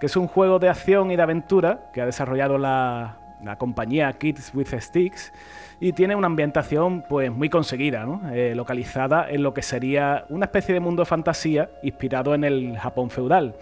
que 0.00 0.06
es 0.06 0.16
un 0.16 0.26
juego 0.26 0.58
de 0.58 0.68
acción 0.68 1.12
y 1.12 1.16
de 1.16 1.22
aventura 1.22 1.92
que 1.94 2.00
ha 2.00 2.06
desarrollado 2.06 2.58
la, 2.58 3.23
compañía 3.56 4.12
Kids 4.12 4.52
with 4.54 4.74
Sticks 4.78 5.32
y 5.80 5.92
tiene 5.92 6.16
una 6.16 6.26
ambientación 6.26 7.04
pues 7.08 7.30
muy 7.30 7.48
conseguida, 7.48 8.06
eh, 8.32 8.54
localizada 8.54 9.30
en 9.30 9.42
lo 9.42 9.52
que 9.52 9.62
sería 9.62 10.24
una 10.28 10.46
especie 10.46 10.72
de 10.72 10.80
mundo 10.80 11.02
de 11.02 11.06
fantasía 11.06 11.70
inspirado 11.82 12.34
en 12.34 12.44
el 12.44 12.78
Japón 12.78 13.10
feudal. 13.10 13.54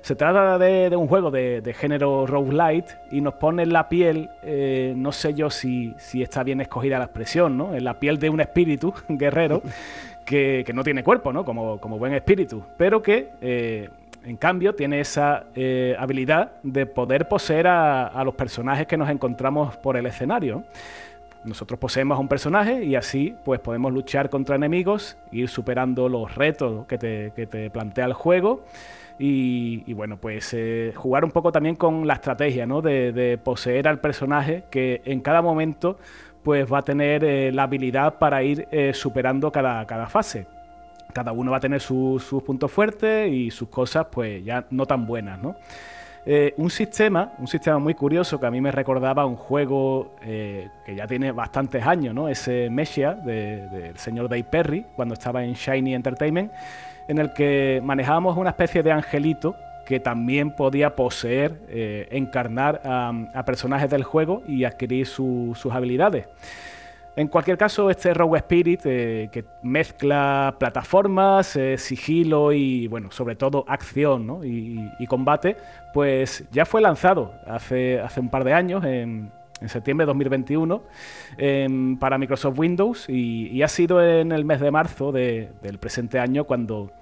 Se 0.00 0.14
trata 0.14 0.58
de, 0.58 0.96
un 0.96 1.08
juego 1.08 1.30
de, 1.30 1.74
género 1.76 2.26
roguelite 2.26 2.94
y 3.10 3.20
nos 3.20 3.34
pone 3.34 3.64
en 3.64 3.72
la 3.72 3.88
piel, 3.88 4.30
eh, 4.42 4.94
no 4.96 5.12
sé 5.12 5.34
yo 5.34 5.50
si, 5.50 5.94
está 6.14 6.42
bien 6.42 6.60
escogida 6.60 6.98
la 6.98 7.04
expresión, 7.04 7.56
¿no? 7.56 7.74
En 7.74 7.84
la 7.84 7.98
piel 7.98 8.18
de 8.18 8.30
un 8.30 8.40
espíritu 8.40 8.94
guerrero 9.08 9.62
que, 10.24 10.64
no 10.74 10.84
tiene 10.84 11.02
cuerpo, 11.02 11.32
¿no? 11.32 11.44
Como, 11.44 11.78
como 11.78 11.98
buen 11.98 12.14
espíritu, 12.14 12.62
pero 12.76 13.02
que 13.02 13.30
eh, 13.40 13.88
en 14.24 14.36
cambio 14.36 14.74
tiene 14.74 15.00
esa 15.00 15.46
eh, 15.54 15.96
habilidad 15.98 16.52
de 16.62 16.86
poder 16.86 17.28
poseer 17.28 17.66
a, 17.66 18.22
los 18.24 18.34
personajes 18.34 18.86
que 18.86 18.96
nos 18.96 19.08
encontramos 19.10 19.76
por 19.76 19.96
el 19.96 20.06
escenario. 20.06 20.64
Nosotros 21.44 21.78
poseemos 21.78 22.16
a 22.16 22.20
un 22.20 22.28
personaje 22.28 22.84
y 22.84 22.96
así 22.96 23.34
pues 23.44 23.60
podemos 23.60 23.92
luchar 23.92 24.28
contra 24.28 24.56
enemigos, 24.56 25.16
ir 25.30 25.48
superando 25.48 26.08
los 26.08 26.34
retos 26.34 26.86
que 26.86 26.98
te, 26.98 27.70
plantea 27.70 28.06
el 28.06 28.12
juego 28.12 28.64
y, 29.20 29.92
bueno, 29.94 30.16
pues 30.18 30.54
eh, 30.54 30.92
jugar 30.94 31.24
un 31.24 31.30
poco 31.32 31.50
también 31.50 31.74
con 31.74 32.06
la 32.06 32.14
estrategia, 32.14 32.66
¿no? 32.66 32.82
De, 32.82 33.38
poseer 33.42 33.88
al 33.88 34.00
personaje 34.00 34.64
que 34.70 35.02
en 35.04 35.20
cada 35.20 35.42
momento 35.42 35.98
pues 36.42 36.70
va 36.72 36.78
a 36.78 36.82
tener 36.82 37.24
eh, 37.24 37.52
la 37.52 37.64
habilidad 37.64 38.18
para 38.18 38.42
ir 38.42 38.68
superando 38.92 39.50
cada, 39.50 39.86
cada 39.86 40.06
fase. 40.06 40.46
Cada 41.12 41.32
uno 41.32 41.50
va 41.50 41.56
a 41.56 41.60
tener 41.60 41.80
sus 41.80 42.24
puntos 42.44 42.70
fuertes 42.70 43.32
y 43.32 43.50
sus 43.50 43.68
cosas 43.68 44.06
pues 44.10 44.44
ya 44.44 44.66
no 44.70 44.86
tan 44.86 45.06
buenas, 45.06 45.40
¿no? 45.40 45.56
un 46.58 46.68
sistema, 46.68 47.32
un 47.38 47.46
sistema 47.46 47.78
muy 47.78 47.94
curioso 47.94 48.38
que 48.38 48.44
a 48.44 48.50
mí 48.50 48.60
me 48.60 48.70
recordaba 48.70 49.24
un 49.24 49.36
juego 49.36 50.14
que 50.20 50.94
ya 50.94 51.06
tiene 51.06 51.32
bastantes 51.32 51.86
años, 51.86 52.14
¿no? 52.14 52.28
Ese 52.28 52.68
Meshia 52.68 53.14
del 53.14 53.96
señor 53.96 54.28
Dave 54.28 54.44
Perry, 54.44 54.84
cuando 54.94 55.14
estaba 55.14 55.42
en 55.42 55.54
Shiny 55.54 55.94
Entertainment, 55.94 56.52
en 57.08 57.18
el 57.18 57.32
que 57.32 57.80
manejábamos 57.82 58.36
una 58.36 58.50
especie 58.50 58.82
de 58.82 58.92
angelito 58.92 59.56
que 59.88 60.00
también 60.00 60.50
podía 60.50 60.94
poseer, 60.94 61.62
eh, 61.70 62.08
encarnar 62.10 62.82
a, 62.84 63.42
personajes 63.46 63.88
del 63.88 64.04
juego 64.04 64.42
y 64.46 64.64
adquirir 64.64 65.06
sus 65.06 65.64
habilidades. 65.72 66.26
En 67.18 67.26
cualquier 67.26 67.58
caso, 67.58 67.90
este 67.90 68.14
Rogue 68.14 68.38
Spirit, 68.38 68.82
eh, 68.84 69.28
que 69.32 69.44
mezcla 69.64 70.54
plataformas, 70.56 71.56
eh, 71.56 71.76
sigilo 71.76 72.52
y, 72.52 72.86
bueno, 72.86 73.10
sobre 73.10 73.34
todo 73.34 73.64
acción 73.66 74.40
y, 74.44 75.04
combate, 75.08 75.56
pues 75.92 76.44
ya 76.52 76.64
fue 76.64 76.80
lanzado 76.80 77.34
hace, 77.44 77.98
hace 77.98 78.20
un 78.20 78.28
par 78.28 78.44
de 78.44 78.52
años, 78.52 78.84
en, 78.84 79.32
septiembre 79.66 80.04
de 80.04 80.10
2021, 80.10 80.84
para 81.98 82.18
Microsoft 82.18 82.56
Windows 82.56 83.08
y, 83.08 83.60
ha 83.62 83.68
sido 83.68 84.00
en 84.00 84.30
el 84.30 84.44
mes 84.44 84.60
de 84.60 84.70
marzo 84.70 85.10
del 85.10 85.78
presente 85.80 86.20
año 86.20 86.44
cuando 86.44 86.92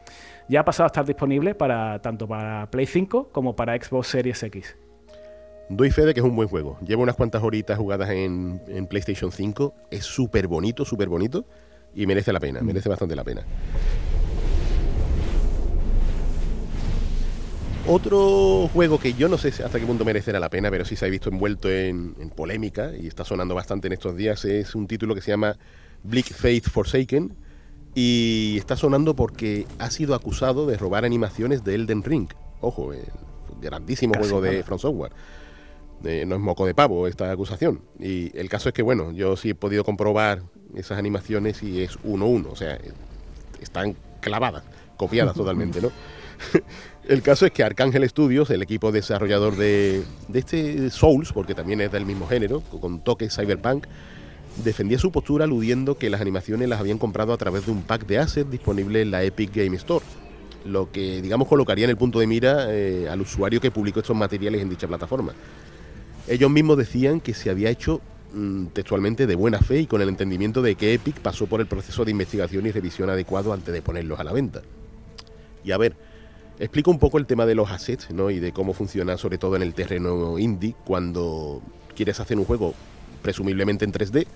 ya 0.48 0.61
ha 0.61 0.64
pasado 0.64 0.85
a 0.85 0.87
estar 0.87 1.05
disponible 1.05 1.55
para 1.55 2.00
tanto 2.00 2.26
para 2.26 2.70
Play 2.70 2.87
5 2.87 3.29
como 3.33 3.55
para 3.55 3.76
Xbox 3.76 4.07
Series 4.07 4.42
X. 4.42 4.79
Doy 5.68 5.90
fe 5.90 6.05
de 6.05 6.14
que 6.14 6.20
es 6.20 6.26
un 6.26 6.37
buen 6.37 6.48
juego. 6.48 6.79
Llevo 6.87 7.02
unas 7.02 7.16
cuantas 7.16 7.42
horitas 7.42 7.79
jugadas 7.79 8.11
en, 8.11 8.61
PlayStation 8.88 9.33
5. 9.33 9.74
Es 9.90 10.05
súper 10.05 10.46
bonito, 10.46 10.85
súper 10.85 11.09
bonito. 11.09 11.44
Y 11.94 12.07
merece 12.07 12.33
la 12.33 12.40
pena, 12.40 12.61
mm. 12.61 12.66
merece 12.66 12.88
bastante 12.88 13.16
la 13.16 13.24
pena. 13.24 13.42
Otro 17.88 18.68
juego 18.72 18.98
que 18.98 19.14
yo 19.14 19.29
no 19.29 19.38
sé 19.38 19.48
hasta 19.48 19.79
qué 19.79 19.87
punto 19.87 20.05
merecerá 20.05 20.40
la 20.40 20.50
pena, 20.50 20.70
pero 20.70 20.85
sí 20.85 20.96
se 20.96 21.07
ha 21.07 21.09
visto 21.09 21.31
envuelto 21.31 21.70
en, 21.70 22.16
en, 22.18 22.31
polémica 22.31 22.90
y 22.96 23.07
está 23.07 23.24
sonando 23.24 23.55
bastante 23.55 23.87
en 23.87 23.92
estos 23.92 24.16
días, 24.16 24.44
es 24.44 24.74
un 24.74 24.88
título 24.88 25.14
que 25.14 25.20
se 25.20 25.31
llama 25.31 25.57
Bleak 26.02 26.33
Faith 26.33 26.68
Forsaken, 26.68 27.33
y 27.94 28.57
está 28.59 28.76
sonando 28.76 29.14
porque 29.14 29.66
ha 29.79 29.90
sido 29.90 30.14
acusado 30.14 30.66
de 30.66 30.76
robar 30.76 31.05
animaciones 31.05 31.64
de 31.64 31.76
Elden 31.76 32.02
Ring. 32.02 32.29
Ojo, 32.61 32.92
el 32.92 33.05
grandísimo 33.61 34.14
juego 34.18 34.40
de 34.40 34.62
From 34.62 34.79
Software. 34.79 35.12
Eh, 36.04 36.24
no 36.26 36.35
es 36.35 36.40
moco 36.40 36.66
de 36.66 36.74
pavo 36.74 37.06
esta 37.06 37.30
acusación. 37.30 37.80
Y 37.98 38.37
el 38.38 38.48
caso 38.48 38.68
es 38.68 38.74
que, 38.74 38.82
bueno, 38.82 39.12
yo 39.12 39.37
sí 39.37 39.50
he 39.50 39.54
podido 39.54 39.85
comprobar 39.85 40.42
esas 40.74 40.98
animaciones 40.98 41.62
y 41.62 41.82
es 41.82 41.99
uno 42.05 42.26
uno. 42.26 42.51
O 42.51 42.57
sea, 42.57 42.78
están 43.61 43.97
clavadas, 44.20 44.64
copiadas 44.97 45.34
totalmente, 45.36 45.80
¿no? 45.80 45.90
el 47.09 47.22
caso 47.22 47.47
es 47.47 47.53
que 47.53 47.62
Arcángel 47.62 48.09
Studios, 48.09 48.51
el 48.51 48.62
equipo 48.62 48.92
desarrollador 48.92 49.57
de, 49.57 50.03
de 50.28 50.38
este 50.38 50.90
Souls, 50.90 51.32
porque 51.32 51.55
también 51.55 51.80
es 51.80 51.90
del 51.90 52.05
mismo 52.05 52.26
género, 52.26 52.61
con 52.61 53.01
toques 53.01 53.34
cyberpunk, 53.34 53.86
defendía 54.64 54.99
su 54.99 55.11
postura 55.12 55.44
aludiendo 55.44 55.99
que 55.99 56.11
las 56.11 56.20
animaciones 56.20 56.68
las 56.68 56.80
habían 56.80 56.99
comprado 56.99 57.32
a 57.32 57.36
través 57.36 57.66
de 57.66 57.72
un 57.72 57.82
pack 57.82 58.07
de 58.07 58.18
assets 58.18 58.51
disponible 58.51 59.03
en 59.03 59.11
la 59.11 59.22
Epic 59.22 59.55
Game 59.55 59.76
Store, 59.76 60.05
lo 60.64 60.90
que 60.90 61.22
digamos 61.22 61.49
colocaría 61.49 61.84
en 61.84 61.90
el 61.90 61.97
punto 61.97 62.18
de 62.18 62.26
mira 62.26 62.66
eh, 62.70 63.09
al 63.09 63.20
usuario 63.20 63.61
que 63.61 63.70
publicó 63.70 64.01
estos 64.01 64.16
materiales 64.16 64.62
en 64.62 64.68
dicha 64.68 64.88
plataforma. 64.88 65.32
Ellos 66.29 66.51
mismos 66.51 66.77
decían 66.77 67.20
que 67.20 67.35
se 67.35 67.51
había 67.51 67.70
hecho 67.70 68.01
mm, 68.35 68.66
textualmente 68.66 69.27
de 69.27 69.35
buena 69.37 69.59
fe 69.59 69.81
y 69.81 69.87
con 69.87 70.03
el 70.03 70.09
entendimiento 70.09 70.61
de 70.61 70.74
que 70.74 70.95
Epic 70.95 71.20
pasó 71.20 71.47
por 71.47 71.61
el 71.61 71.66
proceso 71.66 72.05
de 72.05 72.11
investigación 72.11 72.66
y 72.66 72.72
revisión 72.72 73.11
adecuado 73.11 73.53
antes 73.53 73.72
de 73.72 73.83
ponerlos 73.83 74.18
a 74.18 74.24
la 74.24 74.33
venta. 74.33 74.62
Y 75.64 75.72
a 75.72 75.79
ver, 75.79 75.97
explico 76.59 76.91
un 76.91 76.99
poco 76.99 77.18
el 77.18 77.27
tema 77.27 77.47
de 77.47 77.55
los 77.55 77.70
assets, 77.70 78.11
¿no? 78.11 78.31
Y 78.31 78.41
de 78.41 78.53
cómo 78.53 78.72
funciona, 78.72 79.16
sobre 79.16 79.39
todo 79.39 79.57
en 79.57 79.62
el 79.62 79.74
terreno 79.74 80.39
indie, 80.39 80.74
cuando 80.85 81.62
quieres 81.95 82.18
hacer 82.18 82.39
un 82.39 82.45
juego 82.45 82.74
presumiblemente 83.22 83.85
en 83.85 83.93
3D 83.93 84.27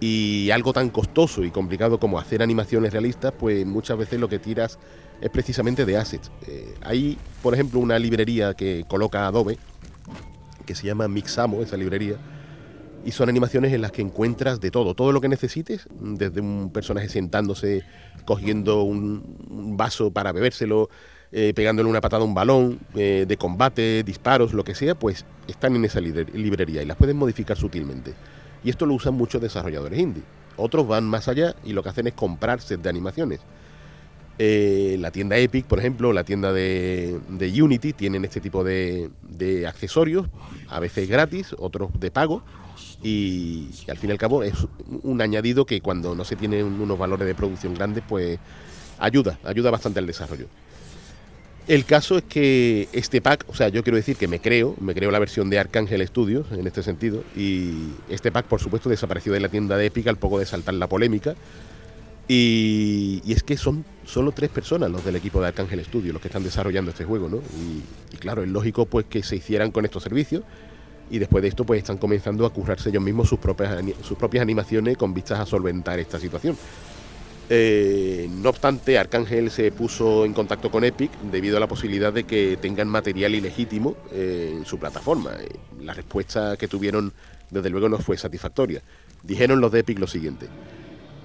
y 0.00 0.50
algo 0.50 0.72
tan 0.72 0.90
costoso 0.90 1.44
y 1.44 1.50
complicado 1.50 1.98
como 1.98 2.18
hacer 2.18 2.42
animaciones 2.42 2.92
realistas, 2.92 3.32
pues 3.36 3.66
muchas 3.66 3.98
veces 3.98 4.20
lo 4.20 4.28
que 4.28 4.38
tiras 4.38 4.78
es 5.20 5.30
precisamente 5.30 5.84
de 5.84 5.96
assets. 5.96 6.30
Eh, 6.46 6.74
hay, 6.82 7.18
por 7.42 7.54
ejemplo, 7.54 7.80
una 7.80 7.98
librería 7.98 8.54
que 8.54 8.84
coloca 8.86 9.26
Adobe, 9.26 9.58
que 10.68 10.74
se 10.74 10.86
llama 10.86 11.08
Mixamo, 11.08 11.62
esa 11.62 11.78
librería, 11.78 12.16
y 13.02 13.12
son 13.12 13.30
animaciones 13.30 13.72
en 13.72 13.80
las 13.80 13.90
que 13.90 14.02
encuentras 14.02 14.60
de 14.60 14.70
todo, 14.70 14.92
todo 14.92 15.12
lo 15.12 15.20
que 15.22 15.28
necesites, 15.28 15.88
desde 15.98 16.42
un 16.42 16.70
personaje 16.70 17.08
sentándose, 17.08 17.84
cogiendo 18.26 18.82
un, 18.82 19.76
vaso 19.78 20.10
para 20.10 20.30
bebérselo, 20.30 20.90
eh, 21.32 21.54
pegándole 21.54 21.88
una 21.88 22.02
patada 22.02 22.22
a 22.22 22.26
un 22.26 22.34
balón, 22.34 22.80
eh, 22.94 23.24
de 23.26 23.36
combate, 23.38 24.02
disparos, 24.02 24.52
lo 24.52 24.62
que 24.62 24.74
sea, 24.74 24.94
pues 24.94 25.24
están 25.46 25.74
en 25.74 25.86
esa 25.86 26.00
librería 26.00 26.82
y 26.82 26.84
las 26.84 26.98
puedes 26.98 27.14
modificar 27.14 27.56
sutilmente. 27.56 28.12
Y 28.62 28.68
esto 28.68 28.84
lo 28.84 28.92
usan 28.92 29.14
muchos 29.14 29.40
desarrolladores 29.40 29.98
indie. 29.98 30.22
Otros 30.58 30.86
van 30.86 31.04
más 31.04 31.28
allá 31.28 31.54
y 31.64 31.72
lo 31.72 31.82
que 31.82 31.88
hacen 31.88 32.08
es 32.08 32.12
comprar 32.12 32.60
sets 32.60 32.82
de 32.82 32.90
animaciones. 32.90 33.40
Eh, 34.40 34.96
la 35.00 35.10
tienda 35.10 35.36
Epic, 35.36 35.66
por 35.66 35.80
ejemplo, 35.80 36.12
la 36.12 36.22
tienda 36.22 36.52
de, 36.52 37.18
Unity, 37.60 37.92
tienen 37.92 38.24
este 38.24 38.40
tipo 38.40 38.62
de, 38.62 39.10
accesorios, 39.66 40.28
a 40.68 40.78
veces 40.78 41.08
gratis, 41.08 41.56
otros 41.58 41.90
de 41.98 42.12
pago, 42.12 42.44
y, 43.02 43.68
al 43.88 43.98
fin 43.98 44.10
y 44.10 44.12
al 44.12 44.18
cabo 44.18 44.44
es 44.44 44.54
un 45.02 45.20
añadido 45.20 45.66
que 45.66 45.80
cuando 45.80 46.14
no 46.14 46.24
se 46.24 46.36
tienen 46.36 46.64
unos 46.64 46.98
valores 46.98 47.26
de 47.26 47.34
producción 47.34 47.74
grandes, 47.74 48.04
pues 48.08 48.38
ayuda, 48.98 49.38
ayuda 49.42 49.72
bastante 49.72 49.98
al 49.98 50.06
desarrollo. 50.06 50.46
El 51.66 51.84
caso 51.84 52.18
es 52.18 52.24
que 52.24 52.88
este 52.92 53.20
pack, 53.20 53.44
o 53.48 53.54
sea, 53.54 53.68
yo 53.68 53.82
quiero 53.82 53.96
decir 53.96 54.16
que 54.16 54.28
me 54.28 54.40
creo, 54.40 54.74
me 54.80 54.94
creo 54.94 55.10
la 55.10 55.18
versión 55.18 55.50
de 55.50 55.58
Arcángel 55.58 56.06
Studios 56.06 56.46
en 56.52 56.66
este 56.66 56.84
sentido, 56.84 57.24
y 57.36 57.90
este 58.08 58.30
pack, 58.30 58.46
por 58.46 58.60
supuesto, 58.60 58.88
desapareció 58.88 59.32
de 59.32 59.40
la 59.40 59.48
tienda 59.48 59.76
de 59.76 59.86
Epic 59.86 60.06
al 60.06 60.16
poco 60.16 60.38
de 60.38 60.46
saltar 60.46 60.74
la 60.74 60.86
polémica. 60.86 61.34
Y, 62.28 63.22
es 63.26 63.42
que 63.42 63.56
son 63.56 63.84
solo 64.04 64.32
tres 64.32 64.50
personas 64.50 64.90
los 64.90 65.04
del 65.04 65.16
equipo 65.16 65.40
de 65.40 65.48
Arcángel 65.48 65.82
Studios 65.84 66.12
los 66.12 66.20
que 66.20 66.28
están 66.28 66.44
desarrollando 66.44 66.90
este 66.90 67.04
juego, 67.04 67.28
¿no? 67.28 67.38
Y, 67.38 68.14
y, 68.14 68.18
claro, 68.18 68.42
es 68.42 68.48
lógico 68.48 68.86
pues 68.86 69.06
que 69.06 69.22
se 69.22 69.36
hicieran 69.36 69.70
con 69.70 69.84
estos 69.84 70.02
servicios 70.02 70.44
y 71.10 71.18
después 71.18 71.42
de 71.42 71.48
esto 71.48 71.64
pues 71.64 71.78
están 71.78 71.98
comenzando 71.98 72.44
a 72.46 72.52
currarse 72.52 72.90
ellos 72.90 73.02
mismos 73.02 73.28
sus 73.28 73.38
propias, 73.38 73.82
sus 74.02 74.18
propias 74.18 74.42
animaciones 74.42 74.96
con 74.96 75.14
vistas 75.14 75.40
a 75.40 75.46
solventar 75.46 75.98
esta 75.98 76.18
situación. 76.18 76.56
Eh, 77.50 78.28
no 78.30 78.50
obstante, 78.50 78.98
Arcángel 78.98 79.50
se 79.50 79.72
puso 79.72 80.26
en 80.26 80.34
contacto 80.34 80.70
con 80.70 80.84
Epic 80.84 81.10
debido 81.32 81.56
a 81.56 81.60
la 81.60 81.66
posibilidad 81.66 82.12
de 82.12 82.24
que 82.24 82.58
tengan 82.60 82.88
material 82.88 83.34
ilegítimo 83.34 83.96
eh, 84.12 84.54
en 84.54 84.66
su 84.66 84.78
plataforma. 84.78 85.32
Eh, 85.40 85.48
la 85.82 85.94
respuesta 85.94 86.58
que 86.58 86.68
tuvieron, 86.68 87.12
desde 87.50 87.70
luego, 87.70 87.88
no 87.88 87.98
fue 87.98 88.18
satisfactoria. 88.18 88.82
Dijeron 89.22 89.62
los 89.62 89.72
de 89.72 89.80
Epic 89.80 89.98
lo 89.98 90.06
siguiente. 90.06 90.46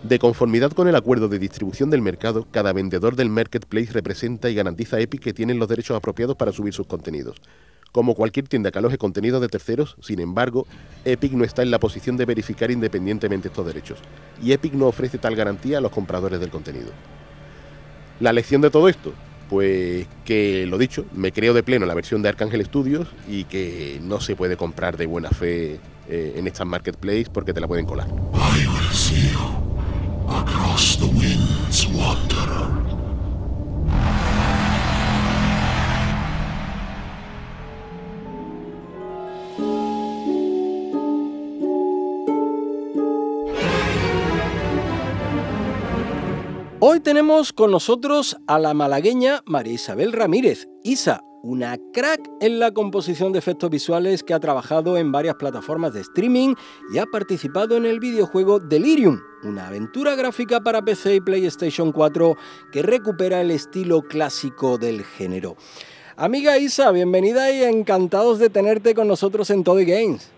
De 0.03 0.19
conformidad 0.19 0.73
con 0.73 0.89
el 0.89 0.97
acuerdo 0.97 1.29
de 1.29 1.39
distribución 1.39 1.89
del 1.89 2.01
mercado, 2.01 2.45
cada 2.51 2.73
vendedor 2.73 3.15
del 3.15 3.29
marketplace 3.29 3.93
representa 3.93 4.49
y 4.49 4.55
garantiza 4.55 4.97
a 4.97 4.99
Epic 4.99 5.21
que 5.21 5.33
tienen 5.33 5.59
los 5.59 5.69
derechos 5.69 5.95
apropiados 5.95 6.35
para 6.35 6.51
subir 6.51 6.73
sus 6.73 6.87
contenidos. 6.87 7.37
Como 7.93 8.13
cualquier 8.13 8.49
tienda 8.49 8.69
que 8.69 8.79
aloje 8.79 8.97
contenido 8.97 9.39
de 9.39 9.47
terceros, 9.47 9.95
sin 10.01 10.19
embargo, 10.19 10.67
Epic 11.05 11.31
no 11.31 11.45
está 11.45 11.61
en 11.61 11.71
la 11.71 11.79
posición 11.79 12.17
de 12.17 12.25
verificar 12.25 12.69
independientemente 12.69 13.47
estos 13.47 13.65
derechos, 13.65 13.99
y 14.43 14.51
Epic 14.51 14.73
no 14.73 14.87
ofrece 14.87 15.19
tal 15.19 15.37
garantía 15.37 15.77
a 15.77 15.81
los 15.81 15.91
compradores 15.91 16.41
del 16.41 16.49
contenido. 16.49 16.91
La 18.19 18.33
lección 18.33 18.59
de 18.59 18.71
todo 18.71 18.89
esto, 18.89 19.13
pues 19.49 20.05
que 20.25 20.65
lo 20.65 20.77
dicho, 20.77 21.05
me 21.13 21.31
creo 21.31 21.53
de 21.53 21.63
pleno 21.63 21.85
la 21.85 21.93
versión 21.93 22.21
de 22.21 22.27
Arcángel 22.27 22.65
Studios 22.65 23.07
y 23.29 23.45
que 23.45 24.01
no 24.03 24.19
se 24.19 24.35
puede 24.35 24.57
comprar 24.57 24.97
de 24.97 25.05
buena 25.05 25.29
fe 25.29 25.79
eh, 26.09 26.33
en 26.35 26.45
estas 26.47 26.67
marketplaces 26.67 27.29
porque 27.29 27.53
te 27.53 27.61
la 27.61 27.69
pueden 27.69 27.85
colar. 27.85 28.07
Hoy 46.85 46.99
tenemos 46.99 47.53
con 47.53 47.71
nosotros 47.71 48.37
a 48.45 48.59
la 48.59 48.73
malagueña 48.73 49.41
María 49.45 49.73
Isabel 49.73 50.11
Ramírez, 50.11 50.67
Isa, 50.83 51.21
una 51.43 51.77
crack 51.91 52.21
en 52.39 52.57
la 52.57 52.71
composición 52.71 53.33
de 53.33 53.39
efectos 53.39 53.69
visuales 53.69 54.23
que 54.23 54.33
ha 54.33 54.39
trabajado 54.39 54.97
en 54.97 55.11
varias 55.11 55.35
plataformas 55.35 55.93
de 55.93 55.99
streaming 55.99 56.55
y 56.93 56.99
ha 56.99 57.05
participado 57.05 57.75
en 57.75 57.85
el 57.85 57.99
videojuego 57.99 58.61
Delirium, 58.61 59.19
una 59.43 59.67
aventura 59.67 60.15
gráfica 60.15 60.61
para 60.61 60.81
PC 60.81 61.15
y 61.15 61.19
PlayStation 61.19 61.91
4 61.91 62.37
que 62.71 62.81
recupera 62.81 63.41
el 63.41 63.51
estilo 63.51 64.03
clásico 64.03 64.77
del 64.77 65.03
género. 65.03 65.57
Amiga 66.15 66.57
Isa, 66.57 66.91
bienvenida 66.91 67.51
y 67.51 67.63
encantados 67.63 68.39
de 68.39 68.49
tenerte 68.49 68.95
con 68.95 69.09
nosotros 69.09 69.49
en 69.49 69.65
Toy 69.65 69.83
Games. 69.83 70.31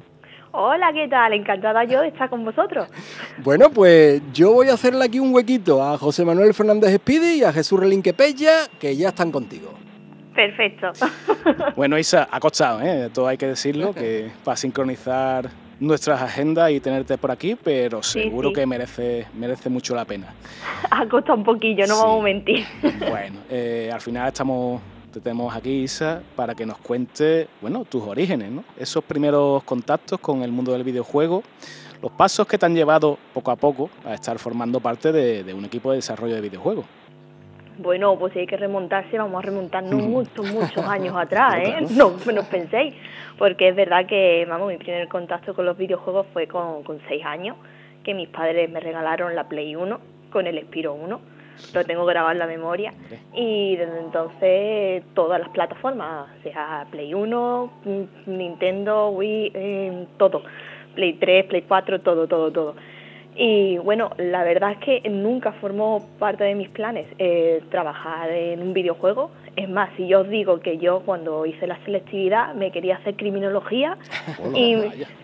Hola, 0.53 0.91
¿qué 0.91 1.07
tal? 1.07 1.33
Encantada 1.33 1.83
yo 1.83 2.01
de 2.01 2.07
estar 2.07 2.31
con 2.31 2.43
vosotros. 2.43 2.89
Bueno, 3.43 3.69
pues 3.69 4.23
yo 4.33 4.53
voy 4.53 4.69
a 4.69 4.73
hacerle 4.73 5.05
aquí 5.05 5.19
un 5.19 5.35
huequito 5.35 5.83
a 5.83 5.99
José 5.99 6.25
Manuel 6.25 6.55
Fernández 6.55 6.95
Speedy 6.95 7.41
y 7.41 7.43
a 7.43 7.53
Jesús 7.53 7.79
Relinque 7.79 8.13
Pella, 8.13 8.67
que 8.79 8.95
ya 8.95 9.09
están 9.09 9.31
contigo. 9.31 9.84
Perfecto. 10.35 10.91
bueno, 11.75 11.97
Isa, 11.97 12.27
ha 12.29 12.39
costado, 12.39 12.81
¿eh? 12.81 13.09
Todo 13.13 13.27
hay 13.27 13.37
que 13.37 13.47
decirlo, 13.47 13.93
que 13.93 14.31
para 14.43 14.57
sincronizar 14.57 15.49
nuestras 15.79 16.21
agendas 16.21 16.71
y 16.71 16.79
tenerte 16.79 17.17
por 17.17 17.31
aquí, 17.31 17.55
pero 17.55 18.03
seguro 18.03 18.53
que 18.53 18.65
merece, 18.65 19.27
merece 19.33 19.69
mucho 19.69 19.95
la 19.95 20.05
pena. 20.05 20.33
Ha 20.89 21.07
costado 21.07 21.37
un 21.37 21.43
poquillo, 21.43 21.85
no 21.87 21.97
vamos 21.97 22.21
a 22.21 22.23
mentir. 22.23 22.65
Bueno, 23.09 23.39
eh, 23.49 23.89
al 23.91 24.01
final 24.01 24.27
estamos 24.27 24.81
tenemos 25.21 25.55
aquí, 25.55 25.83
Isa, 25.83 26.21
para 26.35 26.55
que 26.55 26.65
nos 26.65 26.77
cuente, 26.77 27.47
bueno, 27.61 27.85
tus 27.85 28.03
orígenes, 28.03 28.51
¿no? 28.51 28.63
Esos 28.77 29.03
primeros 29.03 29.63
contactos 29.63 30.19
con 30.19 30.43
el 30.43 30.51
mundo 30.51 30.73
del 30.73 30.83
videojuego, 30.83 31.43
los 32.01 32.11
pasos 32.11 32.45
que 32.47 32.57
te 32.57 32.65
han 32.65 32.75
llevado 32.75 33.17
poco 33.33 33.51
a 33.51 33.55
poco 33.55 33.89
a 34.05 34.13
estar 34.13 34.37
formando 34.39 34.79
parte 34.79 35.11
de, 35.11 35.53
un 35.53 35.65
equipo 35.65 35.91
de 35.91 35.97
desarrollo 35.97 36.35
de 36.35 36.41
videojuegos. 36.41 36.85
Bueno, 37.77 38.17
pues 38.17 38.33
si 38.33 38.39
hay 38.39 38.47
que 38.47 38.57
remontarse, 38.57 39.17
vamos 39.17 39.43
a 39.43 39.45
remontarnos 39.45 40.01
muchos, 40.01 40.51
muchos 40.51 40.85
años 40.87 41.15
atrás, 41.17 41.55
¿eh? 41.57 41.85
No, 41.91 42.13
no 42.33 42.43
penséis, 42.43 42.93
porque 43.37 43.69
es 43.69 43.75
verdad 43.75 44.05
que, 44.05 44.45
vamos, 44.47 44.69
mi 44.69 44.77
primer 44.77 45.07
contacto 45.07 45.53
con 45.53 45.65
los 45.65 45.77
videojuegos 45.77 46.27
fue 46.33 46.47
con, 46.47 46.83
con 46.83 46.99
seis 47.07 47.25
años, 47.25 47.57
que 48.03 48.13
mis 48.13 48.29
padres 48.29 48.69
me 48.69 48.79
regalaron 48.79 49.35
la 49.35 49.47
Play 49.47 49.75
1 49.75 49.99
con 50.31 50.47
el 50.47 50.61
Spiro 50.61 50.93
1 50.93 51.35
lo 51.73 51.83
tengo 51.85 52.05
grabado 52.05 52.33
en 52.33 52.39
la 52.39 52.47
memoria. 52.47 52.93
Y 53.33 53.75
desde 53.75 53.99
entonces 53.99 55.03
todas 55.13 55.39
las 55.39 55.49
plataformas, 55.49 56.27
sea 56.43 56.85
Play 56.91 57.13
1, 57.13 57.71
Nintendo, 58.25 59.09
Wii, 59.09 59.51
eh, 59.53 60.07
todo. 60.17 60.43
Play 60.95 61.13
3, 61.13 61.45
Play 61.45 61.61
4, 61.63 62.01
todo, 62.01 62.27
todo, 62.27 62.51
todo. 62.51 62.75
Y 63.35 63.77
bueno, 63.79 64.11
la 64.17 64.43
verdad 64.43 64.71
es 64.71 64.77
que 64.77 65.09
nunca 65.09 65.51
formó 65.51 66.07
parte 66.19 66.45
de 66.45 66.55
mis 66.55 66.69
planes 66.69 67.05
eh, 67.19 67.61
trabajar 67.69 68.29
en 68.31 68.61
un 68.61 68.73
videojuego. 68.73 69.29
Es 69.55 69.69
más, 69.69 69.89
si 69.95 70.07
yo 70.07 70.21
os 70.21 70.29
digo 70.29 70.59
que 70.59 70.77
yo 70.77 71.01
cuando 71.05 71.45
hice 71.45 71.65
la 71.65 71.77
selectividad 71.85 72.53
me 72.55 72.71
quería 72.71 72.97
hacer 72.97 73.15
criminología 73.15 73.97
y 74.53 74.75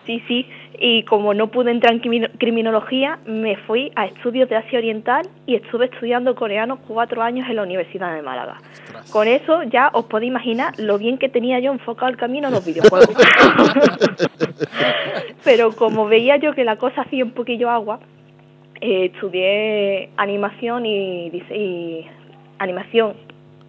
sí, 0.06 0.24
sí, 0.28 0.48
y 0.80 1.04
como 1.04 1.34
no 1.34 1.48
pude 1.48 1.72
entrar 1.72 1.94
en 1.94 2.00
criminología, 2.38 3.20
me 3.26 3.58
fui 3.58 3.92
a 3.96 4.06
estudios 4.06 4.48
de 4.50 4.56
Asia 4.56 4.80
Oriental 4.80 5.28
y 5.46 5.56
estuve 5.56 5.86
estudiando 5.86 6.36
coreano 6.36 6.80
cuatro 6.88 7.22
años 7.22 7.48
en 7.50 7.58
la 7.58 7.64
Universidad 7.64 8.16
de 8.16 8.22
Málaga. 8.22 8.62
Con 9.12 9.28
eso 9.28 9.64
ya 9.64 9.90
os 9.94 10.06
podéis 10.06 10.30
imaginar 10.30 10.74
lo 10.80 10.98
bien 10.98 11.18
que 11.18 11.28
tenía 11.28 11.60
yo 11.60 11.72
enfocado 11.72 12.10
el 12.10 12.18
camino 12.18 12.48
a 12.48 12.52
los 12.52 12.66
videojuegos. 12.72 13.16
Pero 15.44 15.74
como 15.74 16.08
veía 16.08 16.38
yo 16.38 16.56
que 16.56 16.64
la 16.64 16.78
cosa 16.78 17.02
hacía 17.02 17.24
un 17.24 17.32
poquillo 17.32 17.70
agua, 17.70 18.00
eh, 18.80 19.12
estudié 19.14 20.10
animación 20.18 20.86
y, 20.86 21.28
y 21.28 22.08
animación 22.58 23.14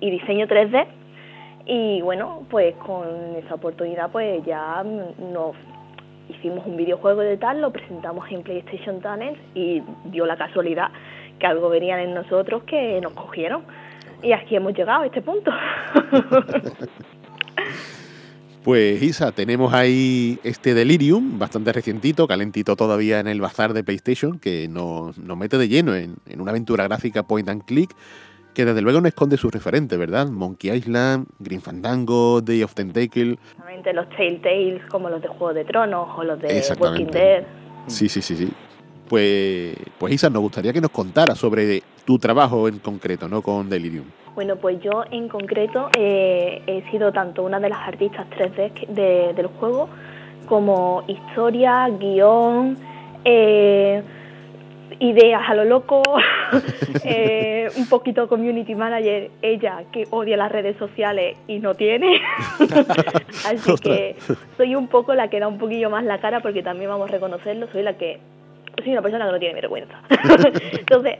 y 0.02 0.10
diseño 0.10 0.46
3D 0.46 0.86
y 1.64 2.02
bueno, 2.02 2.44
pues 2.50 2.74
con 2.76 3.06
esa 3.36 3.54
oportunidad 3.54 4.10
pues 4.10 4.44
ya 4.44 4.82
nos 4.82 5.54
hicimos 6.28 6.66
un 6.66 6.76
videojuego 6.76 7.20
de 7.20 7.36
tal, 7.36 7.60
lo 7.60 7.72
presentamos 7.72 8.30
en 8.30 8.42
PlayStation 8.42 9.00
Talents 9.00 9.40
y 9.54 9.80
dio 10.06 10.26
la 10.26 10.36
casualidad 10.36 10.88
que 11.38 11.46
algo 11.46 11.68
verían 11.68 12.00
en 12.00 12.14
nosotros 12.14 12.64
que 12.64 13.00
nos 13.00 13.12
cogieron. 13.12 13.62
Y 14.22 14.32
aquí 14.32 14.54
hemos 14.54 14.74
llegado 14.74 15.02
a 15.02 15.06
este 15.06 15.22
punto. 15.22 15.50
Pues 18.64 19.02
Isa, 19.02 19.32
tenemos 19.32 19.74
ahí 19.74 20.38
este 20.44 20.72
Delirium, 20.72 21.36
bastante 21.36 21.72
recientito, 21.72 22.28
calentito 22.28 22.76
todavía 22.76 23.18
en 23.18 23.26
el 23.26 23.40
bazar 23.40 23.72
de 23.72 23.82
PlayStation, 23.82 24.38
que 24.38 24.68
nos, 24.68 25.18
mete 25.18 25.58
de 25.58 25.66
lleno 25.66 25.96
en, 25.96 26.14
una 26.38 26.52
aventura 26.52 26.84
gráfica 26.84 27.24
point 27.24 27.48
and 27.48 27.64
click 27.64 27.90
que 28.54 28.64
desde 28.64 28.82
luego 28.82 29.00
no 29.00 29.08
esconde 29.08 29.36
sus 29.36 29.52
referentes, 29.52 29.98
¿verdad? 29.98 30.28
Monkey 30.28 30.70
Island, 30.70 31.26
Green 31.38 31.60
Fandango, 31.60 32.40
Day 32.40 32.62
of 32.62 32.74
Tentacle. 32.74 33.32
Exactamente, 33.32 33.92
los 33.92 34.08
Telltales 34.10 34.86
como 34.88 35.08
los 35.08 35.22
de 35.22 35.28
Juego 35.28 35.54
de 35.54 35.64
Tronos 35.64 36.08
o 36.16 36.24
los 36.24 36.40
de 36.40 36.62
Walking 36.78 37.06
Dead. 37.06 37.44
Sí, 37.86 38.08
sí, 38.08 38.22
sí, 38.22 38.36
sí. 38.36 38.52
Pues, 39.08 39.76
pues 39.98 40.14
Isa, 40.14 40.30
nos 40.30 40.42
gustaría 40.42 40.72
que 40.72 40.80
nos 40.80 40.90
contara 40.90 41.34
sobre 41.34 41.82
tu 42.04 42.18
trabajo 42.18 42.68
en 42.68 42.78
concreto, 42.78 43.28
¿no? 43.28 43.42
Con 43.42 43.68
Delirium. 43.68 44.06
Bueno, 44.34 44.56
pues 44.56 44.80
yo 44.80 45.04
en 45.10 45.28
concreto 45.28 45.90
eh, 45.98 46.62
he 46.66 46.90
sido 46.90 47.12
tanto 47.12 47.42
una 47.42 47.60
de 47.60 47.68
las 47.68 47.86
artistas 47.86 48.26
3D 48.30 49.34
del 49.34 49.46
juego 49.46 49.88
como 50.46 51.04
historia, 51.06 51.88
guion, 51.88 52.78
eh, 53.24 54.02
ideas 55.02 55.42
a 55.48 55.54
lo 55.54 55.64
loco, 55.64 56.00
eh, 57.04 57.68
un 57.76 57.88
poquito 57.88 58.28
community 58.28 58.74
manager, 58.74 59.30
ella 59.42 59.82
que 59.92 60.06
odia 60.10 60.36
las 60.36 60.52
redes 60.52 60.76
sociales 60.76 61.36
y 61.48 61.58
no 61.58 61.74
tiene. 61.74 62.20
Así 63.46 63.74
que 63.82 64.16
soy 64.56 64.76
un 64.76 64.86
poco 64.86 65.14
la 65.14 65.28
que 65.28 65.40
da 65.40 65.48
un 65.48 65.58
poquillo 65.58 65.90
más 65.90 66.04
la 66.04 66.18
cara 66.18 66.40
porque 66.40 66.62
también 66.62 66.88
vamos 66.88 67.08
a 67.08 67.12
reconocerlo, 67.12 67.66
soy 67.72 67.82
la 67.82 67.94
que 67.94 68.20
soy 68.82 68.92
una 68.92 69.02
persona 69.02 69.26
que 69.26 69.32
no 69.32 69.38
tiene 69.40 69.54
vergüenza. 69.54 70.00
Entonces, 70.72 71.18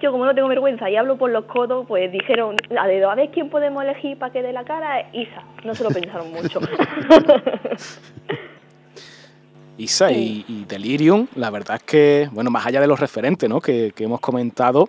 yo 0.00 0.10
como 0.10 0.24
no 0.24 0.34
tengo 0.34 0.48
vergüenza 0.48 0.90
y 0.90 0.96
hablo 0.96 1.16
por 1.16 1.30
los 1.30 1.44
codos, 1.44 1.86
pues 1.86 2.10
dijeron 2.10 2.56
a 2.76 2.88
dedo, 2.88 3.08
a 3.08 3.14
ver 3.14 3.30
quién 3.30 3.50
podemos 3.50 3.84
elegir 3.84 4.18
para 4.18 4.32
que 4.32 4.42
dé 4.42 4.52
la 4.52 4.64
cara, 4.64 5.06
Isa. 5.12 5.42
No 5.64 5.76
se 5.76 5.84
lo 5.84 5.90
pensaron 5.90 6.32
mucho. 6.32 6.58
Isa 9.78 10.12
y, 10.12 10.64
Delirium, 10.68 11.26
la 11.34 11.50
verdad 11.50 11.76
es 11.76 11.82
que, 11.82 12.28
bueno, 12.32 12.50
más 12.50 12.66
allá 12.66 12.80
de 12.80 12.86
los 12.86 13.00
referentes 13.00 13.48
¿no? 13.48 13.60
que, 13.60 13.92
hemos 13.98 14.20
comentado, 14.20 14.88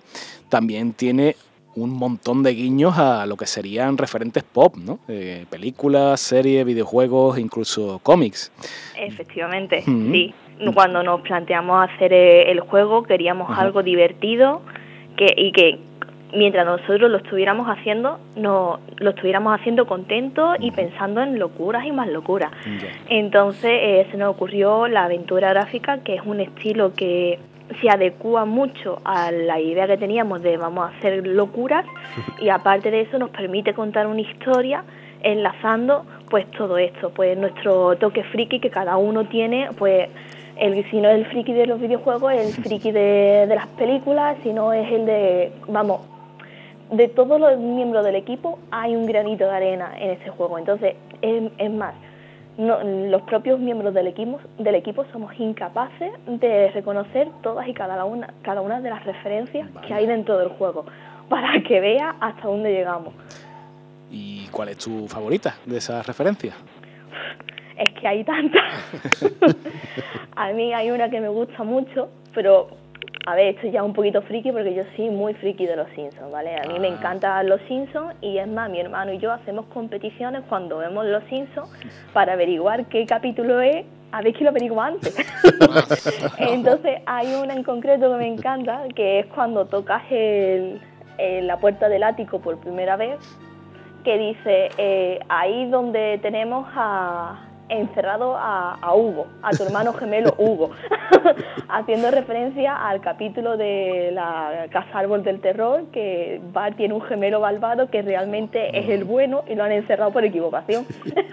también 0.50 0.94
tiene 0.94 1.36
un 1.76 1.92
montón 1.92 2.44
de 2.44 2.52
guiños 2.54 2.98
a 2.98 3.26
lo 3.26 3.36
que 3.36 3.48
serían 3.48 3.98
referentes 3.98 4.44
pop, 4.44 4.76
¿no? 4.78 5.00
Eh, 5.08 5.46
películas, 5.50 6.22
series, 6.22 6.64
videojuegos, 6.66 7.40
incluso 7.40 8.00
cómics. 8.04 8.52
Efectivamente, 8.96 9.82
sí. 9.82 10.34
Cuando 10.76 11.02
nos 11.02 11.22
planteamos 11.22 11.90
hacer 11.90 12.14
eh, 12.14 12.52
el 12.52 12.60
juego 12.60 13.04
queríamos 13.04 13.58
algo 13.58 13.82
divertido 13.82 14.62
que, 15.18 15.34
y 15.36 15.52
que 15.52 15.80
mientras 16.34 16.66
nosotros 16.66 17.10
lo 17.10 17.18
estuviéramos 17.18 17.68
haciendo, 17.68 18.20
no, 18.36 18.80
lo 18.98 19.12
estuviéramos 19.12 19.60
haciendo 19.60 19.86
contentos 19.86 20.58
y 20.60 20.72
pensando 20.72 21.22
en 21.22 21.40
locuras 21.40 21.86
y 21.86 21.92
más 21.92 22.08
locuras. 22.08 22.52
Entonces 23.10 23.72
eh, 23.72 24.08
se 24.12 24.18
nos 24.18 24.32
ocurrió 24.32 24.88
la 24.88 25.06
aventura 25.06 25.50
gráfica, 25.50 26.00
que 26.00 26.16
es 26.16 26.22
un 26.26 26.40
estilo 26.40 26.94
que 26.94 27.40
se 27.82 27.90
adecua 27.90 28.46
mucho 28.46 29.00
a 29.06 29.32
la 29.32 29.60
idea 29.60 29.88
que 29.88 29.98
teníamos 29.98 30.42
de 30.42 30.58
vamos 30.58 30.86
a 30.86 30.98
hacer 30.98 31.26
locuras 31.26 31.86
y 32.40 32.50
aparte 32.50 32.92
de 32.92 33.02
eso 33.02 33.18
nos 33.18 33.30
permite 33.30 33.74
contar 33.74 34.08
una 34.08 34.22
historia 34.22 34.84
enlazando 35.22 36.06
pues 36.30 36.50
todo 36.52 36.78
esto, 36.78 37.12
pues 37.12 37.38
nuestro 37.38 37.96
toque 37.98 38.24
friki 38.24 38.60
que 38.60 38.70
cada 38.70 38.98
uno 38.98 39.26
tiene, 39.26 39.70
pues 39.78 40.10
el, 40.58 40.84
si 40.90 41.00
no 41.00 41.10
es 41.10 41.20
el 41.20 41.26
friki 41.28 41.54
de 41.54 41.68
los 41.68 41.80
videojuegos, 41.80 42.34
es 42.34 42.58
el 42.58 42.64
friki 42.66 42.92
de, 42.92 43.46
de 43.48 43.56
las 43.56 43.68
películas, 43.68 44.36
si 44.44 44.52
no 44.52 44.74
es 44.74 44.92
el 44.92 45.06
de, 45.06 45.52
vamos, 45.70 46.02
de 46.92 47.08
todos 47.08 47.40
los 47.40 47.58
miembros 47.58 48.06
del 48.06 48.16
equipo 48.16 48.60
hay 48.72 48.96
un 48.96 49.06
granito 49.06 49.46
de 49.46 49.52
arena 49.52 49.94
en 49.98 50.12
ese 50.12 50.30
juego. 50.30 50.58
Entonces, 50.58 50.96
es, 51.22 51.72
más, 51.72 51.96
los 52.58 53.22
propios 53.24 53.60
miembros 53.60 53.94
del 53.94 54.08
equipo, 54.08 54.40
del 54.60 54.76
equipo 54.76 55.06
somos 55.12 55.34
incapaces 55.40 56.12
de 56.28 56.70
reconocer 56.72 57.30
todas 57.42 57.68
y 57.68 57.74
cada 57.74 58.04
una, 58.06 58.34
cada 58.42 58.62
una 58.62 58.82
de 58.82 58.90
las 58.90 59.04
referencias 59.06 59.70
que 59.88 59.94
hay 59.94 60.06
dentro 60.06 60.38
del 60.38 60.50
juego, 60.50 60.86
para 61.30 61.62
que 61.64 61.80
vea 61.80 62.16
hasta 62.20 62.48
dónde 62.48 62.72
llegamos. 62.72 63.14
¿Y 64.12 64.48
cuál 64.52 64.70
es 64.70 64.78
tu 64.78 65.08
favorita 65.08 65.56
de 65.66 65.78
esas 65.78 66.06
referencias? 66.06 66.56
Es 67.78 67.92
que 67.94 68.08
hay 68.08 68.24
tantas. 68.24 68.62
A 70.36 70.52
mí 70.52 70.74
hay 70.74 70.92
una 70.92 71.10
que 71.10 71.20
me 71.20 71.30
gusta 71.30 71.64
mucho, 71.64 72.10
pero 72.36 72.83
a 73.26 73.36
ver, 73.36 73.56
esto 73.56 73.68
ya 73.68 73.80
es 73.80 73.86
un 73.86 73.94
poquito 73.94 74.22
friki 74.22 74.52
porque 74.52 74.74
yo 74.74 74.84
soy 74.96 75.10
muy 75.10 75.34
friki 75.36 75.66
de 75.66 75.78
los 75.78 75.90
Simpsons, 75.92 76.32
¿vale? 76.32 76.58
A 76.58 76.68
mí 76.68 76.78
me 76.80 76.88
ah. 76.88 76.92
encantan 76.92 77.48
los 77.48 77.62
Simpsons 77.68 78.16
y 78.22 78.38
es 78.38 78.48
más, 78.48 78.70
mi 78.70 78.80
hermano 78.80 79.14
y 79.14 79.18
yo 79.18 79.32
hacemos 79.32 79.66
competiciones 79.68 80.44
cuando 80.50 80.80
vemos 80.80 81.06
los 81.06 81.24
Simpsons 81.26 81.70
para 82.12 82.34
averiguar 82.34 82.86
qué 82.88 83.06
capítulo 83.06 83.62
es, 83.62 83.86
a 84.12 84.22
ver 84.22 84.34
quién 84.34 84.46
lo 84.46 84.50
averigua 84.50 84.88
antes. 84.88 85.16
Entonces 86.38 87.02
hay 87.06 87.34
una 87.36 87.54
en 87.54 87.64
concreto 87.64 88.12
que 88.12 88.18
me 88.18 88.28
encanta, 88.28 88.84
que 88.94 89.20
es 89.20 89.26
cuando 89.28 89.66
tocas 89.66 90.04
el, 90.10 90.82
la 91.18 91.58
puerta 91.58 91.88
del 91.88 92.04
ático 92.04 92.40
por 92.40 92.58
primera 92.58 92.98
vez, 92.98 93.18
que 94.04 94.18
dice, 94.18 94.70
eh, 94.78 95.20
ahí 95.30 95.70
donde 95.70 96.20
tenemos 96.22 96.68
a 96.76 97.53
encerrado 97.70 98.36
a, 98.38 98.94
Hugo, 98.96 99.28
a 99.42 99.52
tu 99.52 99.64
hermano 99.64 99.94
gemelo 99.94 100.36
Hugo, 100.38 100.72
haciendo 101.70 102.12
referencia 102.12 102.76
al 102.76 103.02
capítulo 103.02 103.58
de 103.58 104.12
la 104.14 104.68
Casa 104.72 105.00
Árbol 105.00 105.24
del 105.24 105.40
Terror, 105.40 105.86
que 105.92 106.42
Bart 106.52 106.78
tiene 106.78 106.94
un 106.94 107.02
gemelo 107.02 107.40
malvado 107.40 107.90
que 107.90 108.02
realmente 108.02 108.78
es 108.78 108.90
el 108.90 109.04
bueno 109.04 109.44
y 109.48 109.56
lo 109.56 109.64
han 109.64 109.72
encerrado 109.72 110.12
por 110.12 110.24
equivocación. 110.24 110.86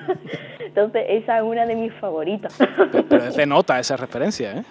Entonces, 0.61 1.05
esa 1.09 1.39
es 1.39 1.43
una 1.43 1.67
de 1.67 1.75
mis 1.75 1.93
favoritas. 1.95 2.57
Pero 3.09 3.33
se 3.33 3.47
nota 3.47 3.79
esa 3.79 3.97
referencia, 3.97 4.53
¿eh? 4.53 4.63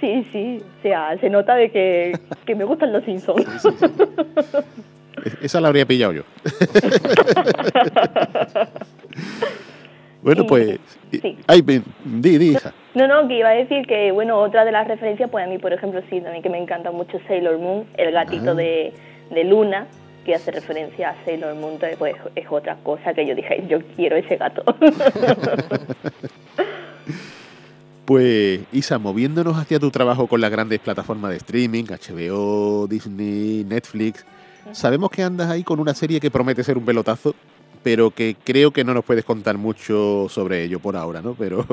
Sí, 0.00 0.24
sí, 0.30 0.62
o 0.78 0.82
sea, 0.82 1.18
se 1.18 1.28
nota 1.28 1.56
de 1.56 1.72
que, 1.72 2.16
que 2.46 2.54
me 2.54 2.64
gustan 2.64 2.92
los 2.92 3.04
Simpsons. 3.04 3.44
Esa 5.42 5.60
la 5.60 5.68
habría 5.68 5.86
pillado 5.86 6.12
yo. 6.12 6.22
Bueno, 10.28 10.46
pues. 10.46 10.78
Sí. 11.10 11.38
Ay, 11.46 11.62
di, 11.62 12.38
di, 12.38 12.50
hija. 12.50 12.74
No, 12.94 13.06
no, 13.06 13.26
que 13.28 13.38
iba 13.38 13.48
a 13.48 13.52
decir 13.52 13.86
que, 13.86 14.12
bueno, 14.12 14.38
otra 14.38 14.66
de 14.66 14.72
las 14.72 14.86
referencias, 14.86 15.30
pues 15.30 15.46
a 15.46 15.48
mí, 15.48 15.56
por 15.56 15.72
ejemplo, 15.72 16.02
sí, 16.10 16.20
también 16.20 16.42
que 16.42 16.50
me 16.50 16.58
encanta 16.58 16.90
mucho 16.90 17.18
Sailor 17.26 17.58
Moon, 17.58 17.86
el 17.96 18.12
gatito 18.12 18.50
ah. 18.50 18.54
de, 18.54 18.92
de 19.30 19.44
Luna, 19.44 19.86
que 20.26 20.34
hace 20.34 20.50
referencia 20.50 21.10
a 21.10 21.24
Sailor 21.24 21.54
Moon, 21.54 21.78
pues 21.98 22.14
es 22.34 22.46
otra 22.50 22.76
cosa 22.82 23.14
que 23.14 23.26
yo 23.26 23.34
dije, 23.34 23.64
yo 23.68 23.78
quiero 23.96 24.16
ese 24.16 24.36
gato. 24.36 24.62
Pues 28.04 28.60
Isa, 28.72 28.98
moviéndonos 28.98 29.58
hacia 29.58 29.78
tu 29.78 29.90
trabajo 29.90 30.28
con 30.28 30.40
las 30.40 30.50
grandes 30.50 30.78
plataformas 30.78 31.30
de 31.30 31.36
streaming, 31.36 31.84
HBO, 31.84 32.86
Disney, 32.86 33.66
Netflix, 33.68 34.24
sabemos 34.72 35.10
que 35.10 35.22
andas 35.22 35.50
ahí 35.50 35.62
con 35.62 35.78
una 35.78 35.92
serie 35.92 36.18
que 36.18 36.30
promete 36.30 36.64
ser 36.64 36.78
un 36.78 36.86
pelotazo 36.86 37.34
pero 37.82 38.10
que 38.10 38.36
creo 38.44 38.70
que 38.70 38.84
no 38.84 38.94
nos 38.94 39.04
puedes 39.04 39.24
contar 39.24 39.58
mucho 39.58 40.28
sobre 40.28 40.64
ello 40.64 40.80
por 40.80 40.96
ahora, 40.96 41.20
¿no? 41.22 41.34
Pero, 41.34 41.64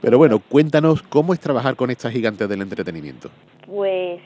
pero 0.00 0.18
bueno, 0.18 0.38
cuéntanos 0.38 1.02
cómo 1.02 1.34
es 1.34 1.40
trabajar 1.40 1.76
con 1.76 1.90
estas 1.90 2.12
gigantes 2.12 2.48
del 2.48 2.62
entretenimiento. 2.62 3.30
Pues 3.66 4.20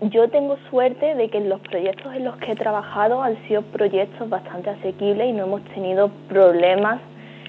yo 0.00 0.28
tengo 0.28 0.56
suerte 0.70 1.14
de 1.14 1.28
que 1.28 1.40
los 1.40 1.60
proyectos 1.60 2.14
en 2.14 2.24
los 2.24 2.36
que 2.36 2.52
he 2.52 2.56
trabajado 2.56 3.22
han 3.22 3.36
sido 3.48 3.62
proyectos 3.62 4.28
bastante 4.28 4.70
asequibles 4.70 5.28
y 5.28 5.32
no 5.32 5.44
hemos 5.44 5.62
tenido 5.74 6.10
problemas 6.28 7.00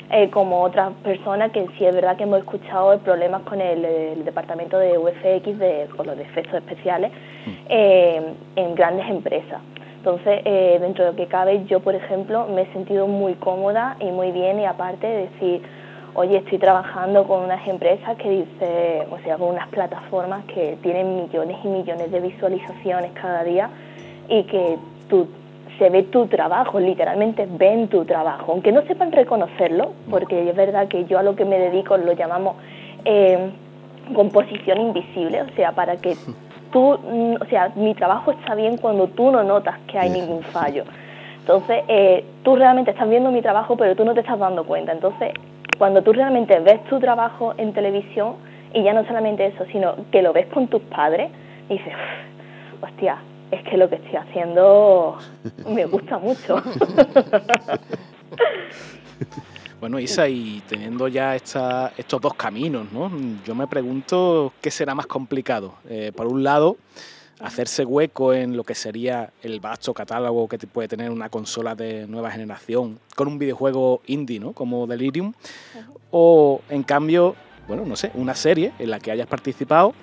eh, 0.10 0.30
como 0.30 0.62
otras 0.62 0.94
personas 1.04 1.52
que 1.52 1.66
sí 1.78 1.86
es 1.86 1.94
verdad 1.94 2.16
que 2.16 2.24
hemos 2.24 2.40
escuchado 2.40 2.98
problemas 3.00 3.42
con 3.42 3.60
el, 3.60 4.24
departamento 4.24 4.80
de 4.80 4.98
UFX, 4.98 5.60
de, 5.60 5.88
con 5.96 6.08
los 6.08 6.18
efectos 6.18 6.56
especiales, 6.56 7.12
mm. 7.46 7.52
eh, 7.70 8.22
en 8.56 8.76
grandes 8.76 9.08
empresas. 9.10 9.60
Entonces, 10.08 10.40
eh, 10.46 10.78
dentro 10.80 11.04
de 11.04 11.12
lo 11.12 11.18
que 11.18 11.26
cabe, 11.26 11.66
yo, 11.66 11.82
por 11.82 11.94
ejemplo, 11.94 12.48
me 12.48 12.62
he 12.62 12.72
sentido 12.72 13.08
muy 13.08 13.34
cómoda 13.34 13.98
y 14.00 14.06
muy 14.06 14.32
bien 14.32 14.58
y 14.58 14.64
aparte 14.64 15.06
de 15.06 15.28
decir, 15.28 15.62
oye, 16.14 16.38
estoy 16.38 16.60
trabajando 16.60 17.26
con 17.28 17.44
unas 17.44 17.68
empresas 17.68 18.16
que 18.16 18.30
dice, 18.30 19.06
o 19.12 19.18
sea, 19.26 19.36
con 19.36 19.50
unas 19.50 19.68
plataformas 19.68 20.46
que 20.46 20.78
tienen 20.82 21.24
millones 21.24 21.58
y 21.62 21.68
millones 21.68 22.10
de 22.10 22.22
visualizaciones 22.22 23.12
cada 23.22 23.44
día 23.44 23.70
y 24.30 24.44
que 24.44 24.78
tú, 25.10 25.28
se 25.78 25.90
ve 25.90 26.04
tu 26.04 26.28
trabajo, 26.28 26.80
literalmente 26.80 27.46
ven 27.46 27.90
tu 27.90 28.06
trabajo, 28.06 28.54
aunque 28.54 28.72
no 28.72 28.84
sepan 28.84 29.12
reconocerlo, 29.12 29.92
porque 30.10 30.50
es 30.50 30.56
verdad 30.56 30.88
que 30.88 31.04
yo 31.04 31.20
a 31.20 31.24
lo 31.24 31.36
que 31.36 31.44
me 31.44 31.60
dedico 31.60 31.98
lo 31.98 32.14
llamamos 32.14 32.56
eh, 33.04 33.50
composición 34.16 34.80
invisible, 34.80 35.42
o 35.42 35.50
sea, 35.58 35.74
para 35.74 35.98
que 35.98 36.16
tú, 36.72 36.98
mm, 36.98 37.36
o 37.42 37.46
sea, 37.46 37.72
mi 37.76 37.94
trabajo 37.94 38.32
está 38.32 38.56
bien 38.56 38.78
cuando 38.78 39.08
tú 39.08 39.32
no 39.32 39.44
notas 39.44 39.78
que 39.88 39.98
hay 39.98 40.10
ningún 40.10 40.44
fallo. 40.44 40.84
Entonces, 41.40 41.84
eh, 41.88 42.26
tú 42.44 42.56
realmente 42.56 42.92
estás 42.92 43.08
viendo 43.08 43.32
mi 43.32 43.42
trabajo, 43.42 43.78
pero 43.78 43.96
tú 43.96 44.04
no 44.04 44.14
te 44.14 44.20
estás 44.20 44.38
dando 44.38 44.66
cuenta. 44.66 44.92
Entonces, 44.92 45.34
cuando 45.78 46.02
tú 46.02 46.12
realmente 46.14 46.60
ves 46.60 46.84
tu 46.86 47.00
trabajo 47.00 47.54
en 47.58 47.74
televisión, 47.74 48.36
y 48.74 48.84
ya 48.84 48.94
no 48.94 49.06
solamente 49.06 49.46
eso, 49.46 49.66
sino 49.72 49.96
que 50.12 50.22
lo 50.22 50.34
ves 50.34 50.48
con 50.48 50.68
tus 50.68 50.82
padres, 50.84 51.32
dices, 51.70 51.94
hostia, 52.82 53.18
es 53.52 53.64
que 53.64 53.78
lo 53.78 53.90
que 53.90 53.96
estoy 53.96 54.16
haciendo 54.18 55.18
me 55.70 55.86
gusta 55.86 56.18
mucho. 56.18 56.62
Bueno, 59.80 60.00
Isa, 60.00 60.28
y 60.28 60.64
teniendo 60.68 61.08
ya 61.08 61.36
esta, 61.36 61.94
estos 61.96 62.20
dos 62.20 62.34
caminos, 62.34 62.92
¿no? 62.92 63.12
yo 63.46 63.54
me 63.54 63.68
pregunto 63.68 64.52
qué 64.60 64.72
será 64.72 64.96
más 64.96 65.06
complicado. 65.06 65.76
Eh, 65.88 66.12
por 66.16 66.26
un 66.26 66.44
lado, 66.44 66.78
hacerse 67.40 67.86
hueco 67.86 68.34
en 68.34 68.58
lo 68.58 68.64
que 68.64 68.74
sería 68.74 69.32
el 69.44 69.60
vasto 69.60 69.94
catálogo 69.94 70.48
que 70.48 70.58
puede 70.58 70.88
tener 70.88 71.12
una 71.12 71.30
consola 71.30 71.76
de 71.76 72.08
nueva 72.08 72.32
generación 72.32 72.98
con 73.16 73.28
un 73.28 73.38
videojuego 73.38 74.02
indie, 74.08 74.40
¿no? 74.40 74.54
Como 74.54 74.88
Delirium. 74.88 75.34
O, 76.10 76.62
en 76.70 76.82
cambio, 76.82 77.36
bueno, 77.68 77.86
no 77.86 77.96
sé, 77.96 78.10
una 78.16 78.34
serie 78.34 78.74
en 78.80 78.90
la 78.90 79.00
que 79.00 79.12
hayas 79.12 79.28
participado 79.28 79.94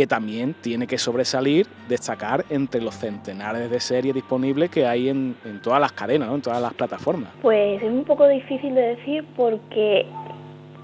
que 0.00 0.06
también 0.06 0.54
tiene 0.62 0.86
que 0.86 0.96
sobresalir, 0.96 1.66
destacar 1.86 2.46
entre 2.48 2.80
los 2.80 2.94
centenares 2.94 3.70
de 3.70 3.80
series 3.80 4.14
disponibles 4.14 4.70
que 4.70 4.86
hay 4.86 5.10
en, 5.10 5.36
todas 5.62 5.78
las 5.78 5.92
cadenas, 5.92 6.26
¿no? 6.26 6.36
en 6.36 6.40
todas 6.40 6.62
las 6.62 6.72
plataformas. 6.72 7.28
Pues 7.42 7.82
es 7.82 7.90
un 7.90 8.04
poco 8.04 8.26
difícil 8.26 8.74
de 8.74 8.96
decir 8.96 9.26
porque 9.36 10.06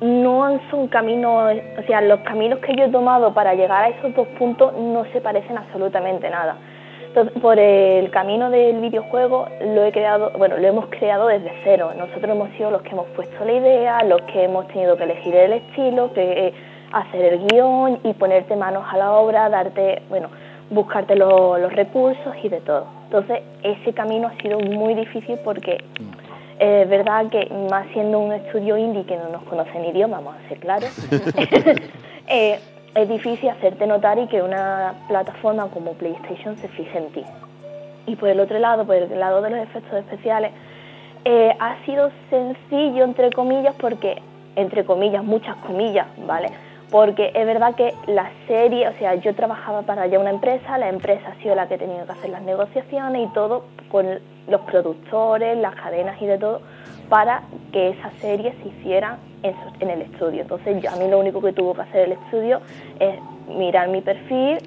no 0.03 0.61
son 0.71 0.89
caminos, 0.89 1.51
o 1.79 1.87
sea, 1.87 2.03
los 2.03 2.21
caminos 2.21 2.59
que 2.59 2.77
yo 2.77 2.85
he 2.85 2.89
tomado 2.91 3.33
para 3.33 3.55
llegar 3.55 3.85
a 3.85 3.89
esos 3.89 4.15
dos 4.15 4.29
puntos 4.39 4.75
no 4.75 5.07
se 5.15 5.23
parecen 5.23 5.57
absolutamente 5.57 6.29
nada. 6.29 6.59
Entonces, 7.07 7.41
por 7.41 7.59
el 7.59 8.11
camino 8.11 8.51
del 8.51 8.83
videojuego 8.83 9.49
lo 9.65 9.83
he 9.83 9.93
creado, 9.93 10.31
bueno, 10.37 10.59
lo 10.59 10.69
hemos 10.69 10.89
creado 10.91 11.29
desde 11.29 11.53
cero. 11.65 11.93
Nosotros 11.97 12.31
hemos 12.31 12.51
sido 12.51 12.71
los 12.71 12.83
que 12.83 12.91
hemos 12.91 13.07
puesto 13.17 13.43
la 13.47 13.53
idea, 13.53 14.05
los 14.05 14.21
que 14.31 14.45
hemos 14.45 14.69
tenido 14.69 14.95
que 14.99 15.05
elegir 15.05 15.35
el 15.35 15.55
estilo, 15.55 16.13
que 16.13 16.53
hacer 17.01 17.35
el 17.35 17.47
guion 17.47 18.01
y 18.05 18.13
ponerte 18.15 18.57
manos 18.57 18.85
a 18.91 18.97
la 18.97 19.13
obra, 19.13 19.49
darte, 19.49 20.03
bueno, 20.09 20.29
buscarte 20.71 21.17
los 21.17 21.73
recursos 21.73 22.35
y 22.43 22.49
de 22.49 22.61
todo. 22.61 22.87
Entonces, 23.05 23.41
ese 23.63 23.93
camino 23.93 24.29
ha 24.29 24.43
sido 24.43 24.59
muy 24.61 24.95
difícil 24.95 25.39
porque 25.45 25.85
mm. 26.01 26.27
Eh, 26.59 26.83
es 26.85 26.89
verdad 26.89 27.27
que 27.27 27.51
más 27.71 27.87
siendo 27.93 28.19
un 28.19 28.33
estudio 28.33 28.79
indie 28.79 29.05
que 29.05 29.17
no 29.17 29.29
nos 29.29 29.43
conoce 29.43 29.79
ni 29.79 29.89
idioma, 29.89 30.19
vamos 30.19 30.37
a 30.43 30.49
ser 30.49 30.59
claros, 30.59 30.91
eh, 32.29 32.59
es 32.95 33.09
difícil 33.09 33.51
hacerte 33.51 33.87
notar 33.87 34.19
y 34.19 34.27
que 34.27 34.41
una 34.41 34.95
plataforma 35.07 35.69
como 35.69 35.93
PlayStation 35.93 36.57
se 36.57 36.69
fije 36.69 36.97
en 36.97 37.13
ti. 37.13 37.25
Y 38.07 38.17
por 38.17 38.31
el 38.31 38.41
otro 38.41 38.59
lado, 38.59 38.87
por 38.87 38.97
el 38.97 39.21
lado 39.21 39.43
de 39.43 39.51
los 39.51 39.59
efectos 39.59 39.99
especiales, 39.99 40.53
eh, 41.27 41.55
ha 41.61 41.85
sido 41.85 42.11
sencillo, 42.31 43.05
entre 43.05 43.31
comillas, 43.33 43.75
porque, 43.79 44.23
entre 44.55 44.87
comillas, 44.87 45.23
muchas 45.25 45.57
comillas, 45.57 46.07
¿vale? 46.27 46.49
Porque 46.91 47.33
es 47.35 47.47
verdad 47.47 47.75
que 47.75 47.95
la 48.07 48.31
serie, 48.47 48.89
o 48.89 48.95
sea, 48.95 49.17
yo 49.17 49.35
trabajaba 49.35 49.83
para 49.83 50.07
ya 50.07 50.21
una 50.21 50.31
empresa, 50.31 50.79
la 50.79 50.89
empresa 50.89 51.33
ha 51.33 51.43
sido 51.43 51.55
la 51.55 51.67
que 51.67 51.75
ha 51.75 51.79
tenido 51.79 52.07
que 52.07 52.13
hacer 52.13 52.31
las 52.31 52.43
negociaciones 52.43 53.29
y 53.29 53.33
todo 53.33 53.65
con 53.91 54.07
los 54.49 54.61
productores, 54.63 55.59
las 55.59 55.75
cadenas 55.75 56.21
y 56.23 56.27
de 56.27 56.39
todo, 56.39 56.61
para 57.09 57.43
que 57.73 57.91
esa 57.91 58.11
serie 58.21 58.55
se 58.63 58.69
hiciera 58.69 59.19
en, 59.43 59.91
el 59.91 60.03
estudio. 60.03 60.43
Entonces, 60.43 60.81
yo, 60.83 60.91
a 60.91 60.97
mí 60.97 61.09
lo 61.09 61.19
único 61.19 61.41
que 61.41 61.53
tuvo 61.53 61.75
que 61.75 61.83
hacer 61.83 62.07
el 62.07 62.13
estudio 62.13 62.61
es 63.01 63.17
mirar 63.49 63.89
mi 63.89 64.01
perfil, 64.01 64.59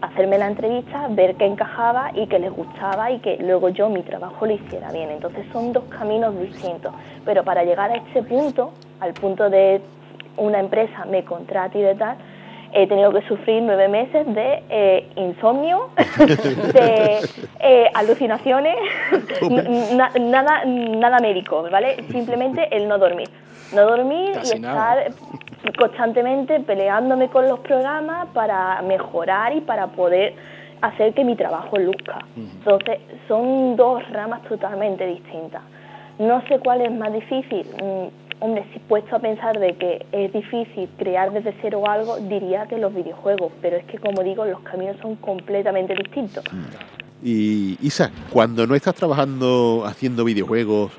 hacerme 0.00 0.38
la 0.38 0.48
entrevista, 0.48 1.06
ver 1.10 1.34
qué 1.36 1.46
encajaba 1.46 2.10
y 2.14 2.26
que 2.26 2.38
les 2.38 2.52
gustaba 2.52 3.10
y 3.10 3.18
que 3.18 3.36
luego 3.38 3.68
yo 3.68 3.88
mi 3.88 4.02
trabajo 4.02 4.46
lo 4.46 4.52
hiciera 4.52 4.92
bien. 4.92 5.10
Entonces 5.10 5.44
son 5.52 5.72
dos 5.72 5.84
caminos 5.84 6.38
distintos. 6.38 6.92
Pero 7.24 7.42
para 7.44 7.64
llegar 7.64 7.90
a 7.90 7.96
ese 7.96 8.22
punto, 8.22 8.72
al 9.00 9.14
punto 9.14 9.50
de 9.50 9.80
una 10.36 10.60
empresa 10.60 11.04
me 11.06 11.24
contrate 11.24 11.78
y 11.78 11.82
de 11.82 11.94
tal, 11.94 12.16
he 12.72 12.86
tenido 12.88 13.12
que 13.12 13.22
sufrir 13.22 13.62
nueve 13.62 13.88
meses 13.88 14.26
de 14.34 14.62
eh, 14.68 15.08
insomnio, 15.16 15.90
de 15.96 17.20
eh, 17.60 17.90
alucinaciones, 17.94 18.76
nada, 20.20 20.64
nada 20.64 21.18
médico, 21.20 21.66
¿vale? 21.70 22.02
Simplemente 22.10 22.68
el 22.76 22.88
no 22.88 22.98
dormir. 22.98 23.28
No 23.72 23.86
dormir 23.86 24.32
y 24.44 24.56
estar 24.56 25.12
constantemente 25.78 26.60
peleándome 26.60 27.28
con 27.28 27.48
los 27.48 27.60
programas 27.60 28.28
para 28.34 28.82
mejorar 28.82 29.56
y 29.56 29.60
para 29.60 29.86
poder 29.88 30.34
hacer 30.82 31.14
que 31.14 31.24
mi 31.24 31.36
trabajo 31.36 31.78
luzca. 31.78 32.18
Entonces, 32.36 32.98
son 33.26 33.76
dos 33.76 34.02
ramas 34.10 34.42
totalmente 34.42 35.06
distintas. 35.06 35.62
No 36.18 36.42
sé 36.46 36.58
cuál 36.58 36.82
es 36.82 36.92
más 36.92 37.12
difícil 37.12 37.66
mm, 37.82 38.23
Hombre, 38.40 38.64
si 38.72 38.78
puesto 38.80 39.16
a 39.16 39.18
pensar 39.20 39.58
de 39.58 39.74
que 39.76 40.06
es 40.12 40.32
difícil 40.32 40.88
crear 40.98 41.32
desde 41.32 41.54
cero 41.62 41.88
algo, 41.88 42.18
diría 42.18 42.66
que 42.66 42.78
los 42.78 42.94
videojuegos, 42.94 43.52
pero 43.62 43.76
es 43.76 43.84
que 43.84 43.98
como 43.98 44.22
digo, 44.22 44.44
los 44.44 44.60
caminos 44.60 44.96
son 45.00 45.16
completamente 45.16 45.94
distintos. 45.94 46.44
Y 47.22 47.78
Isa, 47.80 48.10
cuando 48.30 48.66
no 48.66 48.74
estás 48.74 48.94
trabajando 48.94 49.84
haciendo 49.86 50.24
videojuegos 50.24 50.92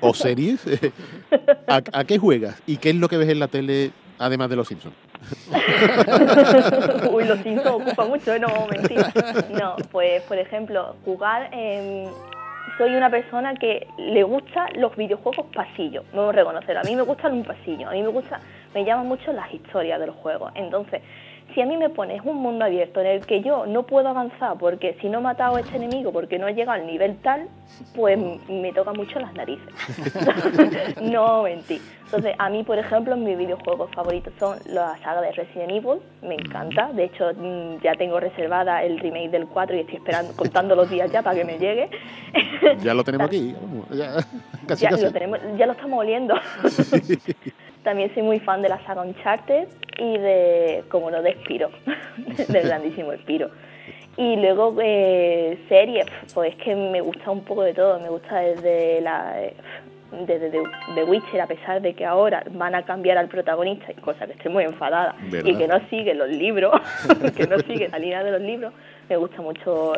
o 0.00 0.14
series, 0.14 0.60
¿a, 1.66 2.04
qué 2.04 2.18
juegas? 2.18 2.60
¿Y 2.66 2.76
qué 2.76 2.90
es 2.90 2.96
lo 2.96 3.08
que 3.08 3.16
ves 3.16 3.28
en 3.28 3.38
la 3.38 3.48
tele 3.48 3.92
además 4.18 4.50
de 4.50 4.56
los 4.56 4.68
Simpsons? 4.68 4.94
Uy, 7.12 7.24
los 7.24 7.38
Simpsons 7.40 7.82
ocupa 7.82 8.04
mucho, 8.04 8.38
no, 8.38 8.66
mentira. 8.70 9.12
No, 9.58 9.76
pues 9.90 10.22
por 10.24 10.38
ejemplo, 10.38 10.96
jugar 11.04 11.48
en 11.52 12.08
soy 12.80 12.94
una 12.94 13.10
persona 13.10 13.52
que 13.56 13.86
le 13.98 14.22
gusta 14.22 14.66
los 14.76 14.96
videojuegos 14.96 15.44
pasillo, 15.54 16.02
no 16.14 16.30
a 16.30 16.32
reconocer, 16.32 16.78
a 16.78 16.82
mí 16.82 16.96
me 16.96 17.02
gustan 17.02 17.34
un 17.34 17.44
pasillo, 17.44 17.86
a 17.86 17.92
mí 17.92 18.02
me 18.02 18.08
gusta, 18.08 18.40
me 18.72 18.86
llaman 18.86 19.06
mucho 19.06 19.34
las 19.34 19.52
historias 19.52 20.00
de 20.00 20.06
los 20.06 20.16
juegos, 20.16 20.50
entonces 20.54 21.02
si 21.54 21.60
a 21.60 21.66
mí 21.66 21.76
me 21.76 21.90
pones 21.90 22.20
un 22.24 22.36
mundo 22.36 22.64
abierto 22.64 23.00
en 23.00 23.06
el 23.06 23.26
que 23.26 23.42
yo 23.42 23.66
no 23.66 23.84
puedo 23.84 24.08
avanzar 24.08 24.56
porque 24.58 24.96
si 25.00 25.08
no 25.08 25.18
he 25.18 25.22
matado 25.22 25.56
a 25.56 25.60
este 25.60 25.76
enemigo 25.76 26.12
porque 26.12 26.38
no 26.38 26.48
he 26.48 26.54
llegado 26.54 26.80
al 26.80 26.86
nivel 26.86 27.16
tal, 27.18 27.48
pues 27.94 28.18
me 28.48 28.72
toca 28.72 28.92
mucho 28.92 29.18
las 29.20 29.32
narices. 29.34 29.68
no 31.02 31.42
mentí. 31.42 31.80
Entonces, 32.04 32.34
a 32.38 32.50
mí, 32.50 32.64
por 32.64 32.76
ejemplo, 32.76 33.16
mis 33.16 33.38
videojuegos 33.38 33.88
favoritos 33.94 34.32
son 34.38 34.58
la 34.66 34.98
saga 34.98 35.20
de 35.20 35.30
Resident 35.30 35.70
Evil, 35.70 36.00
me 36.22 36.34
encanta. 36.34 36.92
De 36.92 37.04
hecho, 37.04 37.30
mm, 37.32 37.80
ya 37.82 37.94
tengo 37.94 38.18
reservada 38.18 38.82
el 38.82 38.98
remake 38.98 39.30
del 39.30 39.46
4 39.46 39.76
y 39.76 39.80
estoy 39.80 39.96
esperando, 39.96 40.34
contando 40.34 40.74
los 40.74 40.90
días 40.90 41.10
ya 41.12 41.22
para 41.22 41.36
que 41.36 41.44
me 41.44 41.58
llegue. 41.58 41.88
Ya 42.82 42.94
lo 42.94 43.04
tenemos 43.04 43.28
aquí. 43.28 43.54
Ya, 44.78 44.90
Lo 44.90 45.10
tenemos, 45.10 45.40
ya 45.56 45.66
lo 45.66 45.72
estamos 45.72 45.98
oliendo. 45.98 46.34
También 47.82 48.12
soy 48.14 48.22
muy 48.22 48.38
fan 48.38 48.62
de 48.62 48.68
la 48.68 48.78
saga 48.84 49.02
Uncharted 49.02 49.66
y 50.00 50.18
de, 50.18 50.84
como 50.88 51.10
no, 51.10 51.22
de 51.22 51.34
Spiro, 51.34 51.70
del 52.48 52.66
grandísimo 52.66 53.12
Spiro. 53.12 53.50
Y 54.16 54.36
luego 54.36 54.74
eh, 54.82 55.58
series, 55.68 56.06
pues 56.34 56.52
es 56.52 56.62
que 56.62 56.74
me 56.74 57.00
gusta 57.00 57.30
un 57.30 57.44
poco 57.44 57.62
de 57.62 57.74
todo, 57.74 58.00
me 58.00 58.08
gusta 58.08 58.40
desde 58.40 59.00
la 59.00 59.36
desde 60.26 60.50
The 60.50 61.04
Witcher, 61.04 61.40
a 61.40 61.46
pesar 61.46 61.80
de 61.80 61.94
que 61.94 62.04
ahora 62.04 62.42
van 62.50 62.74
a 62.74 62.82
cambiar 62.82 63.16
al 63.16 63.28
protagonista, 63.28 63.86
cosa 64.00 64.26
que 64.26 64.32
estoy 64.32 64.50
muy 64.50 64.64
enfadada, 64.64 65.14
y 65.44 65.54
que 65.56 65.68
no 65.68 65.78
sigue 65.88 66.14
los 66.14 66.28
libros, 66.28 66.72
que 67.36 67.46
no 67.46 67.58
sigue 67.60 67.88
la 67.88 67.98
línea 67.98 68.24
de 68.24 68.32
los 68.32 68.40
libros, 68.40 68.72
me 69.08 69.16
gusta 69.16 69.40
mucho 69.40 69.92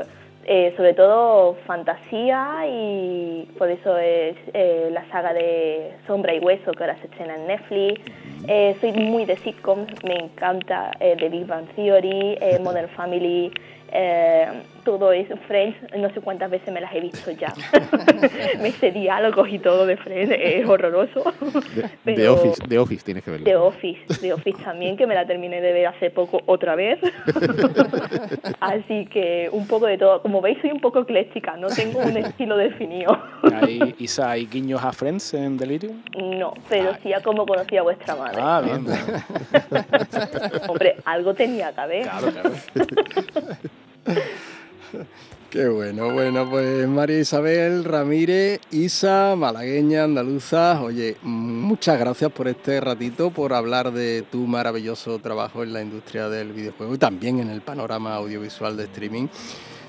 eh, 0.45 0.75
sobre 0.77 0.95
todo 0.95 1.55
fantasía 1.67 2.67
y 2.69 3.49
por 3.59 3.71
eso 3.71 3.97
es 3.97 4.37
eh, 4.55 4.89
la 4.93 5.09
saga 5.11 5.33
de 5.33 5.93
Sombra 6.07 6.35
y 6.35 6.41
Hueso 6.41 6.73
que 6.73 6.83
ahora 6.83 6.97
se 6.99 7.07
estrena 7.07 7.37
en 7.37 7.47
Netflix. 7.47 8.01
Eh, 8.49 8.77
soy 8.81 8.93
muy 8.93 9.25
de 9.25 9.37
sitcoms, 9.37 9.93
me 10.05 10.17
encanta 10.17 10.91
The 10.99 11.29
Big 11.29 11.47
Bang 11.47 11.67
Theory, 11.77 12.39
Modern 12.61 12.89
Family, 12.91 13.53
eh, 13.93 14.47
todo 14.85 15.13
eso, 15.13 15.37
Friends, 15.49 15.77
no 15.97 16.13
sé 16.13 16.21
cuántas 16.21 16.51
veces 16.51 16.73
me 16.73 16.81
las 16.81 16.95
he 16.95 17.01
visto 17.01 17.31
ya. 17.31 17.53
me 18.61 18.73
sé 18.73 18.91
diálogos 18.91 19.49
y 19.49 19.59
todo 19.59 19.87
de 19.87 19.97
Friends, 19.97 20.35
es 20.39 20.67
horroroso. 20.69 21.33
De, 22.05 22.29
Office, 22.29 22.63
de 22.67 22.79
Office 22.79 23.05
tienes 23.05 23.25
que 23.25 23.31
verlo. 23.31 23.45
De 23.45 23.57
Office, 23.57 24.21
de 24.21 24.33
Office 24.33 24.63
también, 24.63 24.97
que 24.97 25.07
me 25.07 25.15
la 25.15 25.27
terminé 25.27 25.61
de 25.61 25.73
ver 25.73 25.87
hace 25.87 26.11
poco 26.11 26.41
otra 26.47 26.75
vez. 26.75 26.99
Así 28.61 29.07
que 29.07 29.49
un 29.53 29.67
poco 29.67 29.87
de 29.87 29.99
todo. 29.99 30.23
Como 30.23 30.41
veis, 30.41 30.59
soy 30.61 30.71
un 30.71 30.81
poco 30.81 31.01
ecléctica, 31.01 31.57
no 31.57 31.69
tengo 31.69 32.01
un 32.01 32.17
estilo 32.17 32.57
definido. 32.57 33.19
¿Hay, 33.61 33.95
Isa, 33.99 34.31
¿hay 34.31 34.47
guiños 34.47 34.83
a 34.83 34.93
Friends 34.93 35.35
en 35.35 35.57
Delirium? 35.57 36.03
No, 36.17 36.55
pero 36.69 36.95
sí 37.03 37.13
a 37.13 37.21
cómo 37.21 37.47
conocí 37.47 37.77
a 37.77 37.83
vuestra 37.83 38.17
madre. 38.17 38.39
Ah, 38.41 38.63
bien. 38.65 38.87
Hombre, 40.69 40.97
algo 41.05 41.35
tenía 41.35 41.73
que 41.73 41.81
haber. 41.81 42.03
Claro, 42.03 42.29
claro. 42.31 42.51
Qué 45.51 45.69
bueno, 45.69 46.11
bueno, 46.15 46.49
pues 46.49 46.89
María 46.89 47.19
Isabel 47.19 47.85
Ramírez, 47.85 48.59
Isa, 48.71 49.35
malagueña, 49.37 50.05
andaluza, 50.05 50.81
oye, 50.81 51.19
muchas 51.23 51.99
gracias 51.99 52.33
por 52.33 52.49
este 52.49 52.81
ratito, 52.81 53.31
por 53.31 53.53
hablar 53.53 53.93
de 53.93 54.23
tu 54.23 54.47
maravilloso 54.47 55.19
trabajo 55.19 55.63
en 55.63 55.75
la 55.75 55.83
industria 55.83 56.31
del 56.31 56.53
videojuego 56.53 56.95
y 56.95 56.99
también 56.99 57.39
en 57.39 57.51
el 57.51 57.61
panorama 57.61 58.15
audiovisual 58.15 58.79
de 58.79 58.85
streaming. 58.85 59.29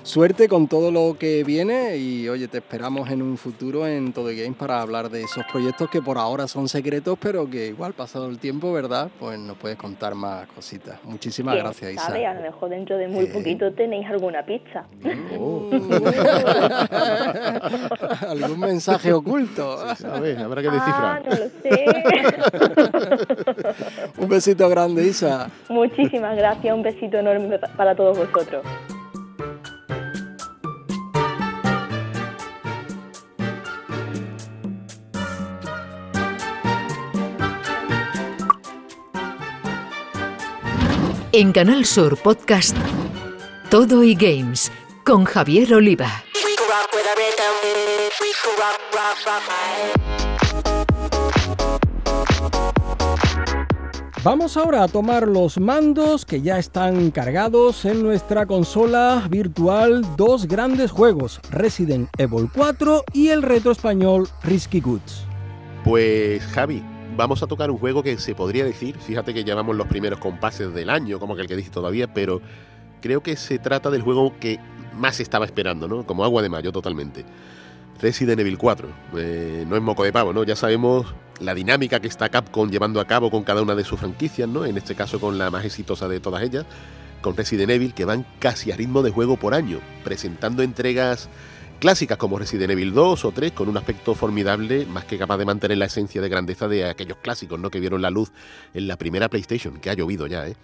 Suerte 0.03 0.47
con 0.49 0.67
todo 0.67 0.91
lo 0.91 1.17
que 1.17 1.45
viene 1.45 1.95
y 1.95 2.27
oye, 2.27 2.49
te 2.49 2.57
esperamos 2.57 3.09
en 3.09 3.21
un 3.21 3.37
futuro 3.37 3.87
en 3.87 4.11
Todo 4.11 4.25
Game 4.25 4.51
para 4.51 4.81
hablar 4.81 5.09
de 5.09 5.23
esos 5.23 5.45
proyectos 5.49 5.89
que 5.89 6.01
por 6.01 6.17
ahora 6.17 6.49
son 6.49 6.67
secretos, 6.67 7.17
pero 7.21 7.49
que 7.49 7.67
igual 7.67 7.93
pasado 7.93 8.27
el 8.27 8.37
tiempo, 8.37 8.73
¿verdad? 8.73 9.09
Pues 9.17 9.39
nos 9.39 9.55
puedes 9.55 9.77
contar 9.77 10.13
más 10.13 10.45
cositas. 10.47 10.99
Muchísimas 11.05 11.55
gracias, 11.55 11.93
Isa. 11.93 12.07
a 12.07 12.33
lo 12.33 12.41
mejor 12.41 12.69
dentro 12.69 12.97
de 12.97 13.07
muy 13.07 13.27
poquito 13.27 13.71
tenéis 13.71 14.05
alguna 14.09 14.45
pizza. 14.45 14.83
Oh. 15.39 15.69
¿Algún 18.27 18.59
mensaje 18.59 19.13
oculto? 19.13 19.79
habrá 19.79 20.61
que 20.61 20.69
descifrar. 20.69 21.05
Ah, 21.05 21.21
no 21.23 21.29
lo 21.29 21.47
sé. 21.61 21.85
un 24.17 24.27
besito 24.27 24.67
grande, 24.67 25.07
Isa. 25.07 25.49
Muchísimas 25.69 26.35
gracias, 26.35 26.75
un 26.75 26.83
besito 26.83 27.19
enorme 27.19 27.57
para 27.77 27.95
todos 27.95 28.17
vosotros. 28.17 28.65
En 41.35 41.51
Canal 41.51 41.83
Sur 41.85 42.15
Podcast 42.17 42.77
Todo 43.71 44.03
y 44.03 44.13
Games 44.13 44.71
con 45.03 45.23
Javier 45.23 45.73
Oliva. 45.73 46.23
Vamos 54.23 54.57
ahora 54.57 54.83
a 54.83 54.87
tomar 54.87 55.27
los 55.27 55.57
mandos 55.59 56.23
que 56.23 56.43
ya 56.43 56.59
están 56.59 57.09
cargados 57.09 57.83
en 57.85 58.03
nuestra 58.03 58.45
consola 58.45 59.25
virtual 59.27 60.05
dos 60.15 60.47
grandes 60.47 60.91
juegos, 60.91 61.41
Resident 61.49 62.09
Evil 62.19 62.47
4 62.53 63.05
y 63.11 63.29
el 63.29 63.41
reto 63.41 63.71
español 63.71 64.29
Risky 64.43 64.81
Goods. 64.81 65.25
Pues 65.83 66.43
Javi, 66.43 66.83
vamos 67.15 67.43
a 67.43 67.47
tocar 67.47 67.71
un 67.71 67.77
juego 67.77 68.03
que 68.03 68.17
se 68.17 68.35
podría 68.35 68.65
decir, 68.65 68.97
fíjate 68.97 69.33
que 69.33 69.43
llevamos 69.43 69.75
los 69.75 69.87
primeros 69.87 70.19
compases 70.19 70.73
del 70.73 70.89
año, 70.89 71.19
como 71.19 71.35
que 71.35 71.41
el 71.41 71.47
que 71.47 71.55
dice 71.55 71.69
todavía, 71.69 72.13
pero 72.13 72.41
creo 73.01 73.21
que 73.21 73.35
se 73.35 73.59
trata 73.59 73.89
del 73.89 74.01
juego 74.01 74.33
que 74.39 74.59
más 74.93 75.19
estaba 75.19 75.45
esperando, 75.45 75.87
¿no? 75.87 76.05
Como 76.05 76.23
agua 76.23 76.41
de 76.41 76.49
mayo 76.49 76.71
totalmente. 76.71 77.25
Resident 78.01 78.39
Evil 78.39 78.57
4. 78.57 78.87
Eh, 79.17 79.65
no 79.67 79.75
es 79.75 79.81
moco 79.81 80.03
de 80.03 80.11
pavo, 80.11 80.33
¿no? 80.33 80.43
Ya 80.43 80.55
sabemos 80.55 81.13
la 81.39 81.53
dinámica 81.53 81.99
que 81.99 82.07
está 82.07 82.29
Capcom 82.29 82.69
llevando 82.69 82.99
a 82.99 83.05
cabo 83.05 83.31
con 83.31 83.43
cada 83.43 83.61
una 83.61 83.75
de 83.75 83.83
sus 83.83 83.99
franquicias, 83.99 84.47
¿no? 84.47 84.65
En 84.65 84.77
este 84.77 84.95
caso 84.95 85.19
con 85.19 85.37
la 85.37 85.49
más 85.51 85.65
exitosa 85.65 86.07
de 86.07 86.19
todas 86.19 86.43
ellas, 86.43 86.65
con 87.21 87.35
Resident 87.35 87.71
Evil, 87.71 87.93
que 87.93 88.05
van 88.05 88.25
casi 88.39 88.71
a 88.71 88.75
ritmo 88.75 89.01
de 89.03 89.11
juego 89.11 89.37
por 89.37 89.53
año, 89.53 89.79
presentando 90.03 90.63
entregas 90.63 91.29
clásicas 91.83 92.17
como 92.17 92.39
Resident 92.39 92.71
Evil 92.71 92.93
2 92.93 93.25
o 93.25 93.31
3 93.33 93.51
con 93.51 93.67
un 93.67 93.75
aspecto 93.75 94.15
formidable, 94.15 94.85
más 94.85 95.03
que 95.03 95.17
capaz 95.17 95.37
de 95.37 95.43
mantener 95.43 95.77
la 95.77 95.83
esencia 95.83 96.21
de 96.21 96.29
grandeza 96.29 96.69
de 96.69 96.85
aquellos 96.85 97.17
clásicos, 97.17 97.59
¿no? 97.59 97.69
Que 97.69 97.81
vieron 97.81 98.01
la 98.01 98.09
luz 98.09 98.31
en 98.73 98.87
la 98.87 98.95
primera 98.95 99.27
PlayStation, 99.27 99.81
que 99.81 99.89
ha 99.89 99.93
llovido 99.93 100.25
ya, 100.25 100.47
¿eh? 100.47 100.55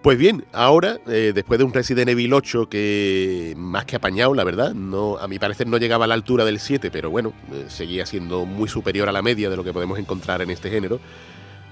Pues 0.00 0.18
bien, 0.18 0.44
ahora, 0.52 1.00
eh, 1.08 1.32
después 1.34 1.58
de 1.58 1.64
un 1.64 1.74
Resident 1.74 2.10
Evil 2.10 2.32
8 2.32 2.68
que 2.68 3.54
más 3.56 3.84
que 3.84 3.96
apañado, 3.96 4.34
la 4.34 4.44
verdad, 4.44 4.72
no, 4.72 5.18
a 5.18 5.26
mi 5.26 5.40
parecer 5.40 5.66
no 5.66 5.78
llegaba 5.78 6.04
a 6.04 6.08
la 6.08 6.14
altura 6.14 6.44
del 6.44 6.60
7, 6.60 6.92
pero 6.92 7.10
bueno, 7.10 7.32
eh, 7.52 7.64
seguía 7.66 8.06
siendo 8.06 8.44
muy 8.44 8.68
superior 8.68 9.08
a 9.08 9.12
la 9.12 9.20
media 9.20 9.50
de 9.50 9.56
lo 9.56 9.64
que 9.64 9.72
podemos 9.72 9.98
encontrar 9.98 10.42
en 10.42 10.50
este 10.50 10.70
género, 10.70 11.00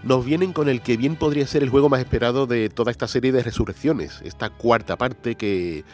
nos 0.03 0.25
vienen 0.25 0.53
con 0.53 0.69
el 0.69 0.81
que 0.81 0.97
bien 0.97 1.15
podría 1.15 1.47
ser 1.47 1.63
el 1.63 1.69
juego 1.69 1.89
más 1.89 2.01
esperado 2.01 2.49
de 2.49 2.71
toda 2.71 2.91
esta 2.91 3.07
serie 3.07 3.31
de 3.31 3.45
resurrecciones, 3.45 4.21
esta 4.25 4.51
cuarta 4.51 4.97
parte 4.97 5.37
que, 5.37 5.85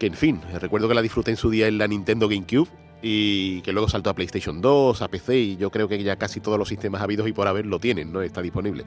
que 0.00 0.06
en 0.06 0.14
fin, 0.14 0.40
recuerdo 0.60 0.88
que 0.88 0.94
la 0.94 1.02
disfruté 1.02 1.30
en 1.30 1.36
su 1.36 1.50
día 1.50 1.68
en 1.68 1.78
la 1.78 1.86
Nintendo 1.86 2.28
GameCube 2.28 2.68
y 3.02 3.60
que 3.62 3.72
luego 3.72 3.88
saltó 3.88 4.10
a 4.10 4.14
PlayStation 4.14 4.60
2, 4.60 5.00
a 5.00 5.08
PC 5.08 5.38
y 5.38 5.56
yo 5.56 5.70
creo 5.70 5.86
que 5.86 6.02
ya 6.02 6.16
casi 6.16 6.40
todos 6.40 6.58
los 6.58 6.68
sistemas 6.68 7.02
habidos 7.02 7.28
y 7.28 7.32
por 7.32 7.46
haber 7.46 7.66
lo 7.66 7.78
tienen, 7.78 8.12
¿no? 8.12 8.22
Está 8.22 8.42
disponible 8.42 8.84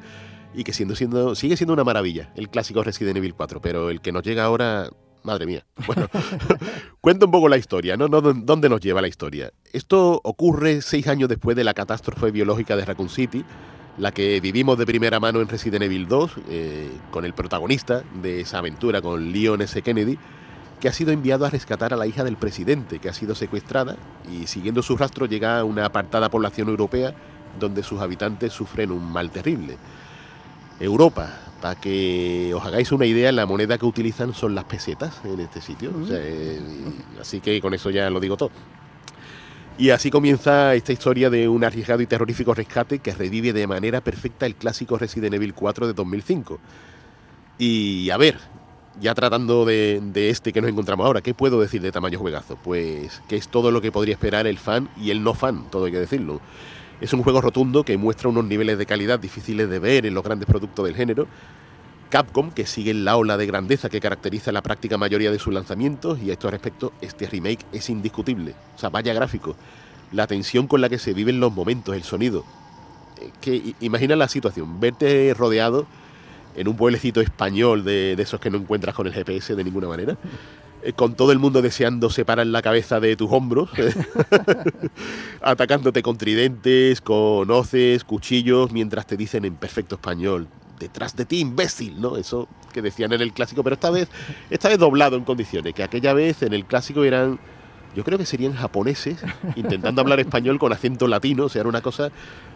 y 0.53 0.63
que 0.63 0.73
siendo, 0.73 0.95
siendo, 0.95 1.35
sigue 1.35 1.57
siendo 1.57 1.73
una 1.73 1.83
maravilla 1.83 2.31
el 2.35 2.49
clásico 2.49 2.83
Resident 2.83 3.17
Evil 3.17 3.33
4, 3.33 3.61
pero 3.61 3.89
el 3.89 4.01
que 4.01 4.11
nos 4.11 4.23
llega 4.23 4.43
ahora, 4.43 4.89
madre 5.23 5.45
mía. 5.45 5.65
Bueno, 5.85 6.07
cuenta 7.01 7.25
un 7.25 7.31
poco 7.31 7.49
la 7.49 7.57
historia, 7.57 7.97
¿no? 7.97 8.07
¿Dónde 8.07 8.69
nos 8.69 8.81
lleva 8.81 9.01
la 9.01 9.07
historia? 9.07 9.51
Esto 9.71 10.19
ocurre 10.23 10.81
seis 10.81 11.07
años 11.07 11.29
después 11.29 11.55
de 11.55 11.63
la 11.63 11.73
catástrofe 11.73 12.31
biológica 12.31 12.75
de 12.75 12.85
Raccoon 12.85 13.09
City, 13.09 13.43
la 13.97 14.11
que 14.11 14.39
vivimos 14.39 14.77
de 14.77 14.85
primera 14.85 15.19
mano 15.19 15.41
en 15.41 15.47
Resident 15.47 15.83
Evil 15.83 16.07
2, 16.07 16.31
eh, 16.49 16.89
con 17.11 17.25
el 17.25 17.33
protagonista 17.33 18.03
de 18.21 18.41
esa 18.41 18.59
aventura, 18.59 19.01
con 19.01 19.31
Leon 19.31 19.61
S. 19.61 19.81
Kennedy, 19.81 20.17
que 20.83 20.89
ha 20.89 20.91
sido 20.91 21.13
enviado 21.13 21.45
a 21.45 21.49
rescatar 21.49 21.93
a 21.93 21.95
la 21.95 22.07
hija 22.07 22.25
del 22.25 22.35
presidente, 22.35 22.99
que 22.99 23.07
ha 23.07 23.13
sido 23.13 23.35
secuestrada, 23.35 23.95
y 24.29 24.47
siguiendo 24.47 24.81
su 24.81 24.97
rastro 24.97 25.27
llega 25.27 25.59
a 25.59 25.63
una 25.63 25.85
apartada 25.85 26.29
población 26.29 26.67
europea 26.67 27.13
donde 27.57 27.83
sus 27.83 28.01
habitantes 28.01 28.51
sufren 28.51 28.91
un 28.91 29.09
mal 29.09 29.31
terrible. 29.31 29.77
Europa. 30.81 31.39
Para 31.61 31.79
que 31.79 32.51
os 32.53 32.65
hagáis 32.65 32.91
una 32.91 33.05
idea, 33.05 33.31
la 33.31 33.45
moneda 33.45 33.77
que 33.77 33.85
utilizan 33.85 34.33
son 34.33 34.55
las 34.55 34.65
pesetas 34.65 35.21
en 35.23 35.39
este 35.39 35.61
sitio. 35.61 35.89
Eh, 36.11 36.59
así 37.21 37.39
que 37.39 37.61
con 37.61 37.73
eso 37.73 37.89
ya 37.89 38.09
lo 38.09 38.19
digo 38.19 38.35
todo. 38.35 38.51
Y 39.77 39.91
así 39.91 40.11
comienza 40.11 40.75
esta 40.75 40.91
historia 40.91 41.29
de 41.29 41.47
un 41.47 41.63
arriesgado 41.63 42.01
y 42.01 42.07
terrorífico 42.07 42.53
rescate 42.53 42.99
que 42.99 43.13
revive 43.13 43.53
de 43.53 43.67
manera 43.67 44.01
perfecta 44.01 44.45
el 44.45 44.55
clásico 44.55 44.97
Resident 44.97 45.33
Evil 45.35 45.53
4 45.53 45.87
de 45.87 45.93
2005. 45.93 46.59
Y 47.57 48.09
a 48.09 48.17
ver, 48.17 48.37
ya 48.99 49.13
tratando 49.15 49.65
de, 49.65 50.01
este 50.15 50.53
que 50.53 50.61
nos 50.61 50.69
encontramos 50.69 51.05
ahora, 51.05 51.21
¿qué 51.21 51.33
puedo 51.33 51.59
decir 51.59 51.81
de 51.81 51.91
tamaño 51.91 52.19
juegazo? 52.19 52.57
Pues 52.63 53.21
que 53.27 53.35
es 53.35 53.47
todo 53.47 53.71
lo 53.71 53.81
que 53.81 53.91
podría 53.91 54.13
esperar 54.13 54.47
el 54.47 54.57
fan 54.57 54.89
y 54.97 55.11
el 55.11 55.23
no 55.23 55.33
fan, 55.33 55.69
todo 55.71 55.85
hay 55.85 55.91
que 55.91 55.99
decirlo. 55.99 56.39
Es 57.01 57.11
un 57.13 57.23
juego 57.23 57.41
rotundo 57.41 57.83
que 57.83 57.97
muestra 57.97 58.29
unos 58.29 58.45
niveles 58.45 58.77
de 58.77 58.85
calidad 58.85 59.19
difíciles 59.19 59.69
de 59.69 59.79
ver 59.79 60.05
en 60.05 60.13
los 60.13 60.23
grandes 60.23 60.47
productos 60.47 60.85
del 60.85 60.95
género. 60.95 61.27
Capcom, 62.09 62.51
que 62.51 62.67
sigue 62.67 62.93
la 62.93 63.17
ola 63.17 63.37
de 63.37 63.47
grandeza 63.47 63.89
que 63.89 63.99
caracteriza 63.99 64.51
la 64.51 64.61
práctica 64.61 64.97
mayoría 64.97 65.31
de 65.31 65.39
sus 65.39 65.53
lanzamientos, 65.53 66.19
y 66.21 66.29
a 66.29 66.33
estos 66.33 66.51
respecto, 66.51 66.93
este 67.01 67.27
remake 67.27 67.65
es 67.71 67.89
indiscutible. 67.89 68.53
O 68.75 68.79
sea, 68.79 68.89
vaya 68.89 69.13
gráfico. 69.13 69.55
La 70.11 70.27
tensión 70.27 70.67
con 70.67 70.79
la 70.79 70.89
que 70.89 70.99
se 70.99 71.13
viven 71.13 71.39
los 71.39 71.51
momentos, 71.51 71.95
el 71.95 72.03
sonido. 72.03 72.45
Que 73.41 73.73
imagina 73.79 74.15
la 74.15 74.27
situación, 74.27 74.79
verte 74.79 75.33
rodeado 75.35 75.87
en 76.55 76.67
un 76.67 76.75
pueblecito 76.75 77.21
español 77.21 77.83
de, 77.83 78.13
esos 78.13 78.39
que 78.39 78.49
no 78.49 78.57
encuentras 78.57 78.95
con 78.95 79.07
el 79.07 79.13
GPS 79.13 79.55
de 79.55 79.63
ninguna 79.63 79.87
manera 79.87 80.17
eh, 80.83 80.93
con 80.93 81.15
todo 81.15 81.31
el 81.31 81.39
mundo 81.39 81.61
deseando 81.61 82.09
separar 82.09 82.45
la 82.47 82.61
cabeza 82.61 82.99
de 82.99 83.15
tus 83.15 83.31
hombros, 83.31 83.69
atacándote 85.41 86.03
con 86.03 86.17
tridentes, 86.17 86.99
con 86.99 87.49
hoces, 87.49 88.03
cuchillos, 88.03 88.71
mientras 88.71 89.07
te 89.07 89.15
dicen 89.15 89.45
en 89.45 89.55
perfecto 89.55 89.95
español, 89.95 90.47
detrás 90.79 91.15
de 91.15 91.25
ti, 91.25 91.39
imbécil, 91.39 92.01
¿no? 92.01 92.17
Eso 92.17 92.49
que 92.73 92.81
decían 92.81 93.13
en 93.13 93.21
el 93.21 93.31
clásico, 93.31 93.63
pero 93.63 93.75
esta 93.75 93.91
vez, 93.91 94.09
esta 94.49 94.67
vez 94.67 94.77
doblado 94.77 95.15
en 95.15 95.23
condiciones, 95.23 95.73
que 95.73 95.83
aquella 95.83 96.13
vez 96.13 96.41
en 96.43 96.53
el 96.53 96.65
clásico 96.65 97.05
eran, 97.05 97.39
yo 97.95 98.03
creo 98.03 98.17
que 98.17 98.25
serían 98.25 98.53
japoneses, 98.53 99.19
intentando 99.55 100.01
hablar 100.01 100.19
español 100.19 100.59
con 100.59 100.73
acento 100.73 101.07
latino, 101.07 101.45
o 101.45 101.49
sea, 101.49 101.61
era 101.61 101.69
una 101.69 101.81
cosa 101.81 102.11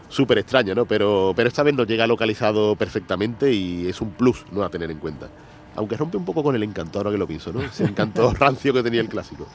súper 0.10 0.38
extraña, 0.38 0.74
¿no? 0.74 0.86
Pero, 0.86 1.34
pero 1.36 1.50
esta 1.50 1.64
vez 1.64 1.74
nos 1.74 1.88
llega 1.88 2.08
localizado 2.08 2.76
perfectamente 2.76 3.54
y 3.54 3.88
es 3.88 4.02
un 4.02 4.12
plus, 4.12 4.46
¿no? 4.52 4.64
A 4.64 4.70
tener 4.70 4.92
en 4.92 5.00
cuenta 5.00 5.30
aunque 5.78 5.96
rompe 5.96 6.18
un 6.18 6.26
poco 6.26 6.44
con 6.44 6.56
el 6.56 6.64
encanto, 6.64 6.98
ahora 6.98 7.12
que 7.12 7.20
lo 7.20 7.28
pienso, 7.28 7.54
¿no? 7.54 7.62
Ese 7.62 7.86
encanto 7.86 8.34
rancio 8.40 8.74
que 8.74 8.82
tenía 8.82 9.00
el 9.00 9.08
clásico. 9.08 9.48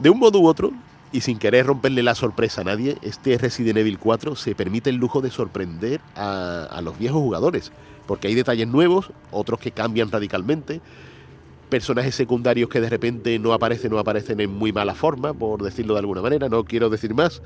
De 0.00 0.10
un 0.10 0.18
modo 0.18 0.40
u 0.40 0.48
otro, 0.48 0.72
y 1.12 1.20
sin 1.20 1.38
querer 1.38 1.66
romperle 1.66 2.02
la 2.02 2.16
sorpresa 2.16 2.62
a 2.62 2.64
nadie, 2.64 2.98
este 3.02 3.38
Resident 3.38 3.78
Evil 3.78 3.98
4 3.98 4.34
se 4.34 4.56
permite 4.56 4.90
el 4.90 4.96
lujo 4.96 5.20
de 5.20 5.30
sorprender 5.30 6.00
a, 6.16 6.80
los 6.82 6.98
viejos 6.98 7.22
jugadores, 7.22 7.70
porque 8.06 8.26
hay 8.26 8.34
detalles 8.34 8.66
nuevos, 8.66 9.12
otros 9.30 9.60
que 9.60 9.70
cambian 9.70 10.10
radicalmente, 10.10 10.80
personajes 11.70 12.16
secundarios 12.16 12.68
que 12.68 12.80
de 12.80 12.90
repente 12.90 13.38
no 13.38 13.52
aparecen 13.52 13.92
o 13.92 13.98
aparecen 14.00 14.40
en 14.40 14.52
muy 14.52 14.72
mala 14.72 14.96
forma, 14.96 15.34
por 15.34 15.62
decirlo 15.62 15.94
de 15.94 16.00
alguna 16.00 16.20
manera, 16.20 16.48
no 16.48 16.64
quiero 16.64 16.90
decir 16.90 17.14
más. 17.14 17.42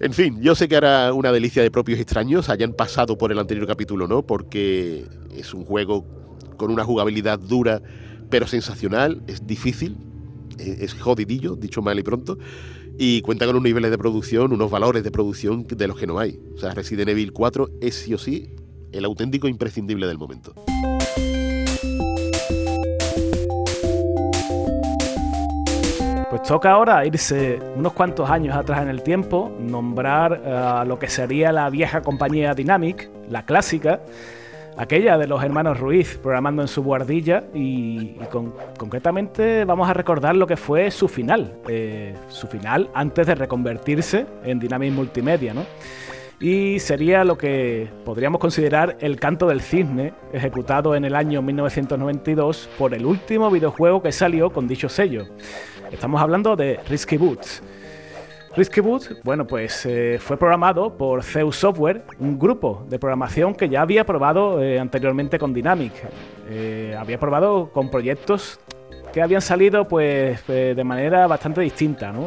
En 0.00 0.12
fin, 0.12 0.40
yo 0.40 0.54
sé 0.54 0.68
que 0.68 0.76
hará 0.76 1.12
una 1.12 1.32
delicia 1.32 1.60
de 1.60 1.72
propios 1.72 1.98
extraños 1.98 2.48
hayan 2.48 2.72
pasado 2.72 3.18
por 3.18 3.32
el 3.32 3.38
anterior 3.38 3.66
capítulo, 3.66 4.06
¿no? 4.06 4.22
Porque 4.22 5.04
es 5.34 5.52
un 5.54 5.64
juego 5.64 6.06
con 6.56 6.70
una 6.70 6.84
jugabilidad 6.84 7.38
dura 7.38 7.82
pero 8.30 8.46
sensacional, 8.46 9.22
es 9.26 9.46
difícil, 9.46 9.96
es 10.58 10.94
jodidillo, 10.94 11.56
dicho 11.56 11.82
mal 11.82 11.98
y 11.98 12.02
pronto, 12.02 12.38
y 12.96 13.22
cuenta 13.22 13.46
con 13.46 13.56
unos 13.56 13.64
niveles 13.64 13.90
de 13.90 13.98
producción, 13.98 14.52
unos 14.52 14.70
valores 14.70 15.02
de 15.02 15.10
producción 15.10 15.66
de 15.66 15.88
los 15.88 15.98
que 15.98 16.06
no 16.06 16.18
hay. 16.18 16.38
O 16.54 16.58
sea, 16.58 16.74
Resident 16.74 17.08
Evil 17.08 17.32
4 17.32 17.70
es 17.80 17.94
sí 17.94 18.14
o 18.14 18.18
sí 18.18 18.50
el 18.92 19.04
auténtico 19.04 19.48
imprescindible 19.48 20.06
del 20.06 20.18
momento. 20.18 20.54
Pues 26.38 26.50
toca 26.50 26.70
ahora 26.70 27.04
irse 27.04 27.58
unos 27.74 27.94
cuantos 27.94 28.30
años 28.30 28.56
atrás 28.56 28.80
en 28.82 28.88
el 28.88 29.02
tiempo, 29.02 29.50
nombrar 29.58 30.34
a 30.46 30.84
lo 30.84 30.96
que 30.96 31.08
sería 31.08 31.50
la 31.50 31.68
vieja 31.68 32.00
compañía 32.00 32.54
Dynamic, 32.54 33.10
la 33.28 33.44
clásica, 33.44 34.00
aquella 34.76 35.18
de 35.18 35.26
los 35.26 35.42
hermanos 35.42 35.80
Ruiz 35.80 36.16
programando 36.22 36.62
en 36.62 36.68
su 36.68 36.84
guardilla 36.84 37.42
y, 37.52 38.14
concretamente 38.78 39.64
vamos 39.64 39.90
a 39.90 39.94
recordar 39.94 40.36
lo 40.36 40.46
que 40.46 40.56
fue 40.56 40.92
su 40.92 41.08
final, 41.08 41.58
eh, 41.68 42.14
su 42.28 42.46
final 42.46 42.88
antes 42.94 43.26
de 43.26 43.34
reconvertirse 43.34 44.24
en 44.44 44.60
Dynamic 44.60 44.92
Multimedia, 44.92 45.52
¿no? 45.52 45.64
Y 46.40 46.78
sería 46.78 47.24
lo 47.24 47.36
que 47.36 47.88
podríamos 48.04 48.40
considerar 48.40 48.96
el 49.00 49.18
canto 49.18 49.48
del 49.48 49.60
cisne, 49.60 50.12
ejecutado 50.32 50.94
en 50.94 51.04
el 51.04 51.16
año 51.16 51.42
1992 51.42 52.70
por 52.78 52.94
el 52.94 53.06
último 53.06 53.50
videojuego 53.50 54.00
que 54.00 54.12
salió 54.12 54.50
con 54.50 54.68
dicho 54.68 54.88
sello. 54.88 55.26
Estamos 55.90 56.20
hablando 56.20 56.54
de 56.54 56.78
Risky 56.88 57.16
Boots. 57.16 57.62
Risky 58.56 58.80
Boot, 58.80 59.22
bueno, 59.24 59.46
pues 59.46 59.86
eh, 59.86 60.18
fue 60.20 60.36
programado 60.36 60.96
por 60.96 61.22
Zeus 61.22 61.56
Software, 61.56 62.02
un 62.18 62.38
grupo 62.38 62.84
de 62.88 62.98
programación 62.98 63.54
que 63.54 63.68
ya 63.68 63.82
había 63.82 64.04
probado 64.04 64.62
eh, 64.62 64.78
anteriormente 64.78 65.38
con 65.38 65.54
Dynamic. 65.54 65.92
Eh, 66.48 66.94
había 66.98 67.18
probado 67.18 67.70
con 67.72 67.90
proyectos 67.90 68.60
que 69.12 69.22
habían 69.22 69.40
salido 69.40 69.88
pues 69.88 70.46
de 70.46 70.84
manera 70.84 71.26
bastante 71.26 71.62
distinta. 71.62 72.12
¿no? 72.12 72.26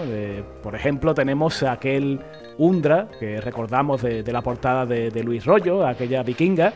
por 0.63 0.73
ejemplo, 0.73 1.13
tenemos 1.13 1.61
aquel 1.61 2.19
Undra, 2.57 3.07
que 3.19 3.39
recordamos 3.39 4.01
de, 4.01 4.23
la 4.23 4.41
portada 4.41 4.85
de, 4.87 5.23
Luis 5.23 5.45
Rollo, 5.45 5.85
aquella 5.85 6.23
vikinga, 6.23 6.73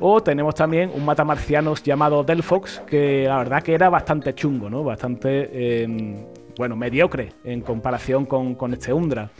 O 0.00 0.22
tenemos 0.22 0.54
también 0.54 0.90
un 0.94 1.04
matamarcianos 1.04 1.82
llamado 1.82 2.22
Delphox, 2.22 2.82
que 2.86 3.24
la 3.26 3.38
verdad 3.38 3.62
que 3.62 3.74
era 3.74 3.88
bastante 3.88 4.34
chungo, 4.34 4.70
¿no? 4.70 4.84
Bastante, 4.84 5.82
em, 5.82 6.24
bueno, 6.56 6.76
mediocre 6.76 7.32
en 7.42 7.62
comparación 7.62 8.24
con, 8.24 8.54
con 8.54 8.72
este 8.74 8.92
Undra. 8.92 9.30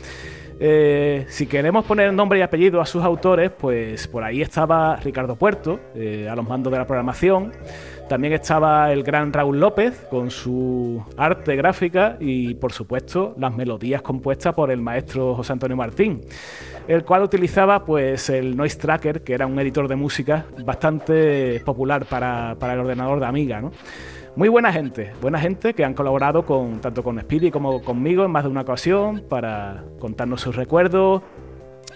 Eh, 0.61 1.25
si 1.29 1.47
queremos 1.47 1.85
poner 1.85 2.11
nombre 2.11 2.39
y 2.39 2.41
apellido 2.41 2.81
a 2.81 2.85
sus 2.85 3.03
autores, 3.03 3.49
pues 3.49 4.07
por 4.07 4.23
ahí 4.23 4.41
estaba 4.41 4.97
Ricardo 4.97 5.35
Puerto, 5.35 5.79
eh, 5.95 6.27
a 6.29 6.35
los 6.35 6.45
mandos 6.45 6.71
de 6.71 6.79
la 6.79 6.85
programación. 6.85 7.53
También 8.09 8.33
estaba 8.33 8.91
el 8.91 9.03
gran 9.03 9.31
Raúl 9.31 9.59
López 9.59 10.05
con 10.09 10.31
su 10.31 11.01
arte 11.15 11.55
gráfica 11.55 12.17
y, 12.19 12.55
por 12.55 12.73
supuesto, 12.73 13.35
las 13.37 13.55
melodías 13.55 14.01
compuestas 14.01 14.53
por 14.53 14.71
el 14.71 14.81
maestro 14.81 15.35
José 15.35 15.53
Antonio 15.53 15.77
Martín, 15.77 16.21
el 16.87 17.05
cual 17.05 17.21
utilizaba 17.21 17.85
pues 17.85 18.29
el 18.31 18.57
Noise 18.57 18.79
Tracker, 18.79 19.21
que 19.21 19.33
era 19.33 19.45
un 19.45 19.59
editor 19.59 19.87
de 19.87 19.95
música 19.95 20.45
bastante 20.65 21.61
popular 21.63 22.05
para, 22.05 22.55
para 22.59 22.73
el 22.73 22.79
ordenador 22.79 23.19
de 23.19 23.27
Amiga. 23.27 23.61
¿no? 23.61 23.71
Muy 24.39 24.47
buena 24.47 24.71
gente, 24.71 25.11
buena 25.21 25.37
gente 25.37 25.73
que 25.73 25.83
han 25.83 25.93
colaborado 25.93 26.45
con, 26.45 26.79
tanto 26.79 27.03
con 27.03 27.19
Speedy 27.19 27.51
como 27.51 27.81
conmigo 27.81 28.23
en 28.23 28.31
más 28.31 28.45
de 28.45 28.49
una 28.49 28.61
ocasión 28.61 29.21
para 29.27 29.83
contarnos 29.99 30.39
sus 30.39 30.55
recuerdos, 30.55 31.21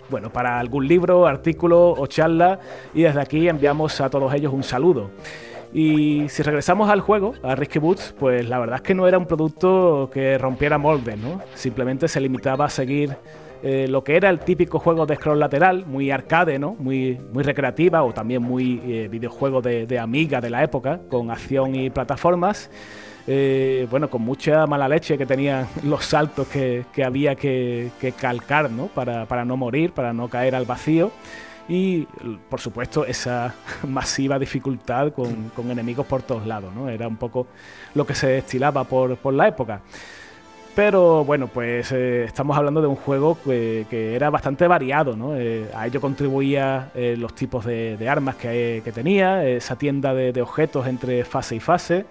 bueno, 0.09 0.29
para 0.29 0.59
algún 0.59 0.85
libro, 0.85 1.25
artículo 1.25 1.91
o 1.91 2.05
charla 2.05 2.59
y 2.93 3.03
desde 3.03 3.21
aquí 3.21 3.47
enviamos 3.47 4.01
a 4.01 4.09
todos 4.09 4.33
ellos 4.33 4.51
un 4.51 4.63
saludo. 4.63 5.09
Y 5.71 6.27
si 6.27 6.43
regresamos 6.43 6.89
al 6.89 6.99
juego, 6.99 7.33
a 7.43 7.55
Risky 7.55 7.79
Boots, 7.79 8.13
pues 8.19 8.49
la 8.49 8.59
verdad 8.59 8.75
es 8.75 8.81
que 8.81 8.93
no 8.93 9.07
era 9.07 9.17
un 9.17 9.25
producto 9.25 10.09
que 10.13 10.37
rompiera 10.37 10.77
moldes, 10.77 11.17
¿no? 11.17 11.39
Simplemente 11.53 12.09
se 12.09 12.19
limitaba 12.19 12.65
a 12.65 12.69
seguir 12.69 13.15
eh, 13.65 13.87
lo 13.87 14.03
que 14.03 14.17
era 14.17 14.29
el 14.29 14.39
típico 14.39 14.77
juego 14.77 15.05
de 15.05 15.15
scroll 15.15 15.39
lateral, 15.39 15.85
muy 15.85 16.11
arcade, 16.11 16.59
¿no? 16.59 16.75
Muy, 16.77 17.17
muy 17.31 17.43
recreativa 17.43 18.03
o 18.03 18.13
también 18.13 18.43
muy 18.43 18.81
eh, 18.85 19.07
videojuego 19.09 19.61
de, 19.61 19.97
amiga 19.97 20.41
de 20.41 20.49
la 20.49 20.63
época, 20.63 20.99
con 21.09 21.31
acción 21.31 21.73
y 21.73 21.89
plataformas. 21.89 22.69
Eh, 23.25 23.87
bueno, 23.89 24.09
con 24.09 24.21
mucha 24.21 24.67
mala 24.67 24.89
leche 24.89 25.17
que 25.17 25.25
tenían 25.25 25.65
los 25.83 26.03
saltos 26.05 26.45
que, 26.47 26.83
había 27.01 27.35
que, 27.35 27.89
calcar, 28.19 28.69
¿no? 28.69 28.87
Para, 28.87 29.25
para 29.27 29.45
no 29.45 29.55
morir, 29.55 29.93
para 29.93 30.11
no 30.11 30.27
caer 30.27 30.55
al 30.55 30.65
vacío 30.65 31.11
y 31.69 32.05
por 32.49 32.59
supuesto 32.59 33.05
esa 33.05 33.55
masiva 33.87 34.37
dificultad 34.37 35.13
con, 35.13 35.71
enemigos 35.71 36.05
por 36.05 36.21
todos 36.21 36.45
lados, 36.45 36.73
¿no? 36.75 36.89
Era 36.89 37.07
un 37.07 37.15
poco 37.15 37.47
lo 37.95 38.05
que 38.05 38.13
se 38.13 38.27
destilaba 38.27 38.83
por, 38.83 39.15
por 39.15 39.33
la 39.33 39.47
época. 39.47 39.81
Pero 40.75 41.23
bueno, 41.23 41.47
pues 41.47 41.91
eh, 41.91 42.23
estamos 42.23 42.57
hablando 42.57 42.81
de 42.81 42.87
un 42.87 42.95
juego 42.95 43.37
que, 43.43 43.85
era 44.15 44.31
bastante 44.31 44.67
variado, 44.67 45.15
¿no? 45.15 45.35
Eh, 45.35 45.69
a 45.75 45.85
ello 45.85 46.01
contribuía 46.01 46.89
eh, 46.95 47.15
los 47.15 47.35
tipos 47.35 47.63
de, 47.65 48.09
armas 48.09 48.35
que, 48.35 48.81
tenía, 48.93 49.45
esa 49.45 49.75
tienda 49.75 50.15
de, 50.15 50.41
objetos 50.41 50.87
entre 50.87 51.25
fase 51.25 51.55
y 51.55 51.59
fase, 51.59 52.05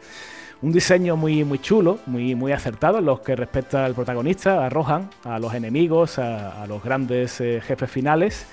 un 0.63 0.71
diseño 0.71 1.17
muy, 1.17 1.43
muy 1.43 1.59
chulo, 1.59 1.99
muy, 2.07 2.37
muy 2.37 2.53
acertado 2.53 2.99
en 2.99 3.07
los 3.07 3.21
que 3.21 3.35
respecta 3.35 3.85
al 3.85 3.95
protagonista, 3.95 4.65
a 4.65 4.69
Rohan, 4.69 5.11
a 5.25 5.41
los 5.41 5.53
enemigos, 5.55 6.21
a, 6.21 6.65
los 6.69 6.85
grandes 6.85 7.39
jefes 7.39 7.91
finales. 7.91 8.47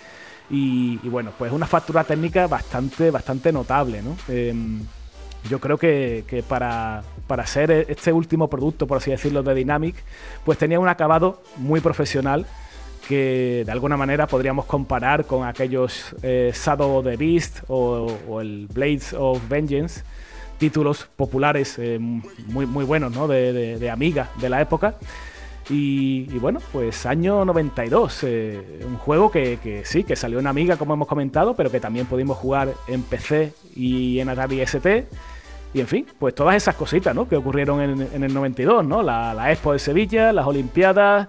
Y, 0.49 0.99
y, 1.03 1.09
bueno, 1.09 1.31
pues 1.37 1.51
una 1.51 1.67
factura 1.67 2.03
técnica 2.03 2.47
bastante, 2.47 3.11
bastante 3.11 3.51
notable, 3.51 4.01
¿no? 4.01 4.15
Yo 5.47 5.59
creo 5.59 5.77
que, 5.77 6.43
para, 6.47 7.03
para, 7.27 7.45
ser 7.45 7.71
este 7.89 8.11
último 8.11 8.49
producto, 8.49 8.87
por 8.87 8.97
así 8.97 9.11
decirlo, 9.11 9.41
de 9.41 9.55
Dynamic, 9.55 9.95
pues 10.43 10.57
tenía 10.57 10.79
un 10.79 10.89
acabado 10.89 11.41
muy 11.57 11.79
profesional 11.79 12.45
que 13.07 13.63
de 13.65 13.71
alguna 13.71 13.97
manera 13.97 14.27
podríamos 14.27 14.65
comparar 14.65 15.25
con 15.25 15.47
aquellos 15.47 16.15
eh, 16.21 16.51
Shadow 16.53 16.97
of 16.97 17.05
the 17.05 17.17
Beast 17.17 17.61
o, 17.67 18.39
el 18.39 18.67
Blades 18.67 19.13
of 19.13 19.41
Vengeance, 19.49 20.03
títulos 20.59 21.09
populares 21.15 21.79
eh, 21.79 21.97
muy, 21.99 22.67
muy 22.67 22.85
buenos, 22.85 23.15
¿no? 23.15 23.27
de, 23.27 23.89
Amiga 23.89 24.29
de 24.39 24.49
la 24.49 24.61
época. 24.61 24.95
Y, 25.69 26.25
bueno, 26.39 26.59
pues 26.71 27.05
año 27.05 27.45
92, 27.45 28.23
eh, 28.23 28.81
un 28.87 28.97
juego 28.97 29.29
que, 29.29 29.83
sí, 29.85 30.03
que 30.03 30.15
salió 30.15 30.39
en 30.39 30.47
Amiga 30.47 30.77
como 30.77 30.95
hemos 30.95 31.07
comentado, 31.07 31.55
pero 31.55 31.69
que 31.69 31.79
también 31.79 32.07
pudimos 32.07 32.37
jugar 32.37 32.73
en 32.87 33.03
PC 33.03 33.53
y 33.75 34.19
en 34.19 34.29
Atari 34.29 34.61
ST 34.61 35.07
y 35.73 35.81
en 35.81 35.87
fin, 35.87 36.05
pues 36.17 36.33
todas 36.33 36.55
esas 36.55 36.75
cositas, 36.75 37.13
¿no? 37.13 37.27
Que 37.27 37.35
ocurrieron 37.35 37.81
en, 37.81 38.23
el 38.23 38.33
92, 38.33 38.85
¿no? 38.85 39.03
La, 39.03 39.51
Expo 39.51 39.73
de 39.73 39.79
Sevilla, 39.79 40.33
las 40.33 40.47
Olimpiadas, 40.47 41.27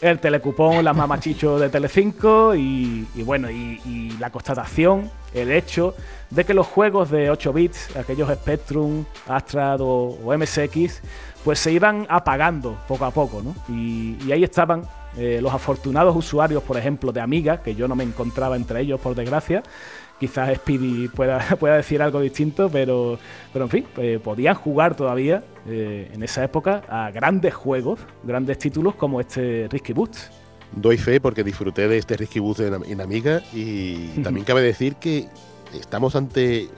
el 0.00 0.18
telecupón, 0.18 0.82
las 0.82 0.96
mamachichos 0.96 1.60
de 1.60 1.68
Telecinco 1.68 2.54
y, 2.54 3.06
y 3.14 3.22
bueno, 3.22 3.50
y, 3.50 4.10
la 4.18 4.30
constatación, 4.30 5.10
el 5.34 5.50
hecho 5.50 5.94
de 6.30 6.44
que 6.44 6.54
los 6.54 6.66
juegos 6.66 7.10
de 7.10 7.30
8 7.30 7.52
bits, 7.52 7.96
aquellos 7.96 8.30
Spectrum, 8.30 9.04
Astrad 9.28 9.80
o, 9.80 10.16
MSX, 10.24 11.02
pues 11.44 11.58
se 11.58 11.72
iban 11.72 12.06
apagando 12.08 12.78
poco 12.86 13.04
a 13.04 13.10
poco, 13.10 13.42
¿no? 13.42 13.54
Y, 13.68 14.30
ahí 14.30 14.44
estaban 14.44 14.82
eh, 15.16 15.40
los 15.42 15.52
afortunados 15.52 16.14
usuarios, 16.16 16.62
por 16.62 16.76
ejemplo, 16.76 17.12
de 17.12 17.20
Amiga, 17.20 17.62
que 17.62 17.74
yo 17.74 17.88
no 17.88 17.94
me 17.94 18.04
encontraba 18.04 18.56
entre 18.56 18.80
ellos, 18.80 19.00
por 19.00 19.14
desgracia, 19.14 19.62
quizás 20.18 20.54
Speedy 20.54 21.08
pueda, 21.08 21.40
pueda 21.60 21.76
decir 21.76 22.00
algo 22.00 22.20
distinto, 22.20 22.70
pero, 22.70 23.18
pero 23.52 23.64
en 23.64 23.70
fin, 23.70 23.86
eh, 23.96 24.20
podían 24.22 24.54
jugar 24.54 24.94
todavía 24.94 25.42
eh, 25.66 26.10
en 26.12 26.22
esa 26.22 26.44
época 26.44 26.82
a 26.88 27.10
grandes 27.10 27.54
juegos, 27.54 28.00
grandes 28.22 28.58
títulos 28.58 28.94
como 28.94 29.20
este 29.20 29.66
Risky 29.68 29.92
Boots. 29.92 30.30
Doy 30.74 30.96
fe 30.96 31.20
porque 31.20 31.44
disfruté 31.44 31.88
de 31.88 31.98
este 31.98 32.16
Risky 32.16 32.38
Boots 32.38 32.60
en, 32.60 33.00
Amiga 33.00 33.42
y 33.52 34.08
también 34.22 34.46
cabe 34.46 34.62
decir 34.62 34.94
que 34.96 35.28
estamos 35.74 36.16
ante 36.16 36.68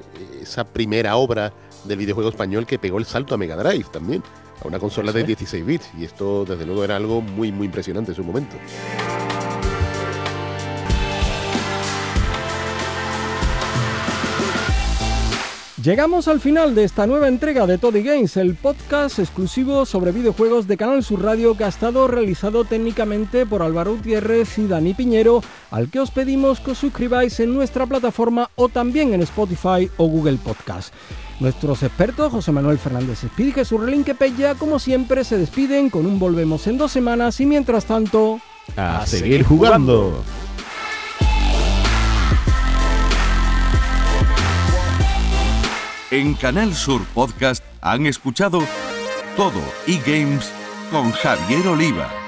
esa 0.41 0.65
primera 0.65 1.15
obra 1.17 1.53
del 1.85 1.99
videojuego 1.99 2.31
español 2.31 2.67
que 2.67 2.79
pegó 2.79 2.99
el 2.99 3.05
salto 3.05 3.35
a 3.35 3.39
Mega 3.39 3.57
Drive 3.57 3.87
también, 3.93 4.23
a 4.65 4.69
una 4.69 4.79
consola 4.79 5.13
de 5.13 5.25
16 5.25 5.65
bits 5.65 5.91
y 5.99 6.05
esto 6.05 6.45
desde 6.45 6.67
luego 6.67 6.85
era 6.85 6.97
algo 6.97 7.21
muy 7.21 7.53
muy 7.53 7.67
impresionante 7.67 8.13
en 8.13 8.17
su 8.17 8.25
momento. 8.25 8.57
Llegamos 15.85 16.29
al 16.29 16.41
final 16.41 16.75
de 16.75 16.85
esta 16.85 17.07
nueva 17.07 17.29
entrega 17.29 17.67
de 17.67 17.77
Toddy 17.77 18.03
Games, 18.03 18.39
el 18.39 18.55
podcast 18.55 19.19
exclusivo 19.19 19.85
sobre 19.85 20.13
videojuegos 20.13 20.67
de 20.67 20.79
Canal 20.79 21.05
Sur 21.05 21.23
Radio 21.23 21.59
que 21.59 21.65
ha 21.65 21.69
estado 21.69 22.09
realizado 22.09 22.65
técnicamente 22.65 23.45
por 23.45 23.61
Álvaro 23.61 23.95
Gutiérrez 23.97 24.57
y 24.57 24.67
Dani 24.67 24.95
Piñero, 24.95 25.43
al 25.71 25.91
que 25.91 26.01
os 26.01 26.11
pedimos 26.11 26.61
que 26.61 26.71
os 26.71 26.79
suscribáis 26.79 27.39
en 27.41 27.53
nuestra 27.53 27.85
plataforma 27.85 28.49
o 28.55 28.71
también 28.71 29.13
en 29.13 29.21
Spotify 29.21 29.91
o 29.99 30.07
Google 30.07 30.39
Podcast. 30.43 30.95
Nuestros 31.41 31.83
expertos, 31.83 32.33
José 32.33 32.53
Manuel 32.53 32.79
Fernández 32.79 33.25
Speed 33.25 33.49
y 33.49 33.53
Jesús 33.53 33.81
Relinque 33.81 34.15
Pella, 34.15 34.55
como 34.55 34.79
siempre, 34.79 35.25
se 35.25 35.37
despiden 35.37 35.91
con 35.91 36.07
un 36.07 36.19
volvemos 36.19 36.67
en 36.67 36.79
dos 36.79 36.93
semanas 36.93 37.41
y 37.41 37.47
mientras 37.47 37.85
tanto... 37.85 38.41
A, 38.77 39.05
seguir, 39.07 39.45
jugando. 39.45 40.23
En 46.11 46.35
Canal 46.35 46.75
Sur 46.75 47.05
Podcast 47.13 47.65
han 47.81 48.07
escuchado 48.07 48.61
todo 49.37 49.61
e-games 49.87 50.51
con 50.91 51.11
Javier 51.11 51.67
Oliva. 51.67 52.24